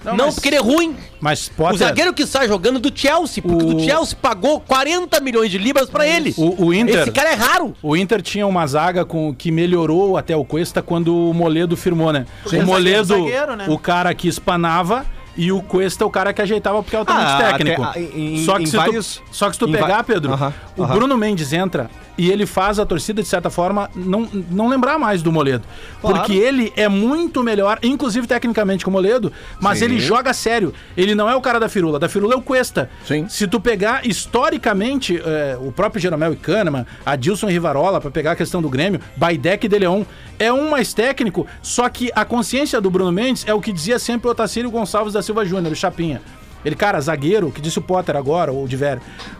Não, 0.03 0.15
mas- 0.17 0.33
porque 0.35 0.49
ele 0.49 0.55
é 0.55 0.61
ruim. 0.61 0.95
Mas 1.19 1.51
O 1.59 1.77
zagueiro 1.77 2.13
que 2.13 2.25
sai 2.25 2.47
jogando 2.47 2.77
é 2.77 2.79
do 2.79 2.91
Chelsea, 2.93 3.43
porque 3.43 3.63
o, 3.63 3.77
O- 3.77 3.79
Chelsea 3.79 4.17
pagou 4.19 4.59
40 4.59 5.19
milhões 5.19 5.51
de 5.51 5.57
libras 5.57 5.89
pra 5.89 6.07
ele. 6.07 6.33
O- 6.37 6.65
o 6.65 6.73
Inter- 6.73 7.01
Esse 7.03 7.11
cara 7.11 7.29
é 7.31 7.35
raro. 7.35 7.75
O 7.83 7.95
Inter 7.95 8.21
tinha 8.21 8.47
uma 8.47 8.65
zaga 8.65 9.05
com, 9.05 9.33
que 9.33 9.51
melhorou 9.51 10.17
até 10.17 10.35
o 10.35 10.43
Cuesta 10.43 10.81
quando 10.81 11.15
o 11.29 11.33
Moledo 11.33 11.77
firmou, 11.77 12.11
né? 12.11 12.25
Sim. 12.47 12.59
O 12.59 12.65
Moledo, 12.65 13.05
Zagueiro, 13.19 13.55
né? 13.55 13.65
o 13.69 13.77
cara 13.77 14.13
que 14.15 14.27
espanava 14.27 15.05
e 15.37 15.51
o 15.51 15.61
Cuesta, 15.61 16.05
o 16.05 16.09
cara 16.09 16.33
que 16.33 16.41
ajeitava 16.41 16.81
porque 16.83 16.95
é 16.95 16.99
altamente 16.99 17.31
Ah, 17.31 17.51
técnico. 17.51 17.83
até- 17.83 17.99
em- 18.01 18.43
só, 18.45 18.57
que 18.57 18.67
se 18.67 18.75
vários- 18.75 19.15
tu, 19.17 19.23
só 19.31 19.47
que 19.47 19.53
se 19.53 19.59
tu 19.59 19.69
pegar, 19.71 20.03
Pedro, 20.03 20.33
Aham, 20.33 20.53
o 20.77 20.83
aham. 20.83 20.93
Bruno 20.95 21.17
Mendes 21.17 21.53
entra 21.53 21.89
e 22.17 22.29
ele 22.29 22.45
faz 22.45 22.77
a 22.79 22.85
torcida, 22.85 23.21
de 23.21 23.27
certa 23.27 23.49
forma, 23.49 23.89
não, 23.95 24.27
não 24.49 24.67
lembrar 24.67 24.99
mais 24.99 25.23
do 25.23 25.31
Moledo. 25.31 25.63
Claro. 26.01 26.17
Porque 26.17 26.33
ele 26.33 26.71
é 26.75 26.87
muito 26.89 27.41
melhor, 27.43 27.79
inclusive 27.81 28.27
tecnicamente, 28.27 28.83
que 28.83 28.89
o 28.89 28.91
Moledo, 28.91 29.31
mas 29.59 29.79
Sim. 29.79 29.85
ele 29.85 29.99
joga 29.99 30.33
sério. 30.33 30.73
Ele 30.97 31.15
não 31.15 31.29
é 31.29 31.35
o 31.35 31.41
cara 31.41 31.59
da 31.59 31.69
firula. 31.69 31.97
Da 31.97 32.09
firula 32.09 32.33
é 32.33 32.37
o 32.37 32.41
Cuesta. 32.41 32.89
Sim. 33.05 33.27
Se 33.29 33.47
tu 33.47 33.59
pegar 33.59 34.05
historicamente 34.05 35.21
é, 35.23 35.57
o 35.59 35.71
próprio 35.71 36.01
Jeromel 36.01 36.33
e 36.33 36.35
Kahneman, 36.35 36.85
Adilson 37.05 37.49
e 37.49 37.53
Rivarola, 37.53 38.01
pra 38.01 38.11
pegar 38.11 38.31
a 38.31 38.35
questão 38.35 38.61
do 38.61 38.69
Grêmio, 38.69 38.99
Baidec 39.15 39.65
e 39.65 39.69
De 39.69 39.79
Leon, 39.79 40.03
é 40.37 40.51
um 40.51 40.69
mais 40.71 40.93
técnico, 40.93 41.47
só 41.61 41.87
que 41.87 42.11
a 42.13 42.25
consciência 42.25 42.81
do 42.81 42.89
Bruno 42.89 43.11
Mendes 43.11 43.45
é 43.47 43.53
o 43.53 43.61
que 43.61 43.71
dizia 43.71 43.97
sempre 43.99 44.27
o 44.27 44.31
Otacílio 44.31 44.69
Gonçalves 44.71 45.13
da 45.13 45.21
Silva 45.21 45.30
Júnior, 45.45 45.71
o 45.71 45.75
Chapinha. 45.75 46.21
Ele, 46.63 46.75
cara, 46.75 47.01
zagueiro, 47.01 47.49
que 47.51 47.59
disse 47.59 47.79
o 47.79 47.81
Potter 47.81 48.15
agora, 48.15 48.51
ou 48.51 48.63
o 48.65 48.67
Diver, 48.67 48.99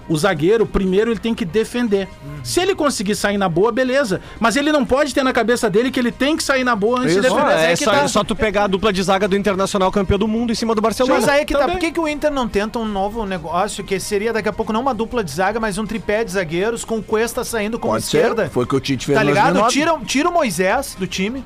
o 0.10 0.18
zagueiro, 0.18 0.66
primeiro 0.66 1.12
ele 1.12 1.20
tem 1.20 1.36
que 1.36 1.46
defender. 1.46 2.08
Se 2.44 2.60
ele 2.60 2.74
conseguir 2.74 3.14
sair 3.14 3.38
na 3.38 3.48
boa, 3.48 3.72
beleza. 3.72 4.20
Mas 4.40 4.56
ele 4.56 4.72
não 4.72 4.84
pode 4.84 5.14
ter 5.14 5.22
na 5.22 5.32
cabeça 5.32 5.70
dele 5.70 5.92
que 5.92 6.00
ele 6.00 6.12
tem 6.12 6.36
que 6.36 6.44
sair 6.44 6.64
na 6.64 6.76
boa 6.76 7.02
antes 7.02 7.14
de 7.14 7.20
Isso, 7.20 7.30
defender. 7.30 7.52
é, 7.52 7.68
Aí 7.68 7.78
que 7.78 7.84
só, 7.84 7.92
tá. 7.92 8.08
só 8.08 8.24
tu 8.24 8.36
pegar 8.36 8.64
a 8.64 8.68
dupla 8.68 8.92
de 8.92 9.04
zaga 9.04 9.28
do 9.28 9.38
Internacional 9.38 9.92
campeão 9.92 10.18
do 10.18 10.28
mundo 10.28 10.52
em 10.52 10.56
cima 10.56 10.74
do 10.74 10.82
Barcelona. 10.82 11.20
Mas 11.20 11.30
aí 11.30 11.46
que 11.46 11.54
tá, 11.54 11.60
Também. 11.60 11.76
por 11.76 11.82
que, 11.82 11.92
que 11.92 12.00
o 12.00 12.08
Inter 12.08 12.32
não 12.32 12.48
tenta 12.48 12.80
um 12.80 12.86
novo 12.86 13.24
negócio 13.24 13.84
que 13.84 14.00
seria 14.00 14.34
daqui 14.34 14.50
a 14.50 14.54
pouco 14.54 14.74
não 14.74 14.82
uma 14.82 14.94
dupla 14.96 15.24
de 15.24 15.30
zaga, 15.30 15.60
mas 15.60 15.78
um 15.78 15.86
tripé 15.86 16.24
de 16.24 16.32
zagueiros 16.32 16.84
com 16.84 16.98
o 16.98 17.04
Cuesta 17.04 17.44
saindo 17.44 17.78
como 17.78 17.94
Pode 17.94 18.04
esquerda? 18.06 18.46
ser. 18.46 18.50
Foi 18.50 18.64
o 18.64 18.68
que 18.68 18.76
o 18.76 18.80
Tite 18.80 19.06
fez 19.06 19.16
Tá 19.16 19.24
ligado? 19.24 19.54
2009. 19.60 19.72
Tira, 19.72 20.00
tira 20.08 20.28
o 20.30 20.34
Moisés 20.34 20.96
do 20.98 21.06
time. 21.06 21.46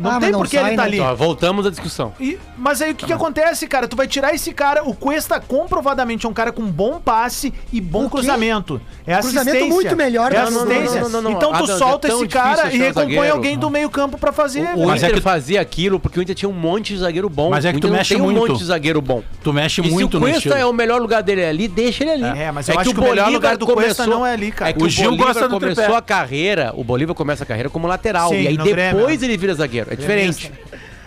Não 0.00 0.12
Ah, 0.12 0.18
tem 0.20 0.32
por 0.32 0.48
que 0.48 0.56
ele 0.56 0.70
tá 0.70 0.76
né? 0.76 0.82
ali. 0.82 1.00
Ó, 1.00 1.14
voltamos 1.14 1.66
à 1.66 1.70
discussão. 1.70 2.12
E- 2.18 2.38
mas 2.56 2.80
aí 2.80 2.92
o 2.92 2.94
que, 2.94 3.06
que 3.06 3.12
acontece, 3.12 3.66
cara? 3.66 3.86
Tu 3.86 3.96
vai 3.96 4.08
tirar 4.08 4.34
esse 4.34 4.52
cara, 4.52 4.82
o 4.82 4.94
Cuesta 4.94 5.38
comprovadamente 5.38 6.24
é 6.26 6.28
um 6.28 6.32
cara 6.32 6.50
com 6.52 6.62
bom 6.62 6.98
passe 7.00 7.52
e 7.72 7.80
bom 7.80 8.06
O 8.06 8.10
cruzamento. 8.10 8.80
É 9.06 9.14
Cruzamento 9.18 9.50
assistência. 9.50 9.74
muito 9.74 9.96
melhor, 9.96 10.32
É 10.32 10.36
não, 10.38 10.44
assistência. 10.44 11.00
não, 11.02 11.08
não, 11.08 11.22
não, 11.22 11.22
não. 11.22 11.32
Então 11.32 11.52
tu 11.52 11.70
é 11.70 11.76
solta 11.78 12.08
tão 12.08 12.18
esse 12.18 12.28
cara 12.28 12.72
e 12.72 12.76
um 12.76 12.82
recompõe 12.82 13.14
zagueiro. 13.14 13.32
alguém 13.34 13.58
do 13.58 13.68
meio 13.70 13.90
campo 13.90 14.16
pra 14.18 14.32
fazer. 14.32 14.68
O 14.74 14.86
Mas 14.86 15.02
é 15.02 15.06
Inter 15.06 15.16
que- 15.18 15.20
fazia 15.22 15.60
aquilo 15.60 16.00
porque 16.00 16.18
o 16.18 16.22
Inter 16.22 16.34
tinha 16.34 16.48
um 16.48 16.52
monte 16.52 16.94
de 16.94 17.00
zagueiro 17.00 17.28
bom. 17.28 17.50
Mas 17.50 17.64
é 17.64 17.72
que 17.72 17.78
o 17.78 17.80
tu 17.80 17.88
mexe 17.88 18.14
não 18.14 18.20
tem 18.20 18.28
um 18.28 18.32
muito. 18.38 18.52
monte 18.52 18.58
de 18.60 18.64
zagueiro 18.66 19.00
bom. 19.02 19.22
Tu 19.42 19.52
mexe 19.52 19.80
E 19.80 19.90
muito 19.90 20.12
se 20.12 20.16
o 20.16 20.20
no 20.20 20.26
Cuesta 20.26 20.38
estilo. 20.38 20.54
é 20.56 20.66
o 20.66 20.72
melhor 20.72 21.00
lugar 21.00 21.22
dele 21.22 21.44
ali, 21.44 21.68
deixa 21.68 22.04
ele 22.04 22.24
ali. 22.24 22.38
É, 22.40 22.50
mas 22.50 22.68
eu 22.68 22.78
acho 22.78 22.94
que 22.94 23.00
o 23.00 23.02
melhor 23.02 23.30
lugar 23.30 23.56
do 23.56 23.66
Cuesta 23.66 24.06
não 24.06 24.24
é 24.26 24.32
ali, 24.32 24.50
cara. 24.50 24.70
É 24.70 24.72
que 24.72 24.82
O 24.82 24.86
o, 24.86 24.88
Gil 24.88 25.10
Bolívar 25.10 25.26
gosta 25.28 25.48
do 25.48 25.60
começou 25.60 25.94
a 25.94 26.02
carreira, 26.02 26.72
o 26.76 26.82
Bolívar 26.84 27.14
começa 27.14 27.44
a 27.44 27.46
carreira 27.46 27.68
como 27.68 27.86
lateral. 27.86 28.32
E 28.34 28.46
aí 28.48 28.56
no 28.56 28.64
depois 28.64 29.22
ele 29.22 29.36
vira 29.36 29.54
zagueiro. 29.54 29.89
É 29.90 29.96
diferente. 29.96 30.52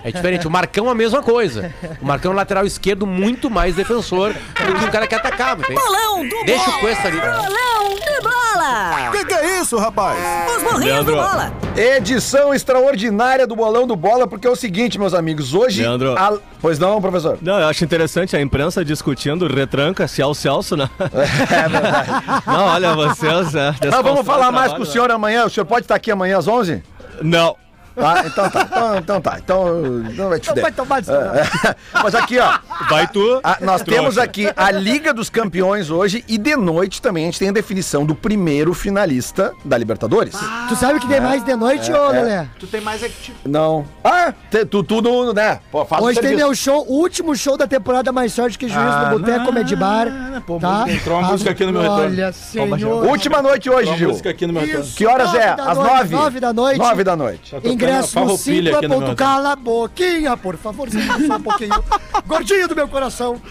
É 0.06 0.12
diferente. 0.12 0.46
O 0.46 0.52
Marcão 0.52 0.88
é 0.90 0.92
a 0.92 0.96
mesma 0.96 1.24
coisa. 1.24 1.74
O 2.02 2.06
Marcão 2.06 2.32
é 2.32 2.34
um 2.34 2.38
lateral 2.38 2.66
esquerdo 2.66 3.08
muito 3.08 3.50
mais 3.50 3.74
defensor 3.76 4.34
do 4.34 4.74
que 4.80 4.86
um 4.86 4.92
cara 4.92 5.08
que 5.08 5.16
atacava. 5.16 5.62
entende? 5.62 5.80
Bolão 5.80 6.28
do 6.28 6.44
Deixa 6.46 6.66
bola. 6.66 6.78
o 6.78 6.80
Cuesta 6.82 7.08
ali. 7.08 7.18
Bolão 7.22 7.90
do 7.96 8.22
bola. 8.22 9.12
Que 9.14 9.26
que 9.26 9.34
é 9.34 9.62
isso, 9.62 9.78
rapaz? 9.78 10.18
Os 10.58 10.64
burrinhos 10.64 11.06
do 11.06 11.14
bola. 11.14 11.54
Edição 11.78 12.54
extraordinária 12.54 13.48
do 13.48 13.56
Bolão 13.56 13.88
do 13.88 13.96
Bola, 13.96 14.28
porque 14.28 14.46
é 14.46 14.50
o 14.50 14.56
seguinte, 14.56 15.00
meus 15.00 15.14
amigos, 15.14 15.54
hoje... 15.54 15.82
Leandro. 15.82 16.18
a- 16.18 16.38
Pois 16.62 16.78
não, 16.78 17.02
professor? 17.02 17.38
Não, 17.42 17.60
eu 17.60 17.68
acho 17.68 17.84
interessante 17.84 18.36
a 18.36 18.42
imprensa 18.42 18.84
discutindo 18.86 19.48
retranca, 19.48 20.08
se 20.08 20.22
é 20.22 20.26
o 20.26 20.34
Celso, 20.34 20.76
né? 20.78 20.90
É 21.00 21.70
verdade. 21.70 22.10
Não, 22.46 22.66
olha, 22.66 22.94
vocês. 22.94 23.56
É, 23.56 23.74
Mas 23.90 24.02
vamos 24.04 24.26
falar 24.26 24.52
mais 24.52 24.68
trabalho, 24.72 24.76
com 24.76 24.82
o 24.84 24.86
senhor 24.86 25.10
amanhã. 25.12 25.46
O 25.46 25.50
senhor 25.50 25.66
pode 25.66 25.86
estar 25.86 25.96
aqui 25.96 26.12
amanhã 26.12 26.38
às 26.38 26.48
11? 26.48 26.74
né? 26.76 26.82
Não. 27.22 27.56
Tá, 27.96 28.24
então 28.26 28.50
tá. 28.50 28.62
Então, 28.64 28.98
então 28.98 29.22
tá. 29.22 29.38
Então 29.40 29.76
não 30.16 30.30
vai 30.30 30.40
te 30.40 30.44
Então 30.50 30.56
fuder. 30.56 30.62
vai 30.64 30.72
tomar 30.72 31.02
de 31.02 31.12
É, 31.12 31.76
Mas 32.04 32.16
aqui, 32.16 32.40
ó. 32.40 32.60
Vai 32.90 33.08
tu. 33.08 33.40
a- 33.44 33.58
nós 33.62 33.82
Trouxa. 33.82 34.02
temos 34.02 34.18
aqui 34.18 34.50
a 34.56 34.72
Liga 34.72 35.14
dos 35.14 35.30
Campeões 35.30 35.90
hoje 35.90 36.24
e 36.28 36.38
de 36.38 36.56
noite 36.56 37.02
também 37.02 37.24
a 37.24 37.28
gente 37.28 37.40
tem 37.40 37.50
a 37.50 37.52
definição 37.52 38.06
do 38.06 38.16
primeiro 38.16 38.74
finalista 38.74 39.54
da 39.64 39.78
Libertadores. 39.78 40.36
Tu 40.70 40.76
sabe 40.76 40.96
o 40.98 41.00
que 41.00 41.08
tem 41.08 41.22
mais 41.22 41.44
de 41.44 41.56
noite, 41.56 41.92
ô 41.92 42.08
Lelé? 42.10 42.48
Tu 42.60 42.68
tem 42.68 42.82
mais 42.82 43.04
é 43.04 43.10
que 43.10 43.22
tipo, 43.22 43.48
Não. 43.48 43.86
Ah, 44.04 44.34
te- 44.50 44.66
tu 44.66 44.84
tudo, 44.84 45.34
né? 45.34 45.60
Pô, 45.72 45.86
faz 45.86 46.02
o 46.02 46.06
Hoje 46.06 46.20
tem 46.20 46.30
serviço. 46.30 46.48
meu 46.48 46.56
show, 46.56 46.86
o 46.88 46.94
último 47.00 47.36
show 47.36 47.58
da 47.58 47.68
temporada 47.68 48.12
mais 48.12 48.34
sorte 48.34 48.58
que 48.58 48.68
juiz 48.68 48.80
Ah, 48.80 49.10
no 49.12 49.20
Boteco 49.20 49.38
não, 49.40 49.46
Comedy 49.46 49.76
Bar. 49.76 50.08
pô, 50.46 50.60
tá? 50.60 50.70
música- 50.80 50.92
entrou 50.92 51.20
uma 51.20 51.28
música 51.30 51.52
aqui 51.52 51.66
no 51.66 51.72
meu 51.72 51.82
retorno. 51.82 52.04
Olha, 52.06 52.32
senhor. 52.34 53.06
Última 53.06 53.42
noite 53.42 53.70
hoje, 53.70 53.90
Uma 53.90 53.98
Gil. 53.98 54.10
música 54.10 54.30
aqui 54.30 54.48
no 54.48 54.54
meu 54.54 54.62
retorno. 54.66 54.86
Que 54.96 55.06
horas 55.06 55.34
é? 55.36 55.56
Nove 55.56 55.56
da 55.56 55.72
Às 55.72 55.78
noite, 55.78 55.94
nove? 55.94 56.16
nove 56.16 56.40
da 56.40 56.54
noite. 56.54 56.80
Nove 56.80 57.04
da 57.04 57.16
noite. 57.16 57.56
Ingresso 57.84 58.20
no 58.20 58.38
simpla.com. 58.38 59.16
Cala 59.16 59.52
a 59.54 59.56
boquinha, 59.56 60.36
por 60.38 60.56
favor, 60.58 60.88
só 60.90 61.36
um 61.36 61.42
pouquinho. 61.42 61.84
Gordinho 62.26 62.68
do 62.68 62.76
meu 62.76 62.88
coração. 62.88 63.42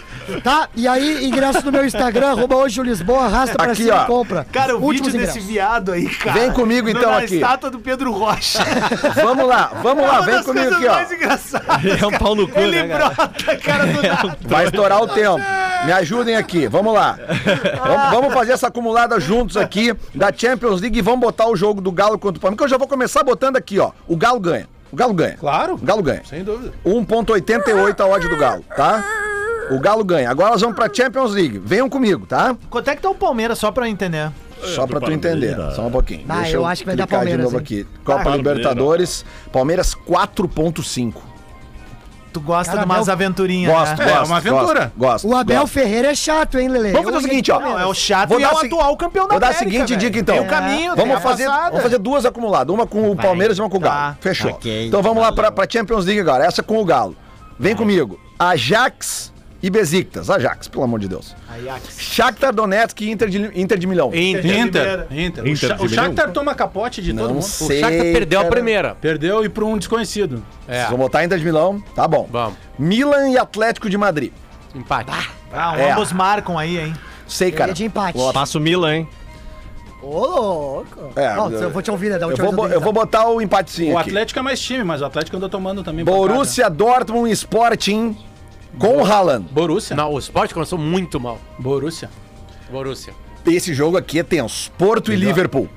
Tá? 0.43 0.69
E 0.75 0.87
aí, 0.87 1.25
ingresso 1.25 1.65
no 1.65 1.71
meu 1.71 1.85
Instagram, 1.85 2.29
arroba 2.31 2.55
hoje 2.55 2.79
o 2.79 2.83
Lisboa, 2.83 3.25
arrasta 3.25 3.55
pra 3.55 3.73
Aqui, 3.73 3.83
cima 3.83 4.01
ó. 4.01 4.03
e 4.03 4.07
compra. 4.07 4.47
Cara, 4.51 4.77
o 4.77 4.81
Últimos 4.83 5.11
vídeo 5.11 5.19
desse 5.25 5.31
ingressos. 5.39 5.49
viado 5.51 5.91
aí, 5.91 6.07
cara. 6.09 6.39
Vem 6.39 6.51
comigo, 6.53 6.87
então, 6.89 7.11
na 7.11 7.17
aqui. 7.17 7.35
estátua 7.35 7.69
do 7.69 7.79
Pedro 7.79 8.11
Rocha. 8.11 8.59
Vamos 9.21 9.45
lá, 9.47 9.71
vamos 9.83 10.05
lá, 10.07 10.19
É 10.19 10.21
vem 10.21 10.43
comigo 10.43 10.73
aqui, 10.75 10.87
ó. 10.87 10.93
mais 10.93 11.11
engraçadas. 11.11 12.01
É 12.01 12.07
um 12.07 12.11
pau 12.11 12.35
no 12.35 12.47
cu, 12.47 12.57
Ele 12.59 12.83
né, 12.83 12.87
cara? 12.87 13.09
brota, 13.09 13.57
cara, 13.57 13.85
do 13.85 14.01
nada. 14.01 14.37
Vai 14.43 14.65
estourar 14.65 15.01
o 15.01 15.07
tempo. 15.07 15.39
Me 15.85 15.91
ajudem 15.91 16.35
aqui, 16.37 16.67
vamos 16.67 16.93
lá. 16.93 17.17
Vamos, 17.85 18.09
vamos 18.11 18.33
fazer 18.33 18.53
essa 18.53 18.67
acumulada 18.67 19.19
juntos 19.19 19.57
aqui 19.57 19.93
da 20.15 20.31
Champions 20.33 20.79
League 20.79 20.97
e 20.97 21.01
vamos 21.01 21.19
botar 21.19 21.47
o 21.49 21.55
jogo 21.57 21.81
do 21.81 21.91
Galo 21.91 22.17
contra 22.17 22.37
o 22.37 22.41
Palmeiras. 22.41 22.57
Que 22.57 22.63
eu 22.63 22.69
já 22.69 22.77
vou 22.77 22.87
começar 22.87 23.21
botando 23.23 23.57
aqui, 23.57 23.77
ó. 23.79 23.91
O 24.07 24.15
Galo 24.23 24.39
ganha. 24.39 24.67
O 24.91 24.95
Galo 24.95 25.13
ganha. 25.13 25.35
Claro. 25.37 25.73
O 25.73 25.77
Galo 25.77 26.01
ganha. 26.01 26.21
Sem 26.23 26.43
dúvida. 26.43 26.71
1.88 26.85 27.99
a 27.99 28.07
odd 28.07 28.27
do 28.29 28.37
Galo, 28.37 28.63
tá? 28.75 29.03
O 29.71 29.79
Galo 29.79 30.03
ganha. 30.03 30.29
Agora 30.29 30.51
nós 30.51 30.61
vamos 30.61 30.75
pra 30.75 30.87
Champions 30.93 31.33
League. 31.33 31.57
Venham 31.57 31.89
comigo, 31.89 32.25
tá? 32.25 32.55
Quanto 32.69 32.89
é 32.89 32.95
que 32.95 33.01
tá 33.01 33.09
o 33.09 33.15
Palmeiras, 33.15 33.57
só 33.57 33.71
pra 33.71 33.85
eu 33.87 33.91
entender? 33.91 34.31
Só 34.75 34.87
pra 34.87 35.01
tu 35.01 35.11
entender. 35.11 35.57
Só 35.75 35.87
um 35.87 35.91
pouquinho. 35.91 36.23
Ah, 36.29 36.49
eu 36.49 36.65
acho 36.65 36.83
que 36.83 36.85
vai 36.85 36.95
dar 36.95 37.03
clicar 37.05 37.19
Palmeiras, 37.19 37.39
de 37.39 37.43
novo 37.43 37.57
hein? 37.57 37.61
aqui. 37.63 37.87
Copa 38.05 38.31
Ah, 38.31 38.37
Libertadores. 38.37 39.25
Palmeiras 39.51 39.93
4.5. 39.93 41.15
Tu 42.33 42.41
gosta 42.41 42.71
Cara, 42.73 42.79
de 42.83 42.85
umas 42.91 43.07
Abel- 43.07 43.13
aventurinhas, 43.27 43.71
Gosto, 43.71 43.97
né? 43.99 44.05
É, 44.05 44.13
gosto. 44.17 44.25
uma 44.25 44.37
aventura. 44.37 44.93
Gosto. 44.97 45.27
O 45.27 45.35
Abel 45.35 45.61
gosto. 45.61 45.73
Ferreira 45.73 46.11
é 46.11 46.15
chato, 46.15 46.57
hein, 46.59 46.67
Lele? 46.67 46.91
Vamos 46.91 47.05
fazer 47.11 47.17
o 47.17 47.21
seguinte, 47.29 47.51
ó. 47.51 47.59
Não, 47.59 47.79
é 47.79 47.85
o 47.85 47.93
chato 47.93 48.29
Vou 48.29 48.39
e 48.39 48.43
é 48.43 48.47
dar 48.47 48.53
o 48.53 48.57
a 48.57 48.59
se- 48.61 48.65
atual 48.65 48.97
campeão 48.97 49.27
da 49.27 49.31
Vou 49.33 49.39
dar 49.39 49.49
a 49.49 49.53
seguinte 49.53 49.89
velho. 49.89 49.99
dica, 49.99 50.19
então. 50.19 50.35
Tem 50.35 50.43
o 50.45 50.49
caminho, 50.49 50.95
Vamos 50.95 51.21
fazer, 51.21 51.45
passada. 51.45 51.69
vamos 51.69 51.83
fazer 51.83 51.97
duas 51.99 52.25
acumuladas. 52.25 52.73
Uma 52.73 52.87
com 52.87 53.11
o 53.11 53.15
Palmeiras 53.15 53.57
e 53.57 53.61
uma 53.61 53.69
com 53.69 53.77
o 53.77 53.79
Galo. 53.79 53.95
Tá. 54.13 54.17
Fechou. 54.19 54.51
Ok. 54.51 54.87
Então 54.87 55.01
vamos 55.03 55.21
lá 55.21 55.31
pra, 55.31 55.51
pra 55.51 55.65
Champions 55.69 56.05
League 56.05 56.21
agora. 56.21 56.45
Essa 56.45 56.63
com 56.63 56.79
o 56.81 56.85
Galo. 56.85 57.15
Vem 57.59 57.75
comigo. 57.75 58.19
Ajax 58.39 59.32
e 59.63 59.69
Besiktas. 59.69 60.29
Ajax, 60.29 60.67
pelo 60.67 60.83
amor 60.83 60.99
de 60.99 61.07
Deus. 61.07 61.33
Ajax. 61.49 61.97
Shakhtar 61.97 62.53
Donetsk 62.53 62.99
e 63.01 63.09
Inter 63.09 63.29
de, 63.29 63.37
Inter 63.59 63.79
de 63.79 63.87
Milão. 63.87 64.09
Inter. 64.13 64.45
Inter. 64.45 65.07
Inter. 65.09 65.43
O, 65.43 65.47
Inter 65.47 65.69
Sha- 65.69 65.75
de 65.75 65.85
o 65.85 65.89
Shakhtar 65.89 66.31
toma 66.31 66.53
capote 66.53 67.01
de 67.01 67.13
todo 67.13 67.27
Não 67.27 67.33
mundo. 67.35 67.43
sei. 67.43 67.77
O 67.77 67.79
Shakhtar 67.79 68.03
perdeu 68.11 68.39
a 68.39 68.43
cara. 68.43 68.53
primeira. 68.53 68.95
Perdeu 68.95 69.45
e 69.45 69.49
pra 69.49 69.63
um 69.63 69.77
desconhecido. 69.77 70.43
É. 70.67 70.79
Vocês 70.79 70.89
vão 70.89 70.99
botar 70.99 71.23
Inter 71.23 71.39
de 71.39 71.45
Milão? 71.45 71.81
Tá 71.95 72.05
bom. 72.07 72.27
Vamos. 72.29 72.57
Milan 72.77 73.29
e 73.29 73.37
Atlético 73.37 73.89
de 73.89 73.97
Madrid. 73.97 74.33
Empate. 74.75 75.09
Ah, 75.53 75.77
É. 75.79 75.91
ambos 75.93 76.11
marcam 76.11 76.57
aí, 76.59 76.77
hein? 76.79 76.93
Sei, 77.25 77.51
cara. 77.51 77.71
é 77.71 77.73
de 77.73 77.85
empate. 77.85 78.19
Passa 78.33 78.57
o 78.57 78.61
Milan, 78.61 78.95
hein? 78.97 79.07
Ô, 80.01 80.09
louco. 80.27 81.13
É, 81.15 81.33
Não, 81.35 81.49
eu- 81.49 81.69
vou 81.69 81.81
te 81.81 81.89
ouvir, 81.89 82.09
né? 82.09 82.19
Da 82.19 82.27
Eu 82.27 82.35
vou, 82.35 82.51
bo- 82.51 82.67
eu 82.67 82.81
vou 82.81 82.91
botar 82.91 83.29
o 83.29 83.41
empatezinho 83.41 83.93
O 83.93 83.97
aqui. 83.97 84.09
Atlético 84.09 84.39
é 84.39 84.41
mais 84.41 84.59
time, 84.59 84.83
mas 84.83 85.01
o 85.01 85.05
Atlético 85.05 85.37
andou 85.37 85.47
tomando 85.47 85.81
também. 85.83 86.03
Borussia 86.03 86.69
Dortmund 86.69 87.29
e 87.29 87.31
Sporting 87.33 88.17
com 88.79 88.97
o 88.97 89.05
Haaland. 89.05 89.45
Borussia. 89.51 89.95
Não, 89.95 90.11
o 90.11 90.19
Sport 90.19 90.53
começou 90.53 90.77
muito 90.77 91.19
mal. 91.19 91.39
Borussia. 91.59 92.09
Borussia. 92.71 93.13
Esse 93.45 93.73
jogo 93.73 93.97
aqui 93.97 94.19
é 94.19 94.23
tenso. 94.23 94.71
Porto 94.77 95.11
e 95.11 95.15
Liverpool. 95.15 95.69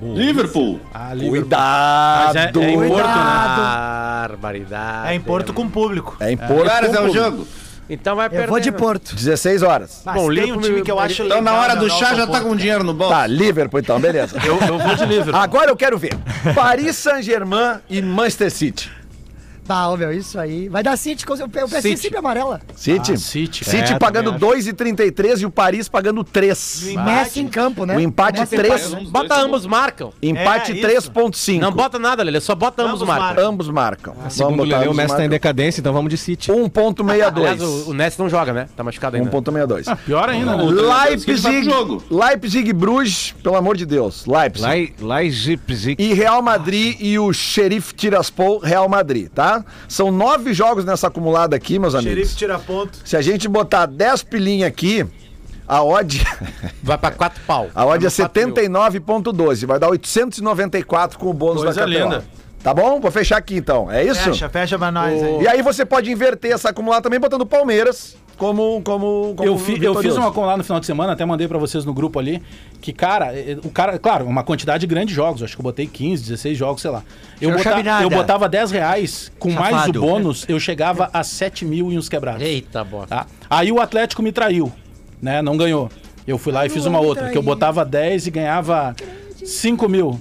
Liverpool. 0.00 0.80
Ah, 0.92 1.14
Liverpool. 1.14 1.30
Cuidado. 1.40 2.26
Mas 2.26 2.36
é- 2.36 2.40
é 2.40 2.70
em 2.70 2.88
Porto, 2.88 3.06
né? 3.06 4.24
Barbaridade. 4.28 5.08
É 5.08 5.14
em 5.14 5.20
Porto 5.20 5.52
com 5.52 5.68
público. 5.68 6.16
É 6.20 6.32
em 6.32 6.36
Porto. 6.36 6.70
Horas 6.70 6.94
é 6.94 7.00
o 7.00 7.12
jogo. 7.12 7.46
Então 7.88 8.16
vai 8.16 8.28
perder. 8.30 8.44
Eu 8.46 8.48
vou 8.50 8.60
de 8.60 8.70
né? 8.70 8.78
Porto. 8.78 9.14
16 9.14 9.62
horas. 9.62 10.02
Mas 10.04 10.14
Bom, 10.14 10.34
tem 10.34 10.52
um 10.52 10.60
time 10.60 10.82
que 10.82 10.90
eu 10.90 10.98
acho 10.98 11.22
Então 11.22 11.40
na 11.40 11.54
hora 11.54 11.76
do 11.76 11.82
legal, 11.82 11.98
chá 11.98 12.14
já 12.14 12.26
tá 12.26 12.40
com 12.40 12.56
dinheiro 12.56 12.82
no 12.82 12.94
bolso. 12.94 13.12
Tá, 13.12 13.26
Liverpool 13.26 13.80
então, 13.80 14.00
beleza. 14.00 14.36
Eu, 14.44 14.58
eu 14.58 14.78
vou 14.78 14.94
de 14.94 15.04
Liverpool. 15.04 15.36
Agora 15.40 15.70
eu 15.70 15.76
quero 15.76 15.98
ver. 15.98 16.16
Paris 16.54 16.96
Saint-Germain 16.96 17.78
e 17.88 18.00
Manchester 18.00 18.50
City. 18.50 18.90
Tá, 19.66 19.88
ó, 19.88 19.96
meu, 19.96 20.12
isso 20.12 20.38
aí. 20.38 20.68
Vai 20.68 20.82
dar 20.82 20.96
City, 20.96 21.24
com- 21.24 21.34
o 21.34 21.48
PSG 21.48 21.80
City. 21.80 21.96
sempre 22.02 22.18
amarela. 22.18 22.60
City. 22.76 23.12
Ah, 23.12 23.16
City. 23.16 23.64
City 23.64 23.92
É, 23.94 23.98
pagando 23.98 24.32
também 24.32 24.40
2,33 24.48 25.40
e 25.40 25.46
o 25.46 25.50
Paris 25.50 25.88
pagando 25.88 26.22
3. 26.22 26.88
E 26.88 26.96
Messi 26.98 27.40
em 27.40 27.48
campo, 27.48 27.84
né? 27.86 27.96
O 27.96 28.00
empate 28.00 28.40
Messi 28.40 28.54
em 28.54 28.58
3. 28.58 28.86
campo. 28.88 29.10
Bota 29.10 29.34
ambos 29.40 29.64
marcam. 29.66 30.12
Empate 30.22 30.72
É, 30.72 30.74
isso. 30.74 31.10
3,5. 31.10 31.60
Não 31.60 31.72
bota 31.72 31.98
nada, 31.98 32.22
Lelê, 32.22 32.40
só 32.40 32.54
bota 32.54 32.82
ambos, 32.82 32.94
Ambos 32.96 33.08
marcam. 33.08 33.26
marcam. 33.26 33.48
Ambos 33.48 33.68
marcam. 33.68 34.14
Segundo 34.28 34.60
o 34.60 34.64
Lelê, 34.64 34.86
o 34.88 34.94
Messi 34.94 35.16
tá 35.16 35.24
em 35.24 35.28
decadência, 35.28 35.80
então 35.80 35.92
vamos 35.92 36.10
de 36.10 36.18
City. 36.18 36.50
1,62. 36.52 37.36
Aliás, 37.36 37.62
o, 37.62 37.90
o 37.90 37.94
Ness 37.94 38.18
não 38.18 38.28
joga, 38.28 38.52
né? 38.52 38.68
Tá 38.76 38.84
machucado 38.84 39.16
ainda. 39.16 39.30
1,62. 39.30 39.84
Ah, 39.88 39.96
pior 39.96 40.28
ainda, 40.28 40.56
né? 40.56 40.64
ele 40.64 40.82
vai 40.82 41.08
Leipzig. 41.10 41.68
Leipzig 42.10 42.68
e 42.68 42.72
Bruges, 42.72 43.34
pelo 43.42 43.56
amor 43.56 43.76
de 43.76 43.86
Deus. 43.86 44.26
Leipzig. 44.26 44.94
Leipzig. 45.00 45.96
E 45.98 46.12
Real 46.12 46.42
Madrid 46.42 46.96
e 47.00 47.18
o 47.18 47.32
Sheriff 47.32 47.94
Tiraspol, 47.94 48.58
Real 48.58 48.88
Madrid, 48.88 49.28
tá? 49.34 49.53
São 49.88 50.10
nove 50.10 50.54
jogos 50.54 50.84
nessa 50.84 51.08
acumulada 51.08 51.54
aqui, 51.54 51.78
meus 51.78 51.94
amigos. 51.94 52.12
Xerife 52.14 52.36
tira 52.36 52.58
ponto. 52.58 52.98
Se 53.04 53.16
a 53.16 53.20
gente 53.22 53.46
botar 53.46 53.86
10 53.86 54.22
pilinha 54.24 54.66
aqui, 54.66 55.06
a 55.68 55.82
odd, 55.82 56.24
Vai 56.82 56.96
pra 56.98 57.10
quatro 57.10 57.40
pau. 57.46 57.68
a 57.74 57.84
odd 57.86 58.06
é 58.06 58.08
Vai 58.08 58.16
pra 58.16 58.28
quatro 58.28 58.46
mil. 58.46 58.54
79.12. 58.54 59.66
Vai 59.66 59.78
dar 59.78 59.88
894 59.88 61.18
com 61.18 61.26
o 61.28 61.32
bônus 61.34 61.62
Coisa 61.62 61.80
da 61.80 61.86
KTO. 61.86 61.90
linda. 62.04 62.24
Tá 62.62 62.72
bom? 62.72 62.98
Vou 62.98 63.10
fechar 63.10 63.36
aqui 63.36 63.56
então. 63.56 63.90
É 63.90 64.02
isso? 64.02 64.22
Fecha, 64.22 64.48
fecha 64.48 64.78
pra 64.78 64.90
nós 64.90 65.22
aí. 65.22 65.42
E 65.42 65.48
aí 65.48 65.60
você 65.60 65.84
pode 65.84 66.10
inverter 66.10 66.52
essa 66.52 66.70
acumulada 66.70 67.02
também 67.02 67.20
botando 67.20 67.44
Palmeiras 67.44 68.16
como 68.36 68.80
como, 68.82 69.34
como 69.36 69.48
Eu, 69.48 69.56
fi- 69.58 69.82
eu 69.82 69.94
fiz 69.96 70.16
uma 70.16 70.28
acumulada 70.28 70.58
no 70.58 70.64
final 70.64 70.80
de 70.80 70.86
semana, 70.86 71.12
até 71.12 71.24
mandei 71.24 71.46
pra 71.48 71.58
vocês 71.58 71.84
no 71.84 71.92
grupo 71.94 72.18
ali, 72.18 72.42
que, 72.80 72.92
cara, 72.92 73.32
eh, 73.38 73.56
o 73.64 73.70
cara, 73.70 73.98
claro, 73.98 74.26
uma 74.26 74.42
quantidade 74.42 74.86
grande 74.86 75.08
de 75.08 75.14
jogos, 75.14 75.42
acho 75.42 75.54
que 75.54 75.60
eu 75.60 75.64
botei 75.64 75.86
15, 75.86 76.22
16 76.24 76.56
jogos, 76.58 76.82
sei 76.82 76.90
lá. 76.90 77.02
Eu, 77.40 77.50
Não 77.50 77.56
bota- 77.58 77.70
sabe 77.70 77.82
nada. 77.82 78.02
eu 78.04 78.10
botava 78.10 78.48
10 78.48 78.70
reais, 78.70 79.32
com 79.38 79.50
mais 79.50 79.74
o 79.74 79.78
Safado. 79.78 80.00
bônus, 80.00 80.44
eu 80.48 80.58
chegava 80.60 81.08
a 81.12 81.22
7 81.22 81.64
mil 81.64 81.90
e 81.92 81.98
uns 81.98 82.08
quebrados. 82.08 82.42
Eita, 82.42 82.82
bosta. 82.84 83.08
Tá? 83.16 83.26
Aí 83.48 83.70
o 83.72 83.80
Atlético 83.80 84.22
me 84.22 84.32
traiu, 84.32 84.72
né? 85.20 85.40
Não 85.42 85.56
ganhou. 85.56 85.88
Eu 86.26 86.38
fui 86.38 86.52
lá 86.52 86.64
e 86.64 86.68
fiz 86.70 86.86
uma 86.86 87.00
outra, 87.00 87.28
que 87.30 87.36
eu 87.38 87.42
botava 87.42 87.84
10 87.84 88.26
e 88.26 88.30
ganhava 88.30 88.94
5 89.44 89.88
mil. 89.88 90.18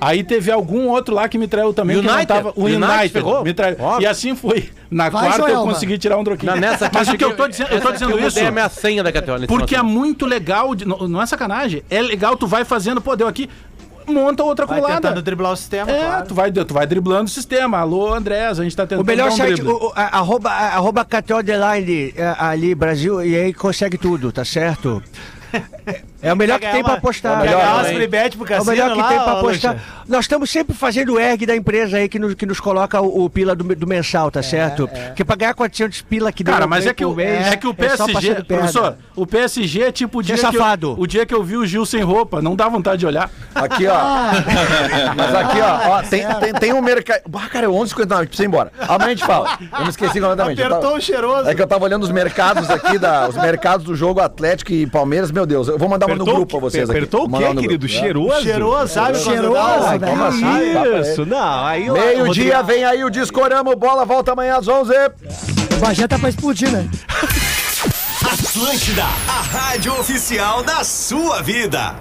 Aí 0.00 0.22
teve 0.22 0.50
algum 0.52 0.88
outro 0.88 1.14
lá 1.14 1.28
que 1.28 1.38
me 1.38 1.48
traiu 1.48 1.72
também, 1.72 1.96
que 1.96 2.02
não 2.06 2.12
United? 2.12 2.28
tava. 2.28 2.52
O 2.56 2.64
United 2.64 2.84
United, 2.84 3.10
pegou? 3.10 3.42
me 3.44 3.54
traiu. 3.54 3.76
E 4.00 4.06
assim 4.06 4.34
foi. 4.36 4.70
Na 4.90 5.08
Vai, 5.08 5.28
quarta 5.30 5.50
eu 5.50 5.62
consegui 5.62 5.96
tirar 5.98 6.18
um 6.18 6.24
troquinho. 6.24 6.54
Na- 6.54 6.60
nessa 6.60 6.90
Mas 6.94 7.08
o 7.08 7.16
que 7.16 7.24
eu 7.24 7.34
tô 7.36 7.48
dizendo, 7.48 7.70
eu 7.72 7.80
tô 7.80 7.92
dizendo 7.92 8.10
eu 8.12 8.18
isso. 8.18 8.26
mudei 8.36 8.46
a 8.46 8.50
minha 8.50 8.68
senha 8.68 9.02
da 9.02 9.10
KTO. 9.10 9.34
nesse 9.34 9.46
Porque 9.46 9.74
é 9.74 9.82
muito 9.82 10.26
legal, 10.26 10.74
de- 10.74 10.86
não, 10.86 10.98
não 11.08 11.20
é 11.22 11.26
sacanagem. 11.26 11.82
É 11.90 12.00
legal, 12.02 12.36
tu 12.36 12.46
vai 12.46 12.64
fazendo, 12.64 13.00
pô, 13.00 13.16
deu 13.16 13.26
aqui, 13.26 13.48
monta 14.06 14.42
outra 14.44 14.66
Vai 14.66 14.78
colada. 14.80 15.00
tentando 15.00 15.22
driblar 15.22 15.52
o 15.52 15.56
sistema, 15.56 15.90
É, 15.90 15.98
claro. 15.98 16.26
tu 16.28 16.34
vai, 16.34 16.52
tu 16.52 16.74
vai 16.74 16.86
driblando 16.86 17.24
o 17.24 17.28
sistema. 17.28 17.78
Alô, 17.78 18.14
Andrés, 18.14 18.60
a 18.60 18.62
gente 18.62 18.76
tá 18.76 18.84
tentando 18.86 19.02
O 19.02 19.06
melhor 19.06 19.28
dar 19.28 19.34
um 19.34 19.36
site, 19.36 19.54
drible. 19.54 19.72
o, 19.72 19.86
o, 19.88 19.92
a- 19.96 20.18
arroba, 20.18 20.50
a- 20.50 20.74
arroba 20.76 21.04
KTO 21.04 21.42
Deline, 21.42 22.12
é, 22.16 22.34
ali, 22.38 22.74
Brasil, 22.74 23.24
e 23.24 23.34
aí 23.34 23.52
consegue 23.54 23.96
tudo, 23.98 24.30
tá 24.30 24.44
certo? 24.44 25.02
É 26.26 26.32
o 26.32 26.36
melhor 26.36 26.58
que 26.58 26.68
tem 26.68 26.82
pra 26.82 26.94
apostar. 26.94 27.32
É 27.32 27.36
o 27.36 28.64
melhor 28.64 28.92
que 28.92 28.98
lá, 28.98 29.08
tem 29.08 29.18
pra 29.18 29.34
ô, 29.34 29.38
apostar. 29.38 29.76
Nós 30.08 30.24
estamos 30.24 30.50
sempre 30.50 30.74
fazendo 30.74 31.14
o 31.14 31.20
erg 31.20 31.46
da 31.46 31.54
empresa 31.54 31.98
aí 31.98 32.08
que 32.08 32.18
nos, 32.18 32.34
que 32.34 32.44
nos 32.44 32.58
coloca 32.58 33.00
o, 33.00 33.24
o 33.24 33.30
pila 33.30 33.54
do, 33.54 33.62
do 33.74 33.86
mensal, 33.86 34.30
tá 34.30 34.42
certo? 34.42 34.88
Porque 34.88 35.24
pra 35.24 35.36
ganhar 35.36 35.54
400 35.54 36.02
pila 36.02 36.32
que 36.32 36.42
Cara, 36.42 36.66
mas 36.66 36.86
é 36.86 36.94
que, 36.94 37.04
o, 37.04 37.14
mês, 37.14 37.46
é 37.46 37.56
que 37.56 37.66
o 37.66 37.70
só 37.96 38.06
PSG, 38.06 38.44
professor, 38.44 38.96
o 39.14 39.26
PSG 39.26 39.82
é 39.82 39.92
tipo 39.92 40.18
o 40.18 40.22
dia, 40.22 40.34
é 40.34 40.38
que 40.38 40.44
eu, 40.44 40.52
safado. 40.52 40.94
o 40.98 41.06
dia 41.06 41.26
que 41.26 41.34
eu 41.34 41.42
vi 41.42 41.56
o 41.56 41.66
Gil 41.66 41.86
sem 41.86 42.02
roupa, 42.02 42.42
não 42.42 42.56
dá 42.56 42.68
vontade 42.68 42.98
de 42.98 43.06
olhar. 43.06 43.30
Aqui, 43.54 43.86
ó. 43.86 43.96
Mas 45.16 45.34
aqui, 45.34 45.60
ó. 45.60 45.90
ó, 45.90 46.02
tem, 46.02 46.26
tem, 46.40 46.52
tem 46.54 46.72
um 46.72 46.82
mercado. 46.82 47.22
Ah, 47.34 47.48
cara, 47.48 47.66
é 47.66 47.68
11h59, 47.68 48.26
precisa 48.26 48.44
ir 48.44 48.46
embora. 48.46 48.72
Amanhã 48.80 49.06
a 49.06 49.10
gente 49.10 49.24
fala. 49.24 49.58
Eu 49.78 49.84
me 49.84 49.90
esqueci 49.90 50.20
completamente. 50.20 50.60
Eu 50.60 50.66
Apertou 50.66 50.82
tava- 50.82 50.98
o 50.98 51.00
cheiroso. 51.00 51.48
É 51.48 51.54
que 51.54 51.62
eu 51.62 51.66
tava 51.66 51.84
olhando 51.84 52.02
os 52.02 52.10
mercados 52.10 52.68
aqui, 52.70 52.98
da, 52.98 53.28
os 53.28 53.36
mercados 53.36 53.86
do 53.86 53.94
jogo 53.94 54.20
Atlético 54.20 54.72
e 54.72 54.86
Palmeiras. 54.86 55.30
Meu 55.30 55.46
Deus, 55.46 55.68
eu 55.68 55.78
vou 55.78 55.88
mandar 55.88 56.06
uma 56.06 56.15
no 56.18 56.22
Apertou 56.24 56.34
grupo 56.34 56.58
pra 56.58 56.60
vocês 56.60 56.88
aqui. 56.88 56.98
Apertou 56.98 57.24
o 57.24 57.28
quê, 57.30 57.44
querido? 57.54 57.86
grupo. 57.86 57.88
Cheiroso? 57.88 58.42
Cheiroso, 58.42 58.92
sabe? 58.92 59.18
Cheiroso, 59.18 59.88
velho. 59.88 60.06
Como 60.06 60.24
assim? 60.24 61.10
Isso, 61.12 61.26
não. 61.26 61.66
Aí, 61.66 61.90
Meio-dia 61.90 62.62
vem 62.62 62.84
aí 62.84 63.04
o 63.04 63.10
Discorama, 63.10 63.74
bola 63.76 64.04
volta 64.04 64.32
amanhã 64.32 64.56
às 64.56 64.68
11 64.68 64.92
O 65.76 65.80
Bagé 65.80 66.06
tá 66.08 66.18
pra 66.18 66.28
explodir, 66.28 66.70
né? 66.70 66.88
Atlântida, 68.26 69.04
a 69.04 69.40
rádio 69.42 69.92
oficial 70.00 70.62
da 70.62 70.82
sua 70.82 71.42
vida. 71.42 71.94